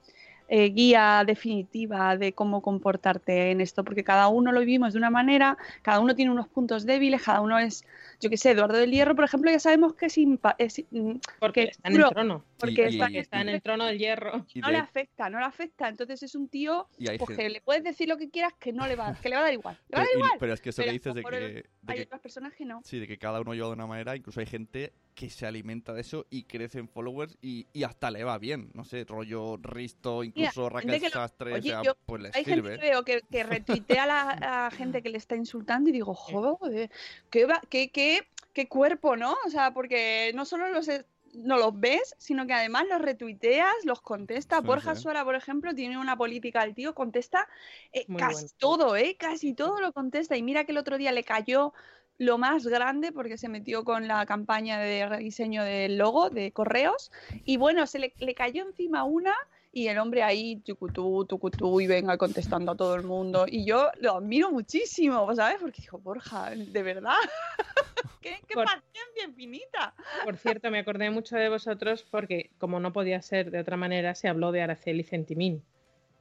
eh, 0.49 0.69
guía 0.71 1.23
definitiva 1.27 2.17
de 2.19 2.35
cómo 2.35 2.61
comportarte 2.61 3.51
en 3.51 3.61
esto, 3.63 3.83
porque 3.83 4.05
cada 4.05 4.29
uno 4.29 4.53
lo 4.53 4.61
vivimos 4.61 4.93
de 4.93 4.99
una 4.99 5.09
manera, 5.09 5.57
cada 5.83 6.01
uno 6.01 6.15
tiene 6.15 6.31
unos 6.33 6.49
puntos 6.49 6.85
débiles, 6.85 7.23
cada 7.23 7.41
uno 7.41 7.59
es, 7.59 7.83
yo 8.21 8.29
qué 8.29 8.37
sé, 8.37 8.51
Eduardo 8.51 8.77
del 8.77 8.91
Hierro, 8.91 9.15
por 9.15 9.25
ejemplo, 9.25 9.51
ya 9.51 9.59
sabemos 9.59 9.95
que 9.95 10.07
es, 10.07 10.19
impa- 10.19 10.55
es, 10.59 10.85
mm, 10.91 11.13
Porque 11.41 11.65
que 11.65 11.71
está 11.71 11.89
en 11.89 11.97
el 11.97 12.09
trono. 12.11 12.45
Porque 12.67 12.83
Y- 12.91 12.95
está, 12.95 13.11
y- 13.11 13.19
Está 13.19 13.41
en 13.41 13.49
el 13.49 13.63
trono 13.63 13.85
del 13.87 13.99
hierro. 13.99 14.45
No 14.57 14.67
de- 14.69 14.73
le 14.73 14.79
afecta, 14.79 15.31
no 15.31 15.39
le 15.39 15.45
afecta, 15.47 15.89
entonces 15.89 16.23
es 16.23 16.35
un 16.35 16.49
tío 16.49 16.89
hay 17.09 17.19
pues, 17.19 17.29
gente- 17.29 17.43
que 17.43 17.49
le 17.51 17.61
puedes 17.61 17.83
decir 17.85 18.09
lo 18.09 18.17
que 18.17 18.31
quieras 18.31 18.53
que 18.59 18.73
no 18.73 18.87
le 18.87 18.97
va, 18.97 19.15
que 19.21 19.29
le 19.29 19.35
va 19.37 19.41
a 19.43 19.45
dar 19.45 19.53
igual, 19.55 19.79
le 19.89 19.97
va 19.97 20.03
a 20.03 20.05
pero, 20.05 20.05
dar 20.05 20.09
y- 20.15 20.17
igual. 20.19 20.31
pero 20.41 20.53
es 20.55 20.61
que 20.61 20.71
eso 20.71 20.83
Pero 20.83 20.89
que 20.89 20.93
dices 20.99 21.15
de 21.15 21.23
que, 21.25 21.37
de 21.41 21.65
Hay 21.87 21.97
que- 21.97 22.03
otras 22.05 22.21
personas 22.21 22.53
que 22.55 22.65
no. 22.65 22.81
sí, 22.85 22.99
de 22.99 23.07
que 23.07 23.19
cada 23.19 23.41
uno 23.41 23.55
lleva 23.55 23.69
de 23.69 23.73
una 23.75 23.87
manera, 23.87 24.17
incluso 24.17 24.41
hay 24.41 24.47
gente 24.47 24.93
que 25.15 25.31
se 25.31 25.47
alimenta 25.47 25.93
de 25.93 26.01
eso 26.01 26.27
y 26.29 26.43
crece 26.45 26.81
en 26.81 26.89
followers 26.89 27.39
y, 27.41 27.67
y 27.73 27.85
hasta 27.85 28.11
le 28.11 28.25
va 28.25 28.37
bien, 28.39 28.71
no 28.75 28.85
sé, 28.85 29.05
rollo 29.05 29.57
Risto, 29.63 30.25
incluso 30.25 30.69
gente 30.71 30.87
Raquel 30.93 31.03
lo- 31.03 31.11
Sastre, 31.11 31.53
o 31.55 31.63
sea, 31.63 31.83
yo- 31.83 31.97
pues 32.05 32.23
les 32.23 32.35
Hay 32.37 32.45
gente 32.45 32.61
sirve. 32.63 32.79
que 32.81 32.91
veo 32.91 33.05
que, 33.05 33.21
que 33.31 33.43
retuitea 33.45 34.03
a 34.03 34.07
la 34.07 34.67
a 34.67 34.71
gente 34.71 35.03
que 35.03 35.09
le 35.11 35.19
está 35.19 35.37
insultando 35.37 35.91
y 35.91 35.93
digo, 35.93 36.15
joder, 36.15 36.91
qué, 37.31 37.47
qué, 37.71 37.91
qué, 37.91 38.27
qué 38.53 38.69
cuerpo, 38.69 39.17
¿no? 39.17 39.37
O 39.47 39.51
sea, 39.51 39.73
porque 39.73 40.33
no 40.35 40.45
solo 40.45 40.69
los, 40.71 40.89
no 41.35 41.59
los 41.59 41.79
ves, 41.79 42.15
sino 42.19 42.47
que 42.47 42.53
además 42.53 42.85
los 42.89 43.01
retuiteas, 43.01 43.75
los 43.85 44.01
contesta. 44.01 44.61
Sí, 44.61 44.67
Borja 44.67 44.95
sí. 44.95 45.03
Suara, 45.03 45.25
por 45.25 45.35
ejemplo, 45.35 45.75
tiene 45.75 45.99
una 45.99 46.17
política, 46.17 46.63
el 46.63 46.75
tío 46.75 46.95
contesta 46.95 47.49
eh, 47.93 48.07
casi 48.17 48.35
bueno. 48.35 48.49
todo, 48.59 48.97
¿eh? 48.97 49.17
Casi 49.19 49.55
todo 49.55 49.81
lo 49.81 49.93
contesta. 49.93 50.37
Y 50.37 50.43
mira 50.43 50.65
que 50.65 50.73
el 50.73 50.79
otro 50.79 50.99
día 50.99 51.13
le 51.13 51.25
cayó 51.25 51.73
lo 52.19 52.39
más 52.39 52.67
grande 52.67 53.13
porque 53.13 53.37
se 53.37 53.49
metió 53.49 53.85
con 53.85 54.07
la 54.07 54.25
campaña 54.27 54.79
de 54.79 55.09
rediseño 55.09 55.65
del 55.65 55.99
logo 55.99 56.31
de 56.31 56.53
correos 56.53 57.11
y 57.45 57.57
bueno, 57.57 57.87
se 57.87 57.99
le, 57.99 58.15
le 58.19 58.35
cayó 58.35 58.63
encima 58.63 59.05
una 59.05 59.35
y 59.75 59.89
el 59.89 59.99
hombre 59.99 60.23
ahí 60.23 60.57
tucutú, 60.61 61.27
tucutú 61.27 61.81
y 61.81 61.89
venga 61.89 62.17
contestando 62.17 62.73
a 62.73 62.77
todo 62.77 62.95
el 62.95 63.03
mundo 63.03 63.45
y 63.49 63.67
yo 63.67 63.91
lo 64.01 64.17
admiro 64.19 64.53
muchísimo, 64.53 65.35
¿sabes? 65.35 65.59
Porque 65.61 65.83
dijo, 65.83 65.99
Borja, 65.99 66.51
de 66.51 66.83
verdad, 66.83 67.17
qué, 68.23 68.41
qué 68.47 68.55
Por- 68.55 68.67
paciencia 68.67 69.25
infinita. 69.27 69.95
Por 70.25 70.37
cierto, 70.37 70.71
me 70.71 70.79
acordé 70.79 71.11
mucho 71.11 71.37
de 71.37 71.49
vosotros 71.49 72.07
porque, 72.09 72.51
como 72.59 72.79
no 72.79 72.93
podía 72.93 73.21
ser 73.21 73.51
de 73.51 73.59
otra 73.59 73.77
manera, 73.77 74.15
se 74.15 74.29
habló 74.29 74.53
de 74.53 74.63
Araceli 74.63 75.03
Centimín. 75.03 75.65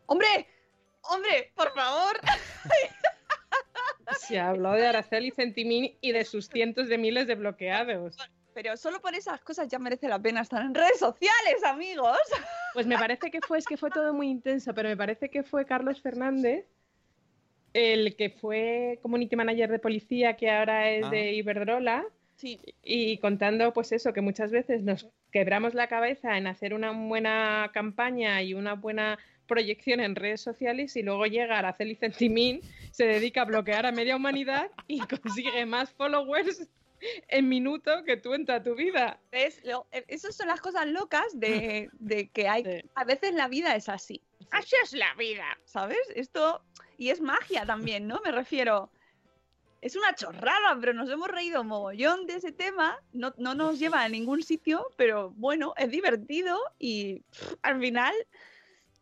Hombre, 0.07 0.47
hombre, 1.03 1.51
por 1.55 1.71
favor. 1.75 2.19
Se 4.17 4.39
habló 4.39 4.71
de 4.73 4.87
Araceli 4.87 5.31
Centimín 5.31 5.95
y 6.01 6.11
de 6.11 6.25
sus 6.25 6.47
cientos 6.47 6.87
de 6.89 6.97
miles 6.97 7.27
de 7.27 7.35
bloqueados. 7.35 8.17
Pero 8.53 8.77
solo 8.77 9.01
por 9.01 9.15
esas 9.15 9.41
cosas 9.41 9.67
ya 9.67 9.79
merece 9.79 10.07
la 10.07 10.19
pena 10.19 10.41
estar 10.41 10.61
en 10.61 10.73
redes 10.73 10.99
sociales, 10.99 11.63
amigos. 11.65 12.17
Pues 12.73 12.87
me 12.87 12.97
parece 12.97 13.29
que 13.29 13.39
fue, 13.41 13.59
es 13.59 13.67
que 13.67 13.77
fue 13.77 13.91
todo 13.91 14.15
muy 14.15 14.29
intenso, 14.29 14.73
pero 14.73 14.89
me 14.89 14.97
parece 14.97 15.29
que 15.29 15.43
fue 15.43 15.63
Carlos 15.63 16.01
Fernández, 16.01 16.65
el 17.73 18.15
que 18.15 18.31
fue 18.31 18.97
community 19.03 19.35
manager 19.35 19.69
de 19.69 19.77
policía, 19.77 20.35
que 20.35 20.49
ahora 20.49 20.89
es 20.89 21.05
Ah. 21.05 21.09
de 21.11 21.33
Iberdrola, 21.33 22.03
Sí, 22.35 22.59
y 22.83 23.19
contando 23.19 23.73
pues 23.73 23.91
eso, 23.91 24.11
que 24.11 24.21
muchas 24.21 24.49
veces 24.49 24.81
nos 24.81 25.07
quebramos 25.31 25.75
la 25.75 25.87
cabeza 25.87 26.35
en 26.35 26.47
hacer 26.47 26.73
una 26.73 26.89
buena 26.91 27.69
campaña 27.75 28.41
y 28.41 28.55
una 28.55 28.73
buena 28.73 29.19
proyección 29.47 29.99
en 29.99 30.15
redes 30.15 30.41
sociales 30.41 30.95
y 30.95 31.03
luego 31.03 31.27
llega 31.27 31.59
Araceli 31.59 31.93
Centimín, 31.95 32.61
se 32.91 33.05
dedica 33.05 33.43
a 33.43 33.45
bloquear 33.45 33.85
a 33.85 33.91
media 33.91 34.15
humanidad 34.15 34.71
y 34.87 34.99
consigue 35.07 35.65
más 35.67 35.91
followers 35.91 36.67
en 37.27 37.49
minuto 37.49 38.03
que 38.03 38.17
tú 38.17 38.33
en 38.33 38.45
toda 38.45 38.61
tu 38.63 38.75
vida. 38.75 39.19
¿Ves? 39.31 39.59
Lo- 39.63 39.87
eh, 39.91 40.05
esas 40.07 40.35
son 40.35 40.47
las 40.47 40.61
cosas 40.61 40.87
locas 40.87 41.25
de, 41.33 41.89
de 41.99 42.29
que 42.29 42.47
hay. 42.47 42.63
Sí. 42.63 42.89
A 42.95 43.03
veces 43.03 43.33
la 43.33 43.47
vida 43.47 43.75
es 43.75 43.89
así. 43.89 44.21
Así 44.51 44.75
es 44.83 44.93
la 44.93 45.13
vida, 45.15 45.45
¿sabes? 45.65 45.99
Esto. 46.15 46.61
Y 46.97 47.09
es 47.09 47.21
magia 47.21 47.65
también, 47.65 48.07
¿no? 48.07 48.21
Me 48.23 48.31
refiero. 48.31 48.89
Es 49.81 49.97
una 49.97 50.15
chorrada, 50.15 50.77
pero 50.79 50.93
nos 50.93 51.09
hemos 51.09 51.27
reído 51.27 51.63
mogollón 51.63 52.25
de 52.25 52.35
ese 52.35 52.53
tema. 52.53 52.97
No, 53.11 53.33
no 53.37 53.53
nos 53.53 53.79
lleva 53.79 54.01
a 54.03 54.07
ningún 54.09 54.41
sitio, 54.41 54.87
pero 54.95 55.31
bueno, 55.31 55.73
es 55.75 55.89
divertido 55.91 56.57
y 56.79 57.19
pff, 57.31 57.55
al 57.63 57.79
final. 57.81 58.13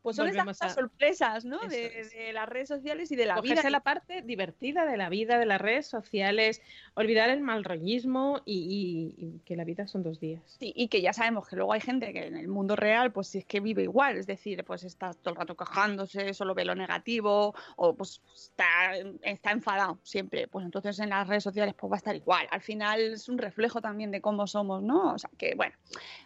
Pues 0.02 0.16
son 0.16 0.28
Volvemos 0.28 0.54
estas 0.54 0.72
a- 0.72 0.76
sorpresas, 0.76 1.46
¿no? 1.46 1.60
De, 1.68 2.32
las 2.34 2.50
redes 2.50 2.68
sociales 2.70 3.12
y 3.12 3.16
de 3.16 3.28
la 3.28 3.36
Cogerse 3.36 3.62
vida. 3.62 3.70
la 3.70 3.80
parte 3.82 4.22
divertida 4.24 4.86
de 4.86 4.98
la 4.98 5.10
vida, 5.10 5.38
de 5.38 5.46
las 5.46 5.62
redes 5.62 5.86
sociales, 5.88 6.62
olvidar 6.96 7.30
el 7.30 7.42
mal 7.42 7.64
rollismo 7.64 8.42
y, 8.46 9.14
y- 9.20 9.26
y 9.26 9.40
que 9.46 9.56
la 9.56 9.64
vida 9.64 9.88
son 9.88 10.02
dos 10.02 10.20
días. 10.20 10.42
Sí, 10.60 10.74
y 10.76 10.88
que 10.88 11.02
ya 11.02 11.14
sabemos 11.14 11.48
que 11.48 11.56
luego 11.56 11.74
hay 11.74 11.82
gente 11.82 12.12
que 12.14 12.26
en 12.26 12.36
el 12.36 12.48
mundo 12.48 12.76
real, 12.76 13.12
pues 13.12 13.28
si 13.28 13.38
es 13.40 13.46
que 13.46 13.60
vive 13.60 13.84
igual, 13.84 14.18
es 14.18 14.26
decir, 14.26 14.64
pues 14.64 14.84
está 14.84 15.14
todo 15.14 15.34
el 15.34 15.40
rato 15.40 15.56
quejándose, 15.56 16.34
solo 16.34 16.56
ve 16.56 16.66
lo 16.66 16.74
negativo, 16.74 17.54
o 17.76 17.96
pues 17.96 18.22
está, 18.34 18.96
está 19.22 19.52
enfadado 19.52 20.00
siempre. 20.02 20.48
Pues 20.48 20.66
entonces 20.66 20.98
en 21.00 21.10
las 21.10 21.28
redes 21.28 21.44
sociales 21.44 21.76
pues 21.78 21.92
va 21.92 21.96
a 21.96 22.00
estar 22.00 22.16
igual. 22.16 22.48
Al 22.50 22.62
final 22.62 23.00
es 23.14 23.30
un 23.30 23.38
reflejo 23.38 23.82
también 23.82 24.10
de 24.10 24.20
cómo 24.22 24.48
somos, 24.48 24.82
¿no? 24.82 25.14
O 25.14 25.20
sea 25.20 25.30
que 25.38 25.54
bueno, 25.56 25.76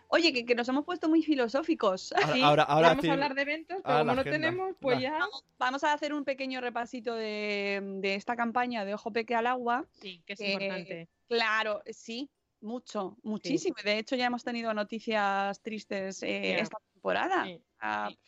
Oye, 0.07 0.31
que, 0.33 0.45
que 0.45 0.55
nos 0.55 0.67
hemos 0.69 0.85
puesto 0.85 1.09
muy 1.09 1.21
filosóficos. 1.23 2.11
Ahora, 2.13 2.27
Sí, 2.33 2.41
ahora, 2.41 2.63
ahora 2.63 2.87
vamos 2.89 3.03
sí, 3.03 3.09
a 3.09 3.13
hablar 3.13 3.35
de 3.35 3.41
eventos, 3.41 3.81
pero 3.83 3.99
como 3.99 4.13
no 4.15 4.21
agenda. 4.21 4.31
tenemos, 4.37 4.75
pues 4.79 4.97
La- 4.97 5.01
ya. 5.01 5.19
Vamos 5.57 5.83
a 5.83 5.93
hacer 5.93 6.13
un 6.13 6.23
pequeño 6.25 6.61
repasito 6.61 7.15
de, 7.15 7.81
de 8.01 8.15
esta 8.15 8.35
campaña 8.35 8.85
de 8.85 8.93
Ojo 8.93 9.11
Peque 9.11 9.35
al 9.35 9.47
Agua. 9.47 9.85
Sí, 9.91 10.21
que 10.25 10.33
es 10.33 10.39
Eh, 10.41 10.53
importante. 10.53 11.09
Claro, 11.27 11.81
sí, 11.87 12.29
mucho, 12.61 13.17
muchísimo. 13.23 13.75
De 13.83 13.97
hecho, 13.97 14.15
ya 14.15 14.25
hemos 14.27 14.43
tenido 14.43 14.73
noticias 14.73 15.61
tristes 15.61 16.21
eh, 16.23 16.59
esta 16.59 16.77
temporada. 16.93 17.45
Sí, 17.45 17.61
Ah, 17.79 18.09
sí. 18.09 18.19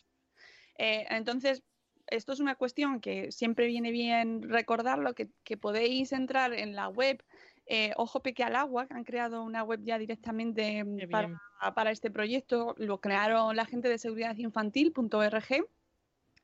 eh, 0.78 1.06
entonces, 1.10 1.62
esto 2.06 2.32
es 2.32 2.40
una 2.40 2.54
cuestión 2.54 3.00
que 3.00 3.30
siempre 3.32 3.66
viene 3.66 3.90
bien 3.90 4.42
recordarlo, 4.42 5.14
que, 5.14 5.28
que 5.44 5.56
podéis 5.56 6.12
entrar 6.12 6.54
en 6.54 6.74
la 6.74 6.88
web 6.88 7.22
eh, 7.68 7.92
Ojo 7.96 8.20
Peque 8.20 8.42
al 8.42 8.56
Agua, 8.56 8.86
que 8.86 8.94
han 8.94 9.04
creado 9.04 9.42
una 9.42 9.62
web 9.62 9.80
ya 9.82 9.98
directamente 9.98 10.84
mm, 10.84 11.10
para, 11.74 11.90
este 11.90 12.10
proyecto. 12.10 12.74
Lo 12.78 13.00
crearon 13.00 13.54
la 13.56 13.66
gente 13.66 13.88
de 13.88 13.98
seguridadinfantil.org 13.98 15.66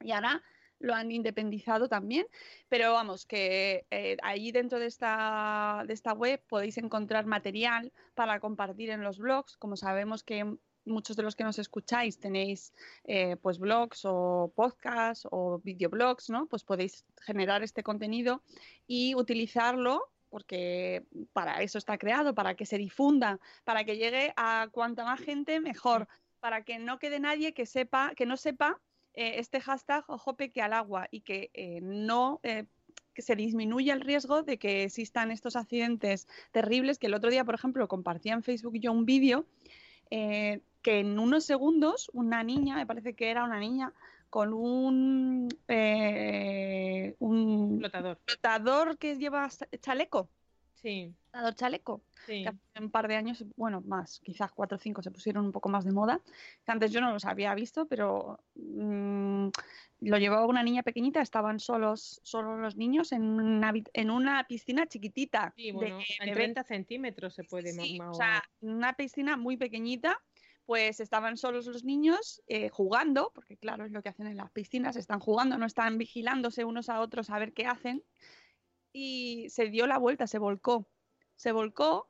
y 0.02 0.12
ahora 0.12 0.42
lo 0.80 0.94
han 0.94 1.10
independizado 1.10 1.88
también. 1.88 2.26
Pero 2.68 2.92
vamos, 2.92 3.24
que 3.24 3.86
eh, 3.90 4.18
allí 4.22 4.52
dentro 4.52 4.78
de 4.78 4.86
esta, 4.86 5.84
de 5.86 5.94
esta 5.94 6.12
web 6.12 6.42
podéis 6.46 6.76
encontrar 6.76 7.24
material 7.24 7.92
para 8.14 8.38
compartir 8.38 8.90
en 8.90 9.02
los 9.02 9.18
blogs. 9.18 9.56
Como 9.56 9.76
sabemos 9.76 10.22
que 10.22 10.56
muchos 10.84 11.16
de 11.16 11.22
los 11.22 11.34
que 11.36 11.44
nos 11.44 11.58
escucháis 11.58 12.18
tenéis 12.18 12.74
eh, 13.04 13.36
pues 13.36 13.58
blogs 13.58 14.02
o 14.04 14.52
podcasts 14.54 15.26
o 15.30 15.58
videoblogs, 15.60 16.28
¿no? 16.30 16.46
Pues 16.46 16.64
podéis 16.64 17.06
generar 17.22 17.62
este 17.62 17.82
contenido 17.82 18.42
y 18.86 19.14
utilizarlo 19.14 20.10
porque 20.34 21.04
para 21.32 21.62
eso 21.62 21.78
está 21.78 21.96
creado, 21.96 22.34
para 22.34 22.56
que 22.56 22.66
se 22.66 22.76
difunda, 22.76 23.38
para 23.62 23.84
que 23.84 23.96
llegue 23.96 24.32
a 24.36 24.66
cuanta 24.72 25.04
más 25.04 25.20
gente 25.20 25.60
mejor, 25.60 26.08
para 26.40 26.64
que 26.64 26.80
no 26.80 26.98
quede 26.98 27.20
nadie 27.20 27.54
que 27.54 27.66
sepa, 27.66 28.14
que 28.16 28.26
no 28.26 28.36
sepa 28.36 28.80
eh, 29.12 29.34
este 29.38 29.60
hashtag 29.60 30.02
ojo 30.08 30.34
peque 30.34 30.60
al 30.60 30.72
agua 30.72 31.06
y 31.12 31.20
que 31.20 31.52
eh, 31.54 31.78
no 31.82 32.40
eh, 32.42 32.64
que 33.14 33.22
se 33.22 33.36
disminuya 33.36 33.94
el 33.94 34.00
riesgo 34.00 34.42
de 34.42 34.58
que 34.58 34.82
existan 34.82 35.30
estos 35.30 35.54
accidentes 35.54 36.26
terribles 36.50 36.98
que 36.98 37.06
el 37.06 37.14
otro 37.14 37.30
día, 37.30 37.44
por 37.44 37.54
ejemplo, 37.54 37.86
compartía 37.86 38.32
en 38.32 38.42
Facebook 38.42 38.74
yo 38.80 38.90
un 38.90 39.06
vídeo 39.06 39.46
que 40.10 40.60
en 40.84 41.18
unos 41.20 41.44
segundos 41.44 42.10
una 42.12 42.42
niña, 42.42 42.74
me 42.74 42.86
parece 42.86 43.14
que 43.14 43.30
era 43.30 43.44
una 43.44 43.60
niña, 43.60 43.92
con 44.34 44.52
un, 44.52 45.46
eh, 45.68 47.14
un 47.20 47.78
Flotador. 47.78 48.18
flotador 48.26 48.98
que 48.98 49.14
lleva 49.16 49.48
chaleco, 49.80 50.28
Sí, 50.72 51.14
flotador 51.30 51.54
chaleco, 51.54 52.02
sí. 52.26 52.42
que 52.42 52.48
hace 52.48 52.58
un 52.84 52.90
par 52.90 53.06
de 53.06 53.14
años, 53.14 53.44
bueno, 53.54 53.80
más, 53.82 54.18
quizás 54.24 54.50
cuatro 54.50 54.74
o 54.74 54.80
cinco 54.80 55.04
se 55.04 55.12
pusieron 55.12 55.44
un 55.44 55.52
poco 55.52 55.68
más 55.68 55.84
de 55.84 55.92
moda, 55.92 56.20
que 56.64 56.72
antes 56.72 56.90
yo 56.90 57.00
no 57.00 57.12
los 57.12 57.24
había 57.26 57.54
visto, 57.54 57.86
pero 57.86 58.40
mm, 58.56 59.50
lo 60.00 60.18
llevaba 60.18 60.46
una 60.46 60.64
niña 60.64 60.82
pequeñita, 60.82 61.22
estaban 61.22 61.60
solos, 61.60 62.18
solos 62.24 62.58
los 62.58 62.74
niños 62.76 63.12
en 63.12 63.22
una, 63.22 63.72
en 63.92 64.10
una 64.10 64.44
piscina 64.48 64.88
chiquitita. 64.88 65.52
Sí, 65.54 65.66
de- 65.66 65.72
bueno, 65.76 65.98
de 65.98 66.04
en 66.26 66.34
30 66.34 66.64
centímetros 66.64 67.34
se 67.34 67.44
puede 67.44 67.70
Sí, 67.72 68.00
o 68.00 68.14
sea, 68.14 68.42
una 68.62 68.94
piscina 68.94 69.36
muy 69.36 69.56
pequeñita, 69.56 70.20
pues 70.66 71.00
estaban 71.00 71.36
solos 71.36 71.66
los 71.66 71.84
niños 71.84 72.42
eh, 72.46 72.68
jugando, 72.70 73.32
porque 73.34 73.56
claro, 73.56 73.84
es 73.84 73.92
lo 73.92 74.02
que 74.02 74.08
hacen 74.10 74.26
en 74.26 74.36
las 74.38 74.50
piscinas, 74.52 74.96
están 74.96 75.20
jugando, 75.20 75.58
no 75.58 75.66
están 75.66 75.98
vigilándose 75.98 76.64
unos 76.64 76.88
a 76.88 77.00
otros 77.00 77.30
a 77.30 77.38
ver 77.38 77.52
qué 77.52 77.66
hacen. 77.66 78.04
Y 78.92 79.48
se 79.50 79.68
dio 79.70 79.86
la 79.86 79.98
vuelta, 79.98 80.26
se 80.26 80.38
volcó. 80.38 80.88
Se 81.36 81.52
volcó 81.52 82.08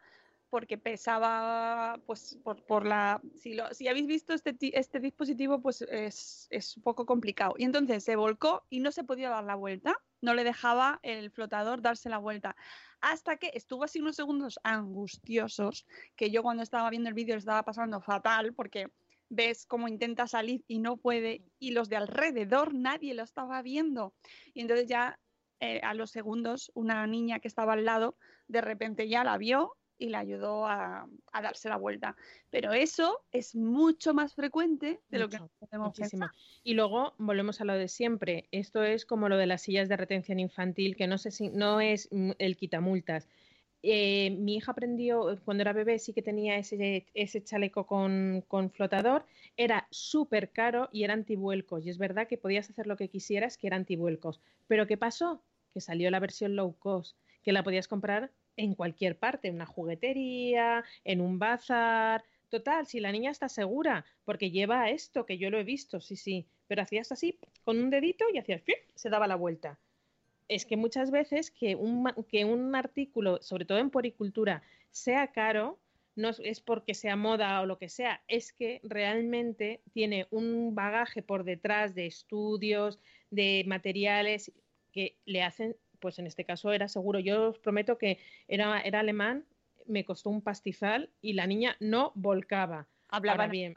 porque 0.51 0.79
pesaba, 0.79 2.01
pues, 2.07 2.39
por, 2.45 2.65
por 2.65 2.87
la... 2.87 3.21
Si, 3.35 3.55
lo- 3.55 3.75
si 3.75 3.89
habéis 3.89 4.07
visto 4.07 4.35
este, 4.35 4.57
este 4.79 5.01
dispositivo, 5.01 5.61
pues 5.61 5.83
es, 5.83 6.47
es 6.51 6.77
un 6.77 6.83
poco 6.85 7.07
complicado. 7.07 7.55
Y 7.59 7.65
entonces 7.65 8.05
se 8.05 8.17
volcó 8.17 8.65
y 8.71 8.81
no 8.81 8.93
se 8.93 9.05
podía 9.05 9.31
dar 9.31 9.45
la 9.45 9.57
vuelta, 9.57 9.97
no 10.25 10.35
le 10.35 10.43
dejaba 10.43 10.99
el 11.03 11.31
flotador 11.31 11.83
darse 11.83 12.09
la 12.09 12.19
vuelta. 12.19 12.57
Hasta 13.01 13.37
que 13.37 13.51
estuvo 13.55 13.85
así 13.85 14.01
unos 14.01 14.17
segundos 14.17 14.59
angustiosos, 14.65 15.87
que 16.17 16.31
yo 16.31 16.43
cuando 16.43 16.63
estaba 16.63 16.91
viendo 16.91 17.09
el 17.09 17.15
vídeo 17.15 17.37
estaba 17.37 17.63
pasando 17.63 18.01
fatal, 18.01 18.55
porque 18.55 18.89
ves 19.29 19.67
cómo 19.67 19.89
intenta 19.89 20.27
salir 20.27 20.65
y 20.67 20.79
no 20.79 20.97
puede, 20.97 21.43
y 21.59 21.73
los 21.73 21.89
de 21.89 21.97
alrededor 21.97 22.75
nadie 22.75 23.15
lo 23.15 23.23
estaba 23.23 23.61
viendo. 23.63 24.15
Y 24.55 24.63
entonces 24.63 24.87
ya 24.87 25.19
eh, 25.61 25.81
a 25.83 25.95
los 25.95 26.11
segundos 26.11 26.73
una 26.75 27.07
niña 27.07 27.39
que 27.41 27.49
estaba 27.49 27.75
al 27.75 27.85
lado 27.85 28.17
de 28.49 28.61
repente 28.61 29.09
ya 29.09 29.25
la 29.25 29.39
vio 29.39 29.77
y 29.99 30.09
le 30.09 30.17
ayudó 30.17 30.67
a, 30.67 31.07
a 31.33 31.43
darse 31.43 31.69
la 31.69 31.77
vuelta. 31.77 32.17
Pero 32.51 32.73
eso 32.73 33.25
es 33.33 33.55
mucho 33.55 34.15
más 34.15 34.35
frecuente 34.35 35.01
de 35.09 35.19
lo 35.19 35.29
que 35.29 35.39
podemos 35.59 35.97
pensar. 35.97 36.31
Y 36.63 36.75
luego 36.75 37.15
volvemos 37.19 37.61
a 37.61 37.65
lo 37.65 37.75
de 37.75 37.89
siempre. 37.89 38.49
Esto 38.51 38.83
es 38.83 39.07
como 39.07 39.29
lo 39.29 39.37
de 39.37 39.47
las 39.47 39.63
sillas 39.63 39.89
de 39.89 39.97
retención 39.97 40.41
infantil, 40.41 40.97
que 40.97 41.07
no, 41.07 41.19
sé 41.19 41.31
si, 41.31 41.49
no 41.49 41.81
es 41.81 42.09
el 42.39 42.57
quitamultas. 42.57 43.29
Eh, 43.87 44.31
mi 44.31 44.57
hija 44.57 44.73
aprendió, 44.73 45.39
cuando 45.45 45.61
era 45.61 45.75
bebé, 45.75 45.99
sí 45.99 46.15
que 46.15 46.23
tenía 46.23 46.57
ese, 46.57 47.07
ese 47.13 47.45
chaleco 47.45 47.87
con, 47.87 48.43
con 48.49 48.71
flotador. 48.71 49.27
Era 49.57 49.87
súper 49.91 50.51
caro 50.53 50.89
y 50.91 51.05
era 51.05 51.13
antivuelcos. 51.13 51.85
Y 51.85 51.91
es 51.91 51.99
verdad 51.99 52.27
que 52.27 52.39
podías 52.39 52.71
hacer 52.71 52.87
lo 52.87 52.97
que 52.97 53.09
quisieras, 53.09 53.59
que 53.59 53.67
era 53.67 53.77
antivuelcos. 53.77 54.41
Pero 54.69 54.87
¿qué 54.87 54.97
pasó? 54.97 55.43
Que 55.73 55.81
salió 55.81 56.11
la 56.11 56.21
versión 56.21 56.57
low 56.57 56.75
cost, 56.79 57.19
que 57.43 57.53
la 57.53 57.63
podías 57.63 57.87
comprar 57.87 58.33
en 58.57 58.75
cualquier 58.75 59.19
parte, 59.19 59.49
en 59.49 59.57
una 59.57 59.67
juguetería, 59.67 60.85
en 61.05 61.21
un 61.21 61.39
bazar. 61.39 62.25
Total, 62.49 62.87
si 62.87 63.01
la 63.01 63.13
niña 63.13 63.31
está 63.31 63.49
segura, 63.49 64.05
porque 64.25 64.51
lleva 64.51 64.91
esto, 64.91 65.27
que 65.27 65.39
yo 65.39 65.51
lo 65.51 65.59
he 65.59 65.65
visto, 65.65 66.01
sí, 66.01 66.17
sí, 66.17 66.47
pero 66.69 66.83
hacías 66.83 67.11
así 67.13 67.39
con 67.65 67.79
un 67.79 67.91
dedito 67.91 68.25
y 68.33 68.39
hacías, 68.39 68.63
se 68.95 69.11
daba 69.11 69.27
la 69.27 69.37
vuelta. 69.37 69.79
Es 70.49 70.67
que 70.67 70.77
muchas 70.77 71.11
veces 71.11 71.51
que 71.51 71.75
un, 71.75 72.13
que 72.29 72.45
un 72.45 72.75
artículo, 72.75 73.43
sobre 73.43 73.65
todo 73.65 73.79
en 73.79 73.91
poricultura, 73.91 74.63
sea 74.91 75.29
caro, 75.29 75.79
no 76.17 76.31
es 76.31 76.61
porque 76.61 76.95
sea 76.95 77.17
moda 77.17 77.61
o 77.61 77.67
lo 77.67 77.79
que 77.79 77.89
sea, 77.89 78.23
es 78.29 78.53
que 78.53 78.81
realmente 78.85 79.81
tiene 79.93 80.27
un 80.31 80.75
bagaje 80.75 81.23
por 81.23 81.45
detrás 81.45 81.95
de 81.95 82.07
estudios, 82.07 83.01
de 83.31 83.65
materiales 83.67 84.53
que 84.93 85.17
le 85.25 85.43
hacen, 85.43 85.77
pues 86.05 86.19
en 86.19 86.27
este 86.27 86.45
caso 86.45 86.71
era 86.71 86.87
seguro. 86.87 87.19
Yo 87.19 87.49
os 87.49 87.59
prometo 87.59 87.97
que 87.97 88.19
era, 88.47 88.79
era 88.83 89.01
alemán, 89.01 89.47
me 89.87 90.05
costó 90.05 90.29
un 90.29 90.43
pastizal 90.43 91.09
y 91.23 91.33
la 91.33 91.47
niña 91.47 91.79
no 91.81 92.13
volcaba. 92.15 92.89
Hablaban 93.09 93.41
Ahora 93.41 93.51
bien, 93.51 93.75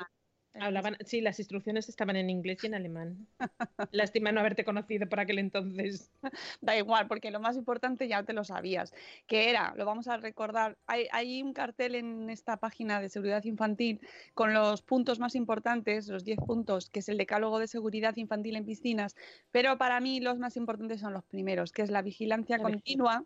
hablaban, 0.59 0.97
sí, 1.05 1.21
las 1.21 1.39
instrucciones 1.39 1.89
estaban 1.89 2.15
en 2.15 2.29
inglés 2.29 2.63
y 2.63 2.67
en 2.67 2.75
alemán. 2.75 3.27
Lástima 3.91 4.31
no 4.31 4.39
haberte 4.39 4.63
conocido 4.63 5.07
por 5.07 5.19
aquel 5.19 5.39
entonces. 5.39 6.11
Da 6.61 6.77
igual, 6.77 7.07
porque 7.07 7.31
lo 7.31 7.39
más 7.39 7.55
importante 7.55 8.07
ya 8.07 8.23
te 8.23 8.33
lo 8.33 8.43
sabías, 8.43 8.93
que 9.27 9.49
era, 9.49 9.73
lo 9.75 9.85
vamos 9.85 10.07
a 10.07 10.17
recordar, 10.17 10.77
hay, 10.87 11.07
hay 11.11 11.41
un 11.41 11.53
cartel 11.53 11.95
en 11.95 12.29
esta 12.29 12.57
página 12.57 12.99
de 13.01 13.09
seguridad 13.09 13.43
infantil 13.43 13.99
con 14.33 14.53
los 14.53 14.81
puntos 14.81 15.19
más 15.19 15.35
importantes, 15.35 16.07
los 16.07 16.23
10 16.23 16.39
puntos, 16.39 16.89
que 16.89 16.99
es 16.99 17.09
el 17.09 17.17
decálogo 17.17 17.59
de 17.59 17.67
seguridad 17.67 18.15
infantil 18.17 18.55
en 18.55 18.65
piscinas, 18.65 19.15
pero 19.51 19.77
para 19.77 19.99
mí 19.99 20.19
los 20.19 20.37
más 20.39 20.57
importantes 20.57 21.01
son 21.01 21.13
los 21.13 21.23
primeros, 21.25 21.71
que 21.71 21.81
es 21.81 21.91
la 21.91 22.01
vigilancia 22.01 22.57
La 22.57 22.63
continua, 22.63 23.23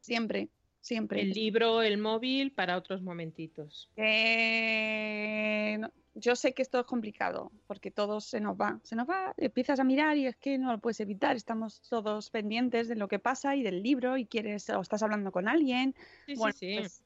siempre, 0.00 0.48
siempre. 0.82 1.22
El 1.22 1.30
libro, 1.30 1.80
el 1.80 1.96
móvil, 1.96 2.52
para 2.52 2.76
otros 2.76 3.00
momentitos. 3.00 3.88
Eh, 3.96 5.78
no, 5.78 5.90
yo 6.14 6.36
sé 6.36 6.52
que 6.52 6.62
esto 6.62 6.80
es 6.80 6.86
complicado 6.86 7.50
porque 7.66 7.90
todo 7.90 8.20
se 8.20 8.40
nos 8.40 8.56
va, 8.56 8.78
se 8.82 8.96
nos 8.96 9.08
va, 9.08 9.32
empiezas 9.38 9.80
a 9.80 9.84
mirar 9.84 10.16
y 10.18 10.26
es 10.26 10.36
que 10.36 10.58
no 10.58 10.72
lo 10.72 10.78
puedes 10.78 11.00
evitar, 11.00 11.36
estamos 11.36 11.80
todos 11.88 12.28
pendientes 12.30 12.88
de 12.88 12.96
lo 12.96 13.08
que 13.08 13.18
pasa 13.18 13.56
y 13.56 13.62
del 13.62 13.82
libro 13.82 14.18
y 14.18 14.26
quieres 14.26 14.68
o 14.70 14.80
estás 14.80 15.02
hablando 15.02 15.32
con 15.32 15.48
alguien. 15.48 15.94
Sí, 16.26 16.34
Bueno, 16.34 16.52
sí, 16.52 16.74
sí. 16.74 16.78
pues, 16.78 17.01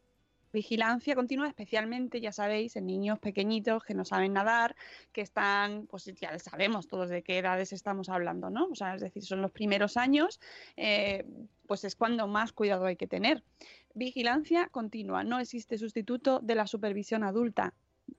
vigilancia 0.57 1.15
continua, 1.15 1.49
especialmente, 1.49 2.19
ya 2.19 2.33
sabéis, 2.33 2.77
en 2.77 2.87
niños 2.87 3.19
pequeñitos 3.19 3.85
que 3.85 3.93
no 3.93 4.07
saben 4.07 4.33
nadar, 4.33 4.75
que 5.13 5.21
están, 5.21 5.87
pues 5.87 6.07
ya 6.19 6.39
sabemos 6.39 6.89
todos 6.89 7.11
de 7.11 7.23
qué 7.23 7.39
edades 7.39 7.75
estamos 7.75 8.09
hablando, 8.09 8.49
¿no? 8.49 8.69
O 8.73 8.75
sea, 8.75 8.95
es 8.95 9.03
decir, 9.03 9.23
son 9.23 9.43
los 9.43 9.51
primeros 9.51 9.99
años, 9.99 10.41
eh, 10.79 11.27
pues 11.67 11.85
es 11.85 11.95
cuando 11.95 12.27
más 12.27 12.53
cuidado 12.53 12.87
hay 12.87 12.97
que 12.97 13.07
tener. 13.07 13.45
Vigilancia 13.93 14.69
continua, 14.71 15.25
no 15.25 15.39
existe 15.41 15.77
sustituto 15.77 16.41
de 16.41 16.55
la 16.55 16.67
supervisión 16.67 17.23
adulta. 17.23 17.75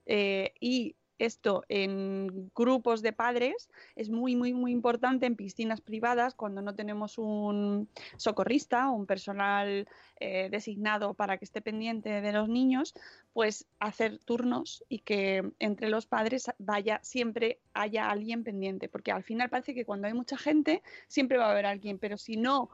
Eh, 0.05 0.53
y 0.59 0.95
esto 1.19 1.63
en 1.69 2.51
grupos 2.55 3.01
de 3.01 3.13
padres 3.13 3.69
es 3.95 4.09
muy, 4.09 4.35
muy, 4.35 4.53
muy 4.53 4.71
importante 4.71 5.25
en 5.25 5.35
piscinas 5.35 5.81
privadas 5.81 6.35
cuando 6.35 6.61
no 6.61 6.75
tenemos 6.75 7.17
un 7.17 7.89
socorrista 8.17 8.89
o 8.89 8.93
un 8.93 9.05
personal 9.05 9.87
eh, 10.19 10.49
designado 10.51 11.13
para 11.13 11.37
que 11.37 11.45
esté 11.45 11.61
pendiente 11.61 12.21
de 12.21 12.31
los 12.31 12.49
niños, 12.49 12.93
pues 13.33 13.67
hacer 13.79 14.19
turnos 14.19 14.83
y 14.89 14.99
que 14.99 15.51
entre 15.59 15.89
los 15.89 16.05
padres 16.05 16.51
vaya 16.57 16.99
siempre 17.03 17.59
haya 17.73 18.09
alguien 18.09 18.43
pendiente, 18.43 18.89
porque 18.89 19.11
al 19.11 19.23
final 19.23 19.49
parece 19.49 19.73
que 19.73 19.85
cuando 19.85 20.07
hay 20.07 20.13
mucha 20.13 20.37
gente 20.37 20.81
siempre 21.07 21.37
va 21.37 21.47
a 21.47 21.51
haber 21.51 21.65
alguien, 21.65 21.99
pero 21.99 22.17
si 22.17 22.37
no 22.37 22.69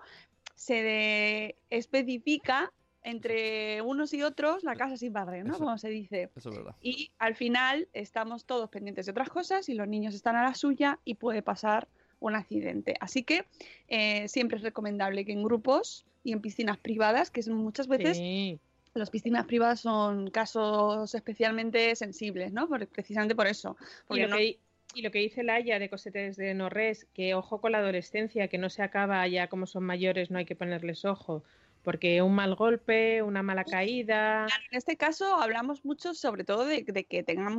se 0.56 1.58
especifica 1.70 2.72
entre 3.04 3.82
unos 3.82 4.14
y 4.14 4.24
otros 4.24 4.64
la 4.64 4.76
casa 4.76 4.98
sin 4.98 5.14
padre, 5.14 5.44
¿no? 5.44 5.52
Eso. 5.56 5.64
Como 5.64 5.78
se 5.78 5.90
dice. 5.90 6.30
Eso 6.36 6.50
es 6.50 6.58
verdad. 6.58 6.76
Y 6.82 7.12
al 7.20 7.36
final 7.36 7.88
estamos 7.94 8.46
todos 8.46 8.70
pendientes 8.70 9.06
de 9.06 9.12
otras 9.12 9.30
cosas 9.30 9.68
y 9.70 9.74
los 9.74 9.88
niños 9.88 10.16
están 10.16 10.36
a 10.36 10.44
la 10.44 10.56
suya 10.56 11.00
y 11.06 11.16
puede 11.16 11.42
pasar 11.42 11.88
un 12.20 12.36
accidente. 12.36 12.96
Así 13.02 13.24
que 13.24 13.46
eh, 13.90 14.28
siempre 14.30 14.58
es 14.58 14.64
recomendable 14.64 15.26
que 15.26 15.34
en 15.34 15.44
grupos 15.44 16.06
y 16.24 16.32
en 16.32 16.40
piscinas 16.42 16.78
privadas, 16.78 17.30
que 17.30 17.44
son 17.44 17.56
muchas 17.56 17.88
veces 17.90 18.16
Sí. 18.18 18.58
las 18.94 19.10
piscinas 19.10 19.46
privadas 19.46 19.82
son 19.82 20.30
casos 20.30 21.14
especialmente 21.16 21.96
sensibles, 21.98 22.54
¿no? 22.54 22.70
Por- 22.70 22.88
precisamente 22.88 23.36
por 23.36 23.48
eso. 23.48 23.76
Y 23.82 24.08
Porque 24.08 24.22
lo, 24.24 24.30
no- 24.30 24.38
que, 24.38 24.60
y 24.96 25.02
lo 25.02 25.12
que 25.12 25.20
dice 25.20 25.44
Laia 25.44 25.80
de 25.80 25.90
Cosetes 25.90 26.38
de 26.38 26.54
Norres, 26.54 27.08
que 27.14 27.34
ojo 27.34 27.60
con 27.60 27.74
la 27.74 27.80
adolescencia, 27.80 28.48
que 28.48 28.58
no 28.58 28.70
se 28.70 28.84
acaba 28.84 29.28
ya 29.28 29.48
como 29.48 29.66
son 29.66 29.84
mayores, 29.84 30.32
no 30.32 30.38
hay 30.38 30.46
que 30.46 30.56
ponerles 30.56 31.04
ojo, 31.04 31.44
porque 31.84 32.22
un 32.22 32.34
mal 32.34 32.56
golpe, 32.56 33.22
una 33.22 33.44
mala 33.44 33.66
caída, 33.66 34.48
En 34.72 34.78
este 34.78 34.98
caso 34.98 35.36
hablamos 35.36 35.86
mucho 35.86 36.14
sobre 36.14 36.44
todo 36.44 36.66
de, 36.66 36.84
de 36.88 37.06
que 37.06 37.24
tengan 37.24 37.56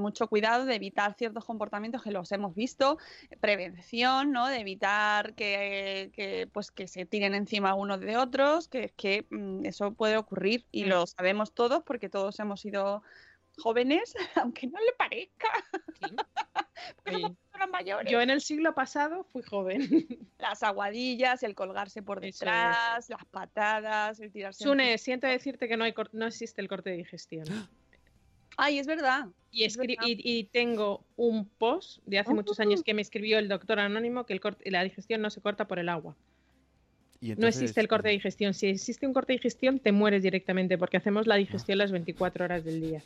mucho 0.00 0.28
cuidado 0.28 0.64
de 0.64 0.74
evitar 0.74 1.14
ciertos 1.14 1.44
comportamientos 1.44 2.02
que 2.02 2.10
los 2.10 2.32
hemos 2.32 2.54
visto, 2.54 2.98
prevención, 3.40 4.32
¿no? 4.32 4.48
De 4.48 4.58
evitar 4.60 5.34
que, 5.34 6.10
que, 6.14 6.48
pues 6.52 6.70
que 6.70 6.88
se 6.88 7.06
tiren 7.06 7.34
encima 7.34 7.74
unos 7.74 8.00
de 8.00 8.16
otros, 8.16 8.68
que, 8.68 8.92
que 8.96 9.26
mm, 9.30 9.64
eso 9.66 9.94
puede 9.94 10.16
ocurrir 10.16 10.66
y 10.70 10.84
Mm. 10.84 10.88
lo 10.88 11.06
sabemos 11.06 11.52
todos 11.54 11.82
porque 11.84 12.08
todos 12.08 12.38
hemos 12.40 12.60
sido 12.60 13.02
jóvenes, 13.58 14.14
aunque 14.36 14.66
no 14.66 14.78
le 14.78 14.92
parezca, 14.98 15.48
Sí. 16.00 16.14
porque 17.04 17.20
somos 17.20 17.36
personas 17.50 17.70
mayores. 17.70 18.12
Yo 18.12 18.20
en 18.20 18.30
el 18.30 18.40
siglo 18.40 18.74
pasado 18.74 19.24
fui 19.24 19.42
joven. 19.42 19.80
Las 20.38 20.62
aguadillas, 20.62 21.42
el 21.42 21.54
colgarse 21.54 22.02
por 22.02 22.24
es. 22.24 22.38
detrás, 22.38 23.08
las 23.08 23.24
patadas, 23.26 24.20
el 24.20 24.30
tirarse 24.30 24.62
Sune, 24.62 24.98
siento 24.98 25.26
decirte 25.26 25.66
que 25.68 25.76
no, 25.76 25.84
hay 25.84 25.92
cor- 25.92 26.10
no 26.12 26.26
existe 26.26 26.60
el 26.60 26.68
corte 26.68 26.90
de 26.90 26.96
digestión. 26.98 27.46
Ay, 28.58 28.78
es 28.78 28.86
verdad. 28.86 29.26
Y, 29.50 29.64
Es 29.64 29.76
escri- 29.78 29.96
verdad. 29.98 30.04
y, 30.06 30.38
y 30.38 30.44
tengo 30.44 31.04
un 31.16 31.46
post 31.48 31.98
de 32.06 32.18
hace 32.18 32.32
muchos 32.34 32.60
años 32.60 32.82
que 32.82 32.94
me 32.94 33.02
escribió 33.02 33.38
el 33.38 33.48
doctor 33.48 33.80
anónimo 33.80 34.24
que 34.24 34.32
el 34.34 34.40
corte, 34.40 34.70
la 34.70 34.82
digestión 34.84 35.20
no 35.22 35.30
se 35.30 35.40
corta 35.40 35.66
por 35.66 35.78
el 35.78 35.88
agua. 35.88 36.14
Y 37.20 37.34
No 37.34 37.46
existe 37.48 37.80
el 37.80 37.88
corte 37.88 38.08
de 38.08 38.14
digestión. 38.14 38.52
Si 38.54 38.66
existe 38.68 39.06
un 39.06 39.14
corte 39.14 39.32
de 39.32 39.38
digestión, 39.38 39.78
te 39.78 39.90
mueres 39.92 40.22
directamente 40.22 40.76
porque 40.78 40.98
hacemos 40.98 41.26
la 41.26 41.36
digestión 41.36 41.78
las 41.78 41.90
24 41.92 42.44
horas 42.44 42.62
del 42.64 42.80
día. 42.82 43.02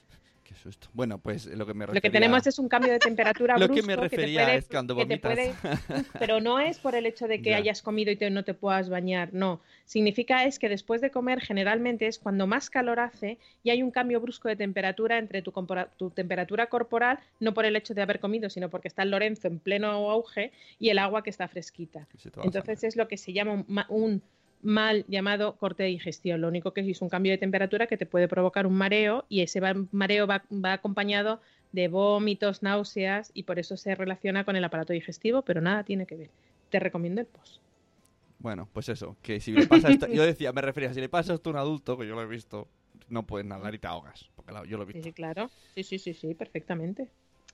Qué 0.50 0.56
susto. 0.56 0.88
Bueno, 0.92 1.18
pues 1.18 1.46
lo 1.46 1.64
que 1.64 1.74
me 1.74 1.86
Lo 1.86 1.92
refería... 1.92 2.00
que 2.00 2.10
tenemos 2.10 2.44
es 2.44 2.58
un 2.58 2.68
cambio 2.68 2.90
de 2.92 2.98
temperatura 2.98 3.54
Lo 3.58 3.68
que 3.68 3.74
brusco 3.74 3.86
me 3.86 3.94
refería 3.96 4.42
puede- 4.46 4.56
es 4.58 4.66
cuando 4.66 4.96
vomitas. 4.96 5.32
puede- 5.32 5.54
pero 6.18 6.40
no 6.40 6.58
es 6.58 6.80
por 6.80 6.96
el 6.96 7.06
hecho 7.06 7.28
de 7.28 7.40
que 7.40 7.50
Ya. 7.50 7.58
hayas 7.58 7.82
comido 7.82 8.10
y 8.10 8.16
te- 8.16 8.30
no 8.30 8.42
te 8.42 8.52
puedas 8.52 8.88
bañar, 8.88 9.28
no. 9.32 9.60
Significa 9.84 10.44
es 10.44 10.58
que 10.58 10.68
después 10.68 11.00
de 11.00 11.12
comer 11.12 11.40
generalmente 11.40 12.08
es 12.08 12.18
cuando 12.18 12.48
más 12.48 12.68
calor 12.68 12.98
hace 12.98 13.38
y 13.62 13.70
hay 13.70 13.80
un 13.84 13.92
cambio 13.92 14.20
brusco 14.20 14.48
de 14.48 14.56
temperatura 14.56 15.18
entre 15.18 15.40
tu, 15.40 15.52
temperatura 16.10 16.66
corporal, 16.66 17.20
no 17.38 17.54
por 17.54 17.64
el 17.64 17.76
hecho 17.76 17.94
de 17.94 18.02
haber 18.02 18.18
comido, 18.18 18.50
sino 18.50 18.68
porque 18.70 18.88
está 18.88 19.04
el 19.04 19.10
Lorenzo 19.12 19.46
en 19.46 19.60
pleno 19.60 19.88
auge 20.10 20.50
y 20.80 20.88
el 20.88 20.98
agua 20.98 21.22
que 21.22 21.30
está 21.30 21.46
fresquita. 21.46 22.08
Entonces 22.42 22.82
es 22.82 22.96
lo 22.96 23.06
que 23.06 23.16
se 23.16 23.32
llama 23.32 23.52
un, 23.52 23.64
ma- 23.68 23.86
un 23.88 24.20
mal 24.62 25.04
llamado 25.08 25.56
corte 25.56 25.82
de 25.84 25.88
digestión. 25.90 26.40
Lo 26.40 26.48
único 26.48 26.72
que 26.72 26.80
es 26.80 27.02
un 27.02 27.08
cambio 27.08 27.32
de 27.32 27.38
temperatura 27.38 27.86
que 27.86 27.96
te 27.96 28.06
puede 28.06 28.28
provocar 28.28 28.66
un 28.66 28.74
mareo 28.74 29.26
y 29.28 29.40
ese 29.42 29.60
mareo 29.92 30.26
va, 30.26 30.44
va 30.52 30.72
acompañado 30.74 31.40
de 31.72 31.88
vómitos, 31.88 32.62
náuseas 32.62 33.30
y 33.34 33.44
por 33.44 33.58
eso 33.58 33.76
se 33.76 33.94
relaciona 33.94 34.44
con 34.44 34.56
el 34.56 34.64
aparato 34.64 34.92
digestivo, 34.92 35.42
pero 35.42 35.60
nada 35.60 35.84
tiene 35.84 36.06
que 36.06 36.16
ver. 36.16 36.30
Te 36.70 36.80
recomiendo 36.80 37.20
el 37.20 37.26
post. 37.26 37.60
Bueno, 38.38 38.68
pues 38.72 38.88
eso, 38.88 39.18
que 39.22 39.40
si 39.40 39.52
le 39.52 39.66
pasa 39.66 39.90
esto- 39.90 40.06
yo 40.08 40.22
decía, 40.24 40.52
me 40.52 40.62
refería, 40.62 40.94
si 40.94 41.00
le 41.00 41.08
pasa 41.08 41.34
esto 41.34 41.50
a 41.50 41.52
un 41.52 41.58
adulto, 41.58 41.98
que 41.98 42.06
yo 42.06 42.14
lo 42.14 42.22
he 42.22 42.26
visto, 42.26 42.68
no 43.08 43.26
puedes 43.26 43.46
nadar 43.46 43.74
y 43.74 43.78
te 43.78 43.86
ahogas, 43.86 44.30
porque 44.34 44.52
yo 44.68 44.76
lo 44.78 44.84
he 44.84 44.86
Sí, 44.92 44.92
visto. 44.92 45.08
sí, 45.08 45.12
claro. 45.12 45.50
Sí, 45.74 45.82
sí, 45.84 45.98
sí, 45.98 46.14
sí, 46.14 46.34
perfectamente. 46.34 47.10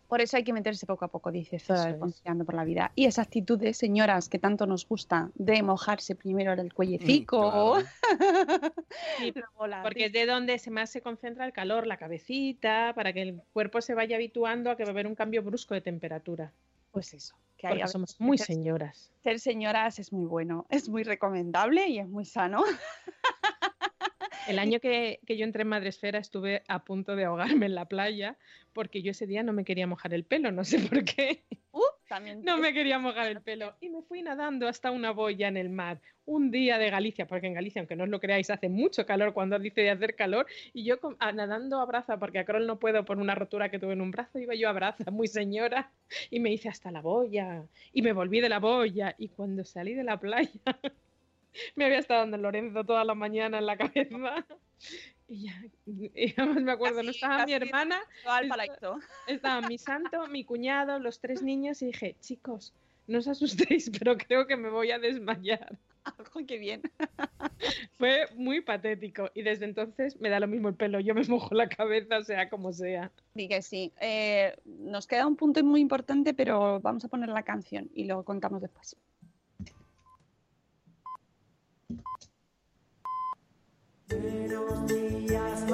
Por 0.08 0.20
eso 0.20 0.36
hay 0.36 0.44
que 0.44 0.52
meterse 0.52 0.86
poco 0.86 1.04
a 1.04 1.08
poco, 1.08 1.32
dice. 1.32 1.60
Conciliando 1.98 2.44
por 2.44 2.54
la 2.54 2.64
Vida. 2.64 2.92
Y 2.94 3.06
esa 3.06 3.22
actitud 3.22 3.58
de 3.58 3.74
señoras 3.74 4.28
que 4.28 4.38
tanto 4.38 4.66
nos 4.66 4.86
gusta 4.86 5.30
de 5.34 5.62
mojarse 5.62 6.14
primero 6.14 6.52
el 6.52 6.72
cuellecico. 6.72 7.78
claro. 7.80 7.88
Sí, 9.18 9.32
luego 9.34 9.66
la 9.66 9.82
Porque 9.82 10.06
es 10.06 10.12
de 10.12 10.26
donde 10.26 10.58
se 10.58 10.70
más 10.70 10.90
se 10.90 11.00
concentra 11.00 11.44
el 11.44 11.52
calor, 11.52 11.86
la 11.86 11.96
cabecita, 11.96 12.92
para 12.94 13.12
que 13.12 13.22
el 13.22 13.40
cuerpo 13.52 13.80
se 13.80 13.94
vaya 13.94 14.16
habituando 14.16 14.70
a 14.70 14.76
que 14.76 14.84
va 14.84 14.90
a 14.90 14.92
haber 14.92 15.06
un 15.06 15.14
cambio 15.14 15.42
brusco 15.42 15.74
de 15.74 15.80
temperatura. 15.80 16.52
Pues 16.92 17.12
eso. 17.14 17.36
Que 17.56 17.66
hay 17.66 17.74
Porque 17.74 17.88
somos 17.88 18.20
muy 18.20 18.38
señoras. 18.38 19.10
Ser 19.22 19.40
señoras 19.40 19.98
es 19.98 20.12
muy 20.12 20.26
bueno, 20.26 20.66
es 20.70 20.88
muy 20.88 21.02
recomendable 21.02 21.88
y 21.88 21.98
es 21.98 22.08
muy 22.08 22.24
sano. 22.24 22.62
El 24.46 24.58
año 24.58 24.80
que, 24.80 25.20
que 25.26 25.36
yo 25.36 25.44
entré 25.44 25.62
en 25.62 25.68
Madresfera 25.68 26.18
estuve 26.18 26.62
a 26.68 26.84
punto 26.84 27.16
de 27.16 27.24
ahogarme 27.24 27.66
en 27.66 27.74
la 27.74 27.86
playa 27.86 28.36
porque 28.76 29.00
yo 29.00 29.12
ese 29.12 29.26
día 29.26 29.42
no 29.42 29.54
me 29.54 29.64
quería 29.64 29.86
mojar 29.86 30.12
el 30.12 30.24
pelo, 30.24 30.52
no 30.52 30.62
sé 30.62 30.78
por 30.78 31.02
qué. 31.02 31.44
Uh, 31.72 31.80
también 32.08 32.42
No 32.44 32.58
me 32.58 32.74
quería 32.74 32.98
mojar 32.98 33.28
el 33.28 33.40
pelo 33.40 33.74
y 33.80 33.88
me 33.88 34.02
fui 34.02 34.22
nadando 34.22 34.68
hasta 34.68 34.90
una 34.90 35.12
boya 35.12 35.48
en 35.48 35.56
el 35.56 35.70
mar. 35.70 36.00
Un 36.26 36.50
día 36.50 36.76
de 36.76 36.90
Galicia, 36.90 37.26
porque 37.26 37.46
en 37.46 37.54
Galicia, 37.54 37.80
aunque 37.80 37.96
no 37.96 38.04
os 38.04 38.10
lo 38.10 38.20
creáis, 38.20 38.50
hace 38.50 38.68
mucho 38.68 39.06
calor 39.06 39.32
cuando 39.32 39.58
dice 39.58 39.80
de 39.80 39.90
hacer 39.90 40.14
calor. 40.14 40.46
Y 40.74 40.84
yo 40.84 40.98
nadando 41.34 41.80
a 41.80 41.86
braza, 41.86 42.18
porque 42.18 42.38
a 42.38 42.44
Crol 42.44 42.66
no 42.66 42.78
puedo 42.78 43.04
por 43.06 43.18
una 43.18 43.34
rotura 43.34 43.70
que 43.70 43.78
tuve 43.78 43.94
en 43.94 44.02
un 44.02 44.10
brazo, 44.10 44.38
iba 44.38 44.54
yo 44.54 44.68
a 44.68 44.72
braza, 44.72 45.10
muy 45.10 45.26
señora, 45.26 45.90
y 46.30 46.40
me 46.40 46.52
hice 46.52 46.68
hasta 46.68 46.90
la 46.90 47.00
boya. 47.00 47.64
Y 47.92 48.02
me 48.02 48.12
volví 48.12 48.40
de 48.40 48.50
la 48.50 48.58
boya. 48.58 49.14
Y 49.16 49.28
cuando 49.28 49.64
salí 49.64 49.94
de 49.94 50.04
la 50.04 50.20
playa, 50.20 50.60
me 51.74 51.84
había 51.84 51.98
estado 51.98 52.20
dando 52.20 52.36
Lorenzo 52.38 52.84
toda 52.84 53.04
la 53.04 53.14
mañana 53.14 53.58
en 53.58 53.66
la 53.66 53.76
cabeza. 53.76 54.46
Y 55.28 55.46
ya, 55.46 55.60
y 55.86 56.34
además 56.36 56.62
me 56.62 56.70
acuerdo, 56.70 57.02
no 57.02 57.10
estaba 57.10 57.44
mi 57.46 57.52
hermana, 57.52 58.00
estaba 59.26 59.60
mi 59.66 59.76
santo, 59.76 60.28
mi 60.28 60.44
cuñado, 60.44 61.00
los 61.00 61.18
tres 61.18 61.42
niños 61.42 61.82
y 61.82 61.86
dije, 61.86 62.14
chicos, 62.20 62.72
no 63.08 63.18
os 63.18 63.26
asustéis, 63.26 63.90
pero 63.98 64.16
creo 64.16 64.46
que 64.46 64.56
me 64.56 64.70
voy 64.70 64.92
a 64.92 65.00
desmayar. 65.00 65.76
Qué 66.46 66.58
bien. 66.58 66.82
Fue 67.98 68.26
muy 68.36 68.60
patético 68.60 69.30
y 69.34 69.42
desde 69.42 69.64
entonces 69.64 70.20
me 70.20 70.28
da 70.28 70.40
lo 70.40 70.46
mismo 70.46 70.68
el 70.68 70.74
pelo, 70.74 71.00
yo 71.00 71.14
me 71.14 71.24
mojo 71.24 71.54
la 71.54 71.68
cabeza, 71.68 72.22
sea 72.22 72.48
como 72.48 72.72
sea. 72.72 73.10
Sí 73.34 73.48
que 73.48 73.62
sí. 73.62 73.92
Eh, 74.00 74.56
nos 74.64 75.06
queda 75.06 75.26
un 75.26 75.36
punto 75.36 75.62
muy 75.64 75.80
importante, 75.80 76.34
pero 76.34 76.80
vamos 76.80 77.04
a 77.04 77.08
poner 77.08 77.28
la 77.30 77.42
canción 77.42 77.90
y 77.94 78.04
lo 78.04 78.22
contamos 78.24 78.62
después. 78.62 78.96
Buenos 84.08 84.86
días, 84.86 85.66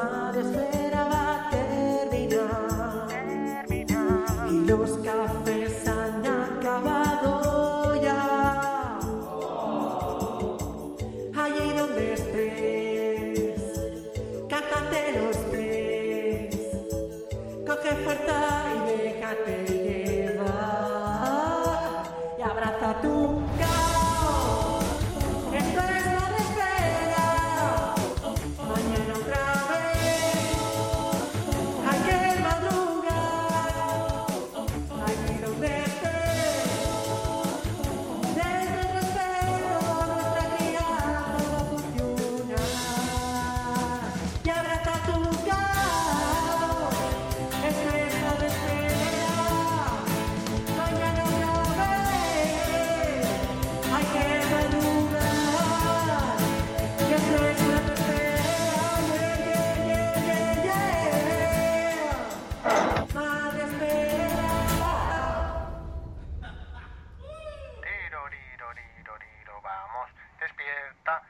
despierta. 70.92 71.22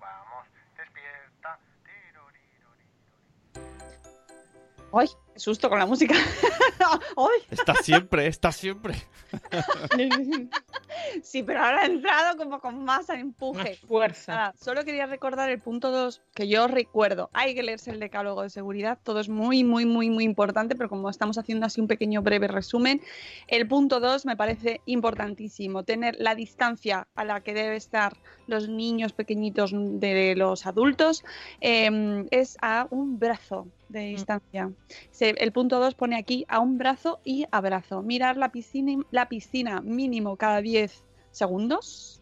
Vamos, 0.00 0.46
despierta. 0.76 1.58
¡Ay! 4.92 5.08
¡Qué 5.32 5.40
susto 5.40 5.68
con 5.68 5.78
la 5.78 5.86
música! 5.86 6.14
¡Ay! 7.16 7.46
Está 7.50 7.74
siempre, 7.74 8.26
está 8.26 8.52
siempre. 8.52 8.94
Sí, 11.22 11.42
pero 11.42 11.60
ahora 11.62 11.82
ha 11.82 11.86
entrado 11.86 12.36
como 12.36 12.60
con 12.60 12.84
más 12.84 13.08
empuje. 13.08 13.70
Más 13.70 13.78
fuerza. 13.80 14.34
Nada, 14.34 14.54
solo 14.60 14.84
quería 14.84 15.06
recordar 15.06 15.50
el 15.50 15.60
punto 15.60 15.90
2, 15.90 16.22
que 16.34 16.48
yo 16.48 16.66
recuerdo. 16.66 17.30
Hay 17.32 17.54
que 17.54 17.62
leerse 17.62 17.90
el 17.90 18.00
decálogo 18.00 18.42
de 18.42 18.50
seguridad. 18.50 18.98
Todo 19.02 19.20
es 19.20 19.28
muy, 19.28 19.64
muy, 19.64 19.84
muy, 19.86 20.10
muy 20.10 20.24
importante, 20.24 20.74
pero 20.74 20.88
como 20.88 21.10
estamos 21.10 21.38
haciendo 21.38 21.66
así 21.66 21.80
un 21.80 21.88
pequeño 21.88 22.22
breve 22.22 22.48
resumen, 22.48 23.00
el 23.48 23.66
punto 23.68 24.00
2 24.00 24.26
me 24.26 24.36
parece 24.36 24.80
importantísimo. 24.86 25.84
Tener 25.84 26.16
la 26.18 26.34
distancia 26.34 27.06
a 27.14 27.24
la 27.24 27.40
que 27.42 27.54
debe 27.54 27.76
estar 27.76 28.16
los 28.46 28.68
niños 28.68 29.12
pequeñitos 29.12 29.72
de 29.74 30.34
los 30.36 30.66
adultos 30.66 31.24
eh, 31.60 32.24
es 32.30 32.56
a 32.60 32.86
un 32.90 33.18
brazo 33.18 33.66
de 33.88 34.00
distancia. 34.00 34.70
Se- 35.10 35.30
el 35.30 35.52
punto 35.52 35.78
2 35.80 35.94
pone 35.94 36.16
aquí 36.16 36.44
a 36.48 36.58
un 36.60 36.78
brazo 36.78 37.20
y 37.24 37.46
abrazo. 37.50 38.02
Mirar 38.02 38.36
la 38.36 38.50
piscina, 38.50 39.02
la 39.10 39.28
piscina 39.28 39.80
mínimo 39.80 40.36
cada 40.36 40.60
10 40.60 41.04
segundos. 41.30 42.20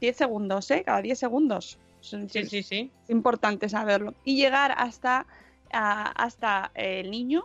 10 0.00 0.16
segundos, 0.16 0.70
¿eh? 0.70 0.82
Cada 0.84 1.00
10 1.02 1.18
segundos. 1.18 1.78
Sí, 2.00 2.28
sí, 2.28 2.62
sí. 2.62 2.90
Es 3.04 3.10
importante 3.10 3.68
saberlo. 3.68 4.14
Y 4.24 4.36
llegar 4.36 4.74
hasta, 4.76 5.26
a- 5.72 6.10
hasta 6.10 6.70
el 6.74 7.10
niño 7.10 7.44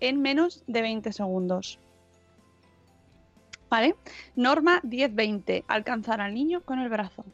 en 0.00 0.20
menos 0.20 0.64
de 0.66 0.82
20 0.82 1.12
segundos. 1.12 1.78
¿Vale? 3.68 3.94
Norma 4.34 4.80
10-20. 4.82 5.64
Alcanzar 5.68 6.20
al 6.20 6.34
niño 6.34 6.62
con 6.64 6.80
el 6.80 6.88
brazo. 6.88 7.24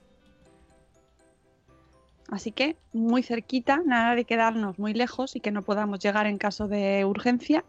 Así 2.31 2.53
que 2.53 2.77
muy 2.93 3.23
cerquita, 3.23 3.83
nada 3.85 4.15
de 4.15 4.25
quedarnos 4.25 4.79
muy 4.79 4.95
lejos 4.95 5.37
y 5.37 5.41
que 5.41 5.53
no 5.53 5.63
podamos 5.63 6.01
llegar 6.01 6.27
en 6.27 6.39
caso 6.39 6.67
de 6.67 7.05
urgencia. 7.05 7.65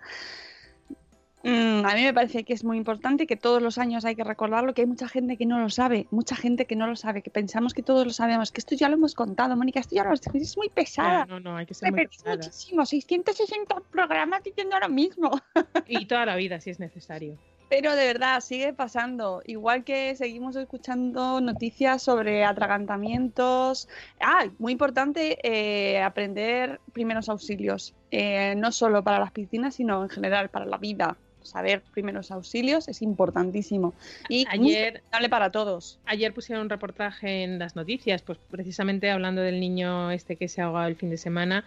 Mm, 1.43 1.86
a 1.86 1.93
mí 1.93 2.03
me 2.03 2.14
parece 2.14 2.43
que 2.43 2.53
es 2.53 2.64
muy 2.64 2.78
importante 2.78 3.28
que 3.28 3.38
todos 3.38 3.62
los 3.62 3.78
años 3.78 4.03
hay 4.05 4.16
que 4.16 4.24
recordarlo, 4.24 4.74
que 4.74 4.82
hay 4.82 4.88
mucha 4.88 5.08
gente 5.08 5.38
que 5.38 5.45
no 5.45 5.60
lo 5.60 5.70
sabe, 5.70 6.08
mucha 6.10 6.36
gente 6.36 6.66
que 6.66 6.76
no 6.76 6.88
lo 6.88 6.95
sabe, 6.95 7.22
que 7.22 7.30
pensamos 7.30 7.74
que 7.74 7.84
todos 7.84 8.05
lo 8.05 8.12
sabemos, 8.12 8.51
que 8.51 8.60
esto 8.60 8.76
ya 8.76 8.89
lo 8.89 8.95
hemos 8.95 9.14
contado, 9.14 9.55
Mónica, 9.55 9.80
esto 9.80 9.95
ya 9.95 10.03
lo 10.03 10.14
es 10.14 10.58
muy 10.58 10.70
pesada. 10.70 11.20
Ya, 11.20 11.26
no, 11.26 11.39
no, 11.39 11.55
hay 11.55 11.66
que 11.66 11.76
ser 11.76 11.91
muy 11.91 12.08
pesada. 12.08 12.36
muchísimo, 12.36 12.86
660 12.86 13.76
programas 13.91 14.43
diciendo 14.43 14.78
lo 14.80 14.89
mismo. 14.89 15.39
Y 15.88 16.05
toda 16.05 16.26
la 16.26 16.36
vida, 16.36 16.60
si 16.60 16.72
es 16.72 16.80
necesario. 16.80 17.38
Pero 17.70 17.95
de 17.95 18.05
verdad, 18.05 18.39
sigue 18.39 18.72
pasando. 18.74 19.41
Igual 19.45 19.84
que 19.84 20.15
seguimos 20.15 20.55
escuchando 20.55 21.41
noticias 21.41 22.01
sobre 22.01 22.45
atragantamientos. 22.45 23.89
Ah, 24.22 24.45
muy 24.57 24.72
importante 24.72 25.38
eh, 25.43 26.01
aprender 26.01 26.80
primeros 26.93 27.30
auxilios. 27.30 27.93
Eh, 28.11 28.55
no 28.55 28.72
solo 28.72 29.03
para 29.03 29.20
las 29.20 29.32
piscinas, 29.32 29.76
sino 29.76 30.03
en 30.03 30.09
general 30.09 30.49
para 30.49 30.65
la 30.65 30.78
vida. 30.78 31.18
Saber 31.41 31.82
primeros 31.93 32.32
auxilios 32.32 32.88
es 32.88 33.01
importantísimo. 33.01 33.93
Y 34.30 34.45
muy 34.57 34.72
Ayer- 34.74 34.93
recomendable 34.95 35.30
para 35.30 35.51
todos. 35.51 35.99
Ayer 36.05 36.34
pusieron 36.34 36.63
un 36.63 36.70
reportaje 36.70 37.43
en 37.43 37.59
las 37.59 37.76
noticias, 37.76 38.22
pues 38.22 38.38
precisamente 38.49 39.09
hablando 39.09 39.41
del 39.41 39.59
niño 39.59 40.11
este 40.11 40.36
que 40.36 40.47
se 40.49 40.61
ha 40.61 40.65
ahogado 40.65 40.88
el 40.88 40.95
fin 40.95 41.09
de 41.09 41.18
semana. 41.18 41.63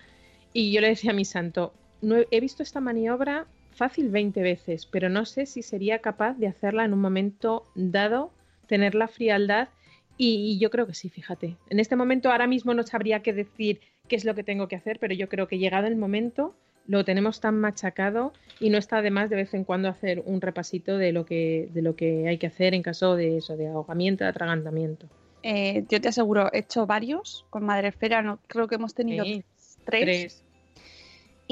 Y 0.53 0.73
yo 0.73 0.81
le 0.81 0.89
decía 0.89 1.13
a 1.13 1.15
mi 1.15 1.25
santo, 1.25 1.73
no 2.03 2.17
he 2.31 2.41
visto 2.41 2.63
esta 2.63 2.81
maniobra 2.81 3.47
fácil 3.73 4.11
20 4.11 4.43
veces, 4.43 4.87
pero 4.87 5.09
no 5.09 5.25
sé 5.25 5.47
si 5.47 5.63
sería 5.63 6.01
capaz 6.01 6.35
de 6.35 6.49
hacerla 6.49 6.85
en 6.85 6.93
un 6.93 7.01
momento 7.01 7.65
dado, 7.75 8.31
tener 8.67 8.95
la 8.95 9.09
frialdad. 9.09 9.69
Y, 10.17 10.53
y 10.53 10.59
yo 10.59 10.71
creo 10.71 10.87
que 10.87 10.95
sí, 10.95 11.09
fíjate. 11.09 11.57
En 11.71 11.81
este 11.81 11.97
momento 11.97 12.31
ahora 12.31 12.47
mismo 12.47 12.75
no 12.75 12.83
sabría 12.83 13.23
qué 13.23 13.33
decir 13.33 13.81
qué 14.09 14.17
es 14.17 14.25
lo 14.25 14.35
que 14.35 14.45
tengo 14.45 14.69
que 14.69 14.77
hacer, 14.77 14.99
pero 14.99 15.15
yo 15.15 15.29
creo 15.29 15.49
que 15.49 15.59
llegado 15.59 15.87
el 15.87 15.97
momento 15.97 16.55
lo 16.87 17.05
tenemos 17.05 17.41
tan 17.41 17.59
machacado 17.61 18.33
y 18.59 18.71
no 18.71 18.77
está 18.77 19.01
de 19.01 19.11
más 19.11 19.31
de 19.31 19.37
vez 19.37 19.55
en 19.55 19.65
cuando 19.65 19.89
hacer 19.89 20.23
un 20.27 20.41
repasito 20.41 20.99
de 20.99 21.13
lo 21.13 21.25
que, 21.25 21.69
de 21.73 21.83
lo 21.83 21.95
que 21.95 22.27
hay 22.27 22.37
que 22.37 22.49
hacer 22.49 22.75
en 22.75 22.83
caso 22.83 23.15
de 23.15 23.37
eso, 23.37 23.57
de 23.57 23.69
ahogamiento, 23.69 24.25
de 24.25 24.31
atragantamiento. 24.31 25.07
Eh, 25.43 25.85
yo 25.89 26.01
te 26.01 26.09
aseguro, 26.09 26.53
he 26.53 26.59
hecho 26.59 26.87
varios 26.87 27.47
con 27.51 27.65
Madre 27.65 27.89
Esfera. 27.89 28.23
No, 28.23 28.41
creo 28.47 28.67
que 28.67 28.75
hemos 28.75 28.95
tenido 28.95 29.25
Sí, 29.25 29.45
tres. 29.85 30.03
tres. 30.03 30.45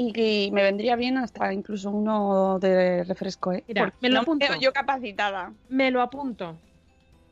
Y 0.01 0.13
que 0.13 0.49
me 0.53 0.63
vendría 0.63 0.95
bien 0.95 1.17
hasta 1.17 1.51
incluso 1.51 1.91
uno 1.91 2.57
de 2.59 3.03
refresco, 3.03 3.51
¿eh? 3.51 3.65
Mira, 3.67 3.93
me 3.99 4.07
lo 4.07 4.15
no 4.15 4.21
apunto. 4.21 4.45
yo 4.57 4.71
capacitada. 4.71 5.51
Me 5.67 5.91
lo 5.91 6.01
apunto. 6.01 6.57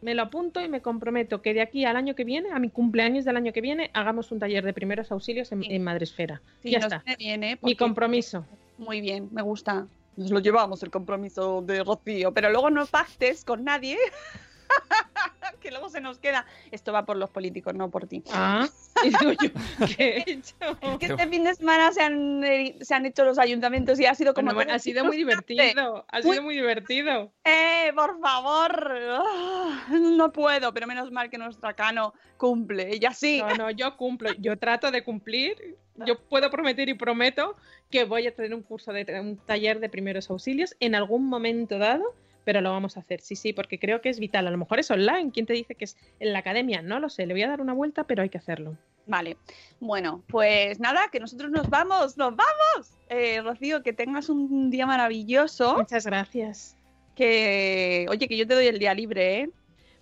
Me 0.01 0.13
lo 0.13 0.23
apunto 0.23 0.59
y 0.59 0.67
me 0.67 0.81
comprometo 0.81 1.41
que 1.41 1.53
de 1.53 1.61
aquí 1.61 1.85
al 1.85 1.95
año 1.95 2.13
que 2.13 2.25
viene, 2.25 2.51
a 2.51 2.59
mi 2.59 2.69
cumpleaños 2.69 3.23
del 3.23 3.37
año 3.37 3.53
que 3.53 3.61
viene, 3.61 3.89
hagamos 3.93 4.33
un 4.33 4.39
taller 4.39 4.65
de 4.65 4.73
primeros 4.73 5.13
auxilios 5.13 5.49
en, 5.53 5.63
en 5.63 5.81
Madresfera. 5.81 6.41
Sí, 6.61 6.71
ya 6.71 6.79
está. 6.79 7.03
bien, 7.17 7.41
¿eh? 7.45 7.57
Mi 7.61 7.77
compromiso. 7.77 8.45
Muy 8.77 8.99
bien, 8.99 9.29
me 9.31 9.43
gusta. 9.43 9.87
Nos 10.17 10.29
lo 10.31 10.39
llevamos 10.39 10.83
el 10.83 10.91
compromiso 10.91 11.61
de 11.61 11.85
Rocío, 11.85 12.33
pero 12.33 12.49
luego 12.49 12.69
no 12.69 12.85
pactes 12.85 13.45
con 13.45 13.63
nadie. 13.63 13.97
que 15.61 15.71
luego 15.71 15.89
se 15.89 16.01
nos 16.01 16.19
queda. 16.19 16.45
Esto 16.71 16.93
va 16.93 17.05
por 17.05 17.17
los 17.17 17.29
políticos, 17.29 17.73
no 17.73 17.89
por 17.89 18.07
ti. 18.07 18.23
Ah, 18.31 18.67
y 19.03 19.09
digo 19.09 19.31
yo, 19.31 19.49
¿qué 19.95 20.23
he 20.25 20.31
hecho? 20.31 20.55
Que 20.99 21.07
este 21.07 21.27
fin 21.27 21.43
de 21.43 21.55
semana 21.55 21.91
se 21.91 22.01
han, 22.01 22.43
eh, 22.43 22.77
se 22.81 22.93
han 22.95 23.05
hecho 23.05 23.23
los 23.25 23.39
ayuntamientos 23.39 23.99
y 23.99 24.05
ha 24.05 24.15
sido 24.15 24.33
como. 24.33 24.53
Bueno, 24.53 24.73
ha 24.73 24.79
sido 24.79 25.05
muy 25.05 25.17
divertido. 25.17 26.05
Ha 26.09 26.21
sido 26.21 26.41
muy 26.41 26.55
divertido. 26.55 27.31
¡Eh, 27.43 27.91
por 27.95 28.19
favor! 28.19 28.91
Ah, 29.09 29.87
No 29.89 30.31
puedo, 30.31 30.73
pero 30.73 30.87
menos 30.87 31.11
mal 31.11 31.29
que 31.29 31.37
nuestra 31.37 31.73
Cano 31.73 32.13
cumple. 32.37 32.89
Ella 32.93 33.13
sí. 33.13 33.39
No, 33.39 33.55
no, 33.55 33.71
yo 33.71 33.95
cumplo. 33.97 34.31
Yo 34.39 34.57
trato 34.57 34.91
de 34.91 35.03
cumplir. 35.03 35.77
Yo 36.05 36.19
puedo 36.19 36.51
prometer 36.51 36.89
y 36.89 36.93
prometo 36.93 37.55
que 37.89 38.03
voy 38.03 38.27
a 38.27 38.35
tener 38.35 38.53
un 38.53 38.61
curso 38.61 38.93
de 38.93 39.19
un 39.19 39.37
taller 39.37 39.79
de 39.79 39.89
primeros 39.89 40.29
auxilios 40.29 40.75
en 40.79 40.93
algún 40.93 41.25
momento 41.25 41.79
dado, 41.79 42.13
pero 42.47 42.61
lo 42.61 42.71
vamos 42.71 42.95
a 42.95 43.01
hacer. 43.01 43.19
Sí, 43.19 43.35
sí, 43.35 43.51
porque 43.51 43.77
creo 43.77 43.99
que 43.99 44.07
es 44.07 44.21
vital. 44.21 44.47
A 44.47 44.51
lo 44.51 44.57
mejor 44.57 44.79
es 44.79 44.89
online. 44.89 45.31
¿Quién 45.33 45.45
te 45.45 45.51
dice 45.51 45.75
que 45.75 45.83
es 45.83 45.97
en 46.21 46.31
la 46.31 46.39
academia? 46.39 46.81
No 46.81 46.97
lo 47.01 47.09
sé. 47.09 47.25
Le 47.25 47.33
voy 47.33 47.43
a 47.43 47.49
dar 47.49 47.59
una 47.59 47.73
vuelta, 47.73 48.05
pero 48.05 48.21
hay 48.23 48.29
que 48.29 48.37
hacerlo. 48.37 48.77
Vale, 49.05 49.35
bueno, 49.81 50.23
pues 50.27 50.79
nada, 50.79 51.09
que 51.11 51.19
nosotros 51.19 51.51
nos 51.51 51.69
vamos, 51.69 52.15
nos 52.15 52.33
vamos. 52.37 52.97
Eh, 53.09 53.41
Rocío, 53.41 53.83
que 53.83 53.91
tengas 53.91 54.29
un 54.29 54.69
día 54.69 54.85
maravilloso. 54.85 55.75
Muchas 55.77 56.05
gracias. 56.05 56.77
Que, 57.17 58.05
oye, 58.09 58.29
que 58.29 58.37
yo 58.37 58.47
te 58.47 58.53
doy 58.53 58.67
el 58.67 58.79
día 58.79 58.93
libre, 58.93 59.41
¿eh? 59.41 59.49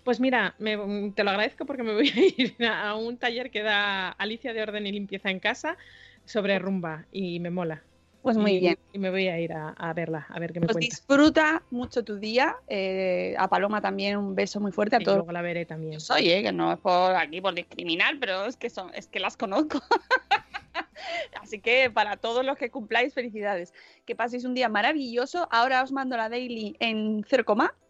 Pues 0.04 0.20
mira, 0.20 0.54
me- 0.60 1.10
te 1.16 1.24
lo 1.24 1.30
agradezco 1.30 1.66
porque 1.66 1.82
me 1.82 1.94
voy 1.94 2.08
a 2.10 2.20
ir 2.42 2.54
a 2.64 2.94
un 2.94 3.16
taller 3.18 3.50
que 3.50 3.64
da 3.64 4.10
Alicia 4.10 4.52
de 4.52 4.62
Orden 4.62 4.86
y 4.86 4.92
Limpieza 4.92 5.30
en 5.30 5.40
Casa 5.40 5.76
sobre 6.24 6.60
rumba 6.60 7.06
y 7.10 7.40
me 7.40 7.50
mola. 7.50 7.82
Pues 8.26 8.36
muy 8.38 8.54
Y- 8.54 8.58
bien. 8.60 8.78
Y 8.92 8.98
me 8.98 9.10
voy 9.10 9.28
a 9.28 9.38
ir 9.38 9.52
a, 9.52 9.68
a 9.70 9.92
verla, 9.92 10.26
a 10.28 10.40
ver 10.40 10.52
qué 10.52 10.58
me 10.58 10.66
Pues 10.66 10.74
cuenta. 10.74 10.84
disfruta 10.96 11.62
mucho 11.70 12.02
tu 12.02 12.16
día. 12.18 12.56
eh, 12.66 13.36
a 13.38 13.46
Paloma 13.48 13.80
también 13.80 14.16
un 14.16 14.34
beso 14.34 14.58
muy 14.58 14.72
fuerte 14.72 14.96
a 14.96 15.00
Y 15.00 15.04
todos. 15.04 15.18
luego 15.18 15.30
la 15.30 15.42
veré 15.42 15.64
también. 15.64 16.00
Soy, 16.00 16.28
¿eh? 16.30 16.42
que 16.42 16.50
no 16.50 16.72
es 16.72 16.78
por 16.80 17.14
aquí 17.14 17.40
por 17.40 17.54
discriminar, 17.54 18.14
pero 18.18 18.46
es 18.46 18.56
que 18.56 18.68
son, 18.68 18.92
es 18.94 19.06
que 19.06 19.20
las 19.20 19.36
conozco. 19.36 19.80
Así 21.40 21.60
que 21.60 21.88
para 21.90 22.16
todos 22.16 22.44
los 22.44 22.56
que 22.58 22.70
cumpláis, 22.70 23.14
felicidades. 23.14 23.72
Que 24.04 24.16
paséis 24.16 24.44
un 24.44 24.54
día 24.54 24.68
maravilloso. 24.68 25.46
Ahora 25.52 25.82
os 25.84 25.92
mando 25.92 26.16
la 26.16 26.28
daily 26.28 26.76
en 26.80 27.24
0, 27.28 27.44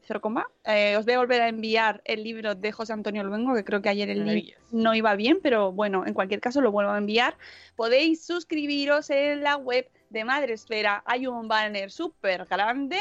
0, 0.07 0.21
eh, 0.65 0.97
os 0.97 1.05
voy 1.05 1.15
a 1.15 1.19
volver 1.19 1.43
a 1.43 1.49
enviar 1.49 2.01
el 2.05 2.23
libro 2.23 2.55
de 2.55 2.73
José 2.73 2.93
Antonio 2.93 3.25
Luengo, 3.25 3.55
que 3.55 3.65
creo 3.65 3.83
que 3.83 3.89
ayer 3.89 4.09
el 4.09 4.21
Maravilloso. 4.21 4.61
no 4.73 4.95
iba 4.95 5.15
bien, 5.17 5.41
pero 5.43 5.73
bueno, 5.73 6.07
en 6.07 6.15
cualquier 6.15 6.41
caso 6.41 6.61
lo 6.61 6.71
vuelvo 6.71 6.93
a 6.93 6.99
enviar. 6.99 7.37
Podéis 7.75 8.25
suscribiros 8.25 9.11
en 9.11 9.43
la 9.43 9.57
web 9.57 9.89
de 10.11 10.25
Madresfera. 10.25 11.03
Hay 11.07 11.27
un 11.27 11.49
banner 11.49 11.91
súper 11.91 12.45
grande. 12.47 13.01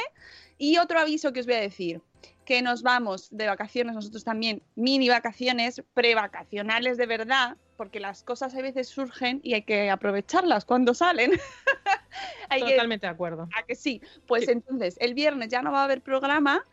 Y 0.58 0.78
otro 0.78 1.00
aviso 1.00 1.34
que 1.34 1.42
os 1.42 1.46
voy 1.46 1.56
a 1.56 1.62
decir 1.62 2.02
que 2.46 2.62
nos 2.62 2.84
vamos 2.84 3.28
de 3.32 3.48
vacaciones, 3.48 3.96
nosotros 3.96 4.24
también, 4.24 4.62
mini 4.76 5.10
vacaciones, 5.10 5.82
prevacacionales 5.94 6.98
de 6.98 7.08
verdad, 7.08 7.58
porque 7.76 8.00
las 8.00 8.24
cosas 8.24 8.54
a 8.56 8.62
veces 8.62 8.88
surgen 8.88 9.42
y 9.44 9.56
hay 9.56 9.64
que 9.64 9.90
aprovecharlas 9.90 10.64
cuando 10.64 10.94
salen. 10.94 11.32
hay 12.50 12.62
que, 12.62 12.72
Totalmente 12.72 13.08
de 13.08 13.12
acuerdo. 13.12 13.50
¿A 13.58 13.64
que 13.64 13.76
sí? 13.76 14.02
Pues 14.28 14.48
entonces, 14.48 14.96
el 15.02 15.14
viernes 15.16 15.50
ya 15.50 15.62
no 15.62 15.72
va 15.72 15.82
a 15.82 15.84
haber 15.86 16.02
programa 16.02 16.64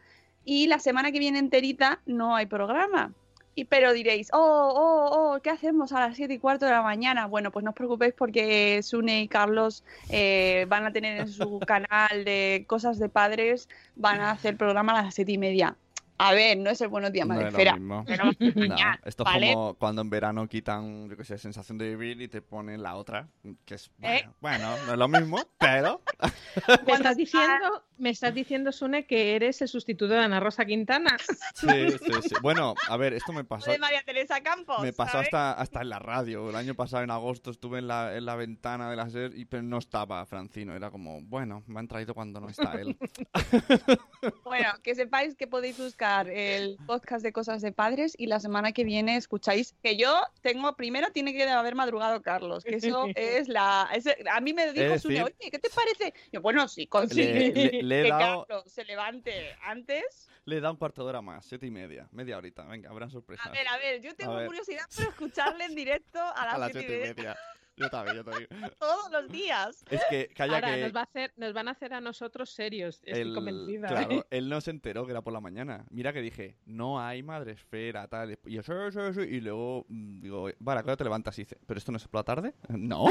y 0.44 0.66
la 0.66 0.78
semana 0.78 1.12
que 1.12 1.18
viene 1.18 1.38
enterita 1.38 2.00
no 2.06 2.34
hay 2.36 2.46
programa. 2.46 3.12
Y 3.54 3.66
pero 3.66 3.92
diréis, 3.92 4.30
oh, 4.32 4.38
oh, 4.38 5.10
oh, 5.34 5.40
¿qué 5.42 5.50
hacemos 5.50 5.92
a 5.92 6.00
las 6.00 6.16
7 6.16 6.32
y 6.32 6.38
cuarto 6.38 6.64
de 6.64 6.72
la 6.72 6.80
mañana? 6.80 7.26
Bueno, 7.26 7.50
pues 7.50 7.62
no 7.64 7.70
os 7.70 7.76
preocupéis 7.76 8.14
porque 8.14 8.82
Sune 8.82 9.20
y 9.22 9.28
Carlos 9.28 9.84
eh, 10.08 10.64
van 10.70 10.86
a 10.86 10.92
tener 10.92 11.18
en 11.20 11.28
su 11.28 11.58
canal 11.66 12.24
de 12.24 12.64
cosas 12.66 12.98
de 12.98 13.10
padres, 13.10 13.68
van 13.94 14.20
a 14.22 14.30
hacer 14.30 14.56
programa 14.56 14.98
a 14.98 15.02
las 15.02 15.14
7 15.14 15.32
y 15.32 15.38
media. 15.38 15.76
A 16.18 16.34
ver, 16.34 16.56
no 16.56 16.70
es 16.70 16.80
el 16.80 16.86
buenos 16.88 17.10
días, 17.12 17.26
No 17.26 17.34
madre 17.34 17.48
es 17.48 17.52
lo 17.52 17.58
esfera. 17.58 17.74
mismo. 17.74 18.04
Pero 18.06 18.24
No, 18.26 18.76
esto 19.04 19.24
¿vale? 19.24 19.48
es 19.48 19.54
como 19.54 19.74
cuando 19.74 20.02
en 20.02 20.08
verano 20.10 20.46
quitan, 20.46 21.08
yo 21.10 21.16
qué 21.16 21.24
sé, 21.24 21.36
sensación 21.36 21.78
de 21.78 21.88
vivir 21.96 22.22
y 22.22 22.28
te 22.28 22.40
ponen 22.40 22.80
la 22.80 22.94
otra, 22.94 23.26
que 23.64 23.74
es, 23.74 23.90
¿Eh? 24.02 24.22
bueno, 24.40 24.70
bueno, 24.70 24.86
no 24.86 24.92
es 24.92 24.98
lo 24.98 25.08
mismo, 25.08 25.38
pero... 25.58 26.00
¿Me 26.86 26.92
estás 26.92 27.16
diciendo, 27.16 27.82
me 28.02 28.10
estás 28.10 28.34
diciendo, 28.34 28.72
Sune, 28.72 29.06
que 29.06 29.36
eres 29.36 29.62
el 29.62 29.68
sustituto 29.68 30.12
de 30.12 30.18
Ana 30.18 30.40
Rosa 30.40 30.64
Quintana? 30.64 31.16
Sí, 31.54 31.68
sí, 31.90 32.12
sí. 32.28 32.34
Bueno, 32.42 32.74
a 32.88 32.96
ver, 32.96 33.12
esto 33.12 33.32
me 33.32 33.44
pasó... 33.44 33.70
de 33.70 33.78
María 33.78 34.02
Teresa 34.04 34.40
Campos. 34.42 34.80
Me 34.82 34.92
pasó 34.92 35.12
¿sabes? 35.12 35.26
hasta, 35.28 35.52
hasta 35.52 35.80
en 35.82 35.88
la 35.90 35.98
radio. 36.00 36.50
El 36.50 36.56
año 36.56 36.74
pasado, 36.74 37.04
en 37.04 37.10
agosto, 37.10 37.50
estuve 37.50 37.78
en 37.78 37.86
la, 37.86 38.16
en 38.16 38.24
la 38.24 38.34
ventana 38.34 38.90
de 38.90 38.96
la 38.96 39.08
SER 39.08 39.32
y 39.36 39.44
pero 39.44 39.62
no 39.62 39.78
estaba 39.78 40.26
Francino. 40.26 40.74
Era 40.74 40.90
como, 40.90 41.20
bueno, 41.22 41.62
me 41.66 41.78
han 41.78 41.86
traído 41.88 42.14
cuando 42.14 42.40
no 42.40 42.48
está 42.48 42.72
él. 42.80 42.96
Bueno, 44.44 44.68
que 44.82 44.94
sepáis 44.94 45.34
que 45.34 45.46
podéis 45.48 45.78
buscar 45.78 46.28
el 46.28 46.76
podcast 46.86 47.24
de 47.24 47.32
cosas 47.32 47.60
de 47.62 47.72
padres 47.72 48.14
y 48.16 48.26
la 48.26 48.38
semana 48.38 48.72
que 48.72 48.84
viene 48.84 49.16
escucháis 49.16 49.74
que 49.82 49.96
yo 49.96 50.20
tengo, 50.42 50.76
primero 50.76 51.08
tiene 51.12 51.32
que 51.32 51.42
haber 51.48 51.74
madrugado 51.74 52.22
Carlos, 52.22 52.62
que 52.62 52.76
eso 52.76 53.06
es 53.16 53.48
la... 53.48 53.88
ese- 53.92 54.16
a 54.30 54.40
mí 54.40 54.52
me 54.52 54.72
dijo 54.72 54.94
Es 54.94 55.02
Sune, 55.02 55.24
oye, 55.24 55.34
¿qué 55.50 55.58
te 55.58 55.70
parece? 55.70 56.14
Yo, 56.32 56.40
bueno, 56.40 56.68
sí, 56.68 56.88
Le, 57.10 57.50
le- 57.52 57.82
le 57.92 58.00
he 58.00 58.04
que 58.04 58.10
dado, 58.10 58.46
Carlos 58.46 58.72
se 58.72 58.84
levante 58.84 59.56
antes. 59.62 60.30
le 60.44 60.56
he 60.56 60.60
dado 60.60 60.72
un 60.74 60.78
cuarto 60.78 61.02
de 61.04 61.08
hora 61.10 61.22
más, 61.22 61.44
siete 61.46 61.66
y 61.66 61.70
media, 61.70 62.08
media 62.12 62.36
horita. 62.38 62.64
Venga, 62.64 62.90
habrán 62.90 63.10
sorpresas. 63.10 63.46
A 63.46 63.50
ver, 63.50 63.66
a 63.68 63.76
ver, 63.78 64.00
yo 64.00 64.14
tengo 64.14 64.34
ver. 64.36 64.46
curiosidad 64.46 64.84
por 64.94 65.04
escucharle 65.04 65.64
en 65.64 65.74
directo 65.74 66.18
a 66.20 66.44
las, 66.46 66.54
A 66.54 66.58
las 66.58 66.72
siete 66.72 66.86
siete 66.88 66.94
y 66.94 66.98
media 67.00 67.14
media. 67.14 67.36
Yo 67.74 67.88
también, 67.88 68.16
yo 68.16 68.24
también. 68.24 68.48
todos 68.78 69.10
los 69.10 69.28
días. 69.30 69.82
Es 69.88 70.02
que, 70.10 70.28
calla 70.36 70.56
Ahora 70.56 70.74
que... 70.74 70.82
nos, 70.82 70.94
va 70.94 71.00
a 71.00 71.04
hacer, 71.04 71.32
nos 71.36 71.54
van 71.54 71.68
a 71.68 71.70
hacer 71.70 71.94
a 71.94 72.02
nosotros 72.02 72.50
serios, 72.50 72.96
estoy 73.02 73.22
el- 73.22 73.34
convencida. 73.34 73.88
Claro, 73.88 74.26
él 74.28 74.48
no 74.50 74.60
se 74.60 74.70
enteró 74.72 75.06
que 75.06 75.12
era 75.12 75.22
por 75.22 75.32
la 75.32 75.40
mañana. 75.40 75.86
Mira 75.90 76.12
que 76.12 76.20
dije, 76.20 76.58
no 76.66 77.00
hay 77.00 77.22
madre 77.22 77.52
esfera, 77.52 78.06
tal. 78.08 78.30
Y 78.44 78.52
yo, 78.52 78.62
sí, 78.62 78.72
sí, 78.92 78.98
sí. 79.14 79.20
Y 79.22 79.40
luego 79.40 79.86
mm, 79.88 80.20
digo, 80.20 80.50
vale, 80.58 80.80
¿a 80.80 80.82
qué 80.82 80.88
hora 80.90 80.96
te 80.98 81.04
levantas? 81.04 81.38
Y 81.38 81.42
dice, 81.42 81.56
¿pero 81.66 81.78
esto 81.78 81.90
no 81.92 81.96
es 81.96 82.06
por 82.06 82.18
la 82.20 82.24
tarde? 82.24 82.54
No. 82.68 83.06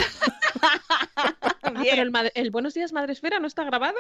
Ah, 1.64 1.74
pero 1.84 2.02
el, 2.02 2.12
madre- 2.12 2.32
el 2.36 2.52
Buenos 2.52 2.74
Días 2.74 2.92
Madre 2.94 3.14
Esfera 3.14 3.40
no 3.40 3.48
está 3.48 3.64
grabado. 3.64 3.98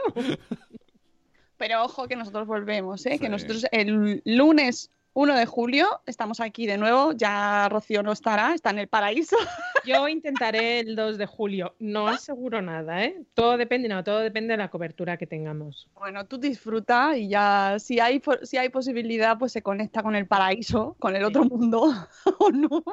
Pero 1.61 1.83
ojo 1.83 2.07
que 2.07 2.15
nosotros 2.15 2.47
volvemos, 2.47 3.05
¿eh? 3.05 3.19
que 3.19 3.25
Sí. 3.27 3.31
nosotros 3.31 3.67
el 3.71 4.23
lunes 4.25 4.89
1 5.13 5.35
de 5.35 5.45
julio 5.45 6.01
estamos 6.07 6.39
aquí 6.39 6.65
de 6.65 6.79
nuevo. 6.79 7.11
Ya 7.11 7.69
Rocío 7.69 8.01
no 8.01 8.11
estará, 8.13 8.55
está 8.55 8.71
en 8.71 8.79
el 8.79 8.87
paraíso. 8.87 9.35
Yo 9.85 10.07
intentaré 10.07 10.79
el 10.79 10.95
2 10.95 11.19
de 11.19 11.27
julio. 11.27 11.75
No 11.77 12.07
aseguro 12.07 12.63
nada, 12.63 13.03
¿eh? 13.03 13.21
Todo 13.35 13.57
depende, 13.57 13.89
no, 13.89 14.03
todo 14.03 14.21
depende 14.21 14.53
de 14.53 14.57
la 14.57 14.69
cobertura 14.69 15.17
que 15.17 15.27
tengamos. 15.27 15.87
Bueno, 15.93 16.25
tú 16.25 16.39
disfruta 16.39 17.15
y 17.15 17.29
ya 17.29 17.75
si 17.77 17.99
hay, 17.99 18.19
si 18.41 18.57
hay 18.57 18.69
posibilidad, 18.69 19.37
pues 19.37 19.51
se 19.51 19.61
conecta 19.61 20.01
con 20.01 20.15
el 20.15 20.25
paraíso, 20.25 20.95
con 20.97 21.15
el 21.15 21.23
otro 21.25 21.43
mundo 21.45 21.93
o 22.39 22.49
no. 22.49 22.83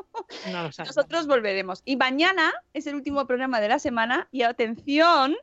No. 0.52 0.64
Nosotros 0.78 1.26
volveremos. 1.26 1.80
Y 1.86 1.96
mañana 1.96 2.52
es 2.74 2.86
el 2.86 2.96
último 2.96 3.26
programa 3.26 3.62
de 3.62 3.68
la 3.68 3.78
semana 3.78 4.28
y 4.30 4.42
atención, 4.42 5.36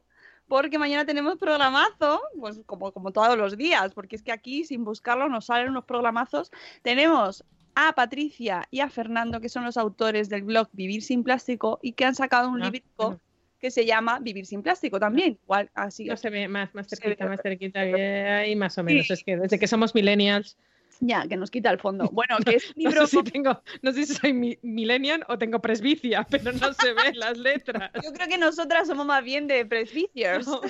porque 0.48 0.78
mañana 0.78 1.06
tenemos 1.06 1.38
programazo, 1.38 2.22
pues 2.40 2.60
como, 2.66 2.92
como 2.92 3.12
todos 3.12 3.38
los 3.38 3.58
días, 3.58 3.94
porque 3.94 4.16
es 4.16 4.22
que 4.24 4.32
aquí 4.32 4.64
sin 4.64 4.84
buscarlo 4.84 5.28
nos 5.30 5.46
salen 5.48 5.70
unos 5.70 5.86
programazos. 5.86 6.52
Tenemos 6.82 7.44
a 7.76 7.94
Patricia 7.94 8.64
y 8.72 8.80
a 8.80 8.90
Fernando, 8.90 9.42
que 9.42 9.50
son 9.50 9.64
los 9.66 9.76
autores 9.78 10.30
del 10.30 10.44
blog 10.44 10.70
Vivir 10.72 11.02
sin 11.02 11.24
Plástico 11.24 11.80
y 11.82 11.94
que 11.94 12.06
han 12.06 12.16
sacado 12.16 12.50
un 12.50 12.64
Ah, 12.64 12.72
bueno. 12.98 13.20
que 13.60 13.72
se 13.72 13.86
llama 13.86 14.20
Vivir 14.20 14.46
sin 14.46 14.62
Plástico 14.62 15.00
también. 15.00 15.38
Igual, 15.44 15.70
así 15.74 16.06
No 16.06 16.16
se 16.16 16.30
ve 16.30 16.48
más, 16.48 16.74
más 16.76 16.88
cerquita, 16.88 17.26
ve- 17.26 17.30
más 17.32 17.42
cerquita, 17.42 17.80
ahí 17.80 18.56
más 18.56 18.78
o 18.78 18.84
menos. 18.84 19.08
Sí. 19.08 19.14
Es 19.14 19.24
que 19.24 19.36
desde 19.38 19.60
que 19.60 19.68
somos 19.68 19.94
millennials, 19.96 20.58
ya, 21.00 21.28
que 21.28 21.38
nos 21.38 21.52
quita 21.52 21.70
el 21.70 21.80
fondo. 21.80 22.10
Bueno, 22.16 22.38
que 22.46 22.56
es 22.56 22.68
no 22.76 22.90
libro 22.90 23.08
sé 23.08 23.18
si 23.18 23.24
tengo, 23.24 23.62
no 23.82 23.92
sé 23.92 24.06
si 24.06 24.14
soy 24.14 24.34
mi- 24.34 24.58
millennial 24.62 25.26
o 25.28 25.38
tengo 25.38 25.60
presbicia, 25.60 26.26
pero 26.30 26.52
no 26.54 26.74
se 26.74 26.94
ven 26.94 27.18
las 27.20 27.38
letras. 27.38 27.92
Yo 28.04 28.12
creo 28.14 28.28
que 28.28 28.38
nosotras 28.38 28.88
somos 28.88 29.06
más 29.06 29.24
bien 29.24 29.48
de 29.48 29.66
presbicios. 29.66 30.48
No, 30.48 30.62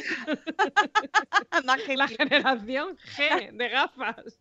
Más 1.66 1.82
que 1.84 1.96
la 1.98 2.08
generación 2.08 2.98
G 3.18 3.52
de 3.52 3.70
gafas. 3.70 4.38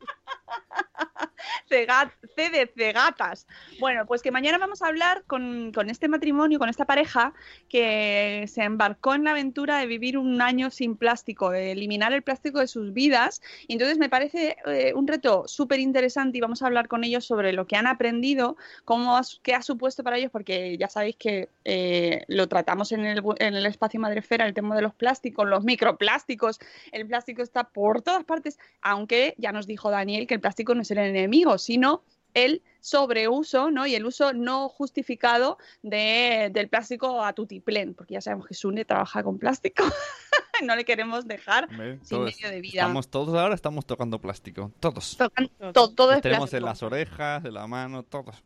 C 1.68 2.50
de 2.50 2.70
cegatas. 2.74 3.46
Bueno, 3.78 4.06
pues 4.06 4.22
que 4.22 4.30
mañana 4.30 4.58
vamos 4.58 4.82
a 4.82 4.86
hablar 4.86 5.24
con, 5.26 5.72
con 5.72 5.90
este 5.90 6.08
matrimonio, 6.08 6.58
con 6.58 6.68
esta 6.68 6.84
pareja 6.84 7.34
que 7.68 8.44
se 8.48 8.62
embarcó 8.62 9.14
en 9.14 9.24
la 9.24 9.32
aventura 9.32 9.78
de 9.78 9.86
vivir 9.86 10.16
un 10.18 10.40
año 10.40 10.70
sin 10.70 10.96
plástico, 10.96 11.50
de 11.50 11.72
eliminar 11.72 12.12
el 12.12 12.22
plástico 12.22 12.60
de 12.60 12.66
sus 12.68 12.92
vidas. 12.92 13.42
Y 13.66 13.74
entonces 13.74 13.98
me 13.98 14.08
parece 14.08 14.56
eh, 14.66 14.92
un 14.94 15.06
reto 15.06 15.44
súper 15.46 15.73
interesante 15.80 16.38
y 16.38 16.40
vamos 16.40 16.62
a 16.62 16.66
hablar 16.66 16.88
con 16.88 17.04
ellos 17.04 17.24
sobre 17.24 17.52
lo 17.52 17.66
que 17.66 17.76
han 17.76 17.86
aprendido, 17.86 18.56
cómo 18.84 19.20
qué 19.42 19.54
ha 19.54 19.62
supuesto 19.62 20.02
para 20.02 20.18
ellos, 20.18 20.30
porque 20.30 20.76
ya 20.78 20.88
sabéis 20.88 21.16
que 21.16 21.48
eh, 21.64 22.24
lo 22.28 22.48
tratamos 22.48 22.92
en 22.92 23.04
el, 23.04 23.22
en 23.38 23.54
el 23.54 23.66
espacio 23.66 24.00
Madrefera, 24.00 24.46
el 24.46 24.54
tema 24.54 24.76
de 24.76 24.82
los 24.82 24.94
plásticos, 24.94 25.46
los 25.46 25.64
microplásticos. 25.64 26.58
El 26.92 27.06
plástico 27.06 27.42
está 27.42 27.64
por 27.64 28.02
todas 28.02 28.24
partes, 28.24 28.58
aunque 28.82 29.34
ya 29.38 29.52
nos 29.52 29.66
dijo 29.66 29.90
Daniel 29.90 30.26
que 30.26 30.34
el 30.34 30.40
plástico 30.40 30.74
no 30.74 30.82
es 30.82 30.90
el 30.90 30.98
enemigo, 30.98 31.58
sino 31.58 32.02
el 32.34 32.62
sobreuso 32.80 33.70
¿no? 33.70 33.86
y 33.86 33.94
el 33.94 34.04
uso 34.04 34.32
no 34.32 34.68
justificado 34.68 35.56
de- 35.82 36.50
del 36.52 36.68
plástico 36.68 37.22
a 37.24 37.32
tutiplén, 37.32 37.94
porque 37.94 38.14
ya 38.14 38.20
sabemos 38.20 38.46
que 38.46 38.54
Sune 38.54 38.84
trabaja 38.84 39.22
con 39.22 39.38
plástico. 39.38 39.84
no 40.62 40.76
le 40.76 40.84
queremos 40.84 41.26
dejar 41.26 41.68
sin 41.70 42.00
todos- 42.18 42.34
medio 42.36 42.50
de 42.50 42.60
vida. 42.60 42.82
Estamos 42.82 43.08
todos 43.08 43.34
ahora 43.38 43.54
estamos 43.54 43.86
tocando 43.86 44.20
plástico. 44.20 44.70
Todos. 44.80 45.16
Tocan- 45.18 45.50
to- 45.72 45.94
todo 45.94 46.12
es 46.12 46.20
tenemos 46.20 46.50
plástico. 46.50 46.56
en 46.58 46.64
las 46.64 46.82
orejas, 46.82 47.44
en 47.44 47.54
la 47.54 47.66
mano, 47.66 48.02
todos. 48.02 48.42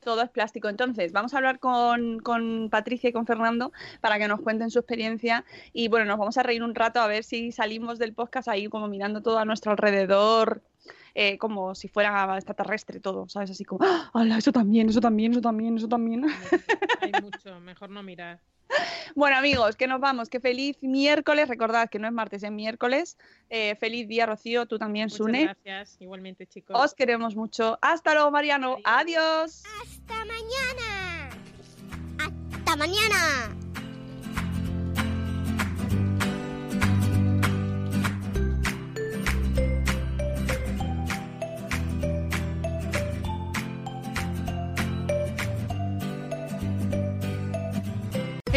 todo 0.00 0.22
es 0.22 0.30
plástico. 0.30 0.68
Entonces, 0.68 1.12
vamos 1.12 1.34
a 1.34 1.38
hablar 1.38 1.58
con, 1.58 2.20
con 2.20 2.68
Patricia 2.70 3.10
y 3.10 3.12
con 3.12 3.26
Fernando 3.26 3.72
para 4.00 4.18
que 4.18 4.26
nos 4.28 4.40
cuenten 4.40 4.70
su 4.70 4.78
experiencia 4.78 5.44
y 5.74 5.88
bueno, 5.88 6.06
nos 6.06 6.18
vamos 6.18 6.38
a 6.38 6.42
reír 6.42 6.62
un 6.62 6.74
rato 6.74 7.00
a 7.00 7.06
ver 7.08 7.24
si 7.24 7.52
salimos 7.52 7.98
del 7.98 8.14
podcast 8.14 8.48
ahí 8.48 8.68
como 8.68 8.88
mirando 8.88 9.20
todo 9.22 9.38
a 9.38 9.44
nuestro 9.44 9.72
alrededor. 9.72 10.62
Eh, 11.14 11.38
como 11.38 11.74
si 11.74 11.88
fuera 11.88 12.36
extraterrestre 12.36 13.00
todo, 13.00 13.28
¿sabes? 13.28 13.50
Así 13.50 13.64
como, 13.64 13.84
¡Ah! 13.84 14.10
¡Hala, 14.14 14.38
eso 14.38 14.52
también, 14.52 14.88
eso 14.88 15.00
también, 15.00 15.32
eso 15.32 15.40
también, 15.40 15.76
eso 15.76 15.88
también. 15.88 16.26
Hay 17.00 17.12
mucho, 17.22 17.60
mejor 17.60 17.90
no 17.90 18.02
mirar. 18.02 18.40
Bueno, 19.14 19.36
amigos, 19.36 19.76
que 19.76 19.86
nos 19.86 20.00
vamos. 20.00 20.28
Que 20.28 20.40
feliz 20.40 20.76
miércoles. 20.82 21.48
Recordad 21.48 21.88
que 21.88 21.98
no 21.98 22.06
es 22.06 22.12
martes, 22.12 22.42
es 22.42 22.50
miércoles. 22.50 23.16
Eh, 23.48 23.76
feliz 23.76 24.06
día, 24.08 24.26
Rocío. 24.26 24.66
Tú 24.66 24.78
también, 24.78 25.06
Muchas 25.06 25.18
Sune. 25.18 25.44
gracias, 25.44 25.96
igualmente, 26.00 26.46
chicos. 26.46 26.78
Os 26.78 26.94
queremos 26.94 27.34
mucho. 27.34 27.78
Hasta 27.80 28.14
luego, 28.14 28.30
Mariano. 28.30 28.76
Adiós. 28.84 29.64
Hasta 29.82 30.24
mañana. 30.24 31.30
Hasta 32.18 32.76
mañana. 32.76 33.67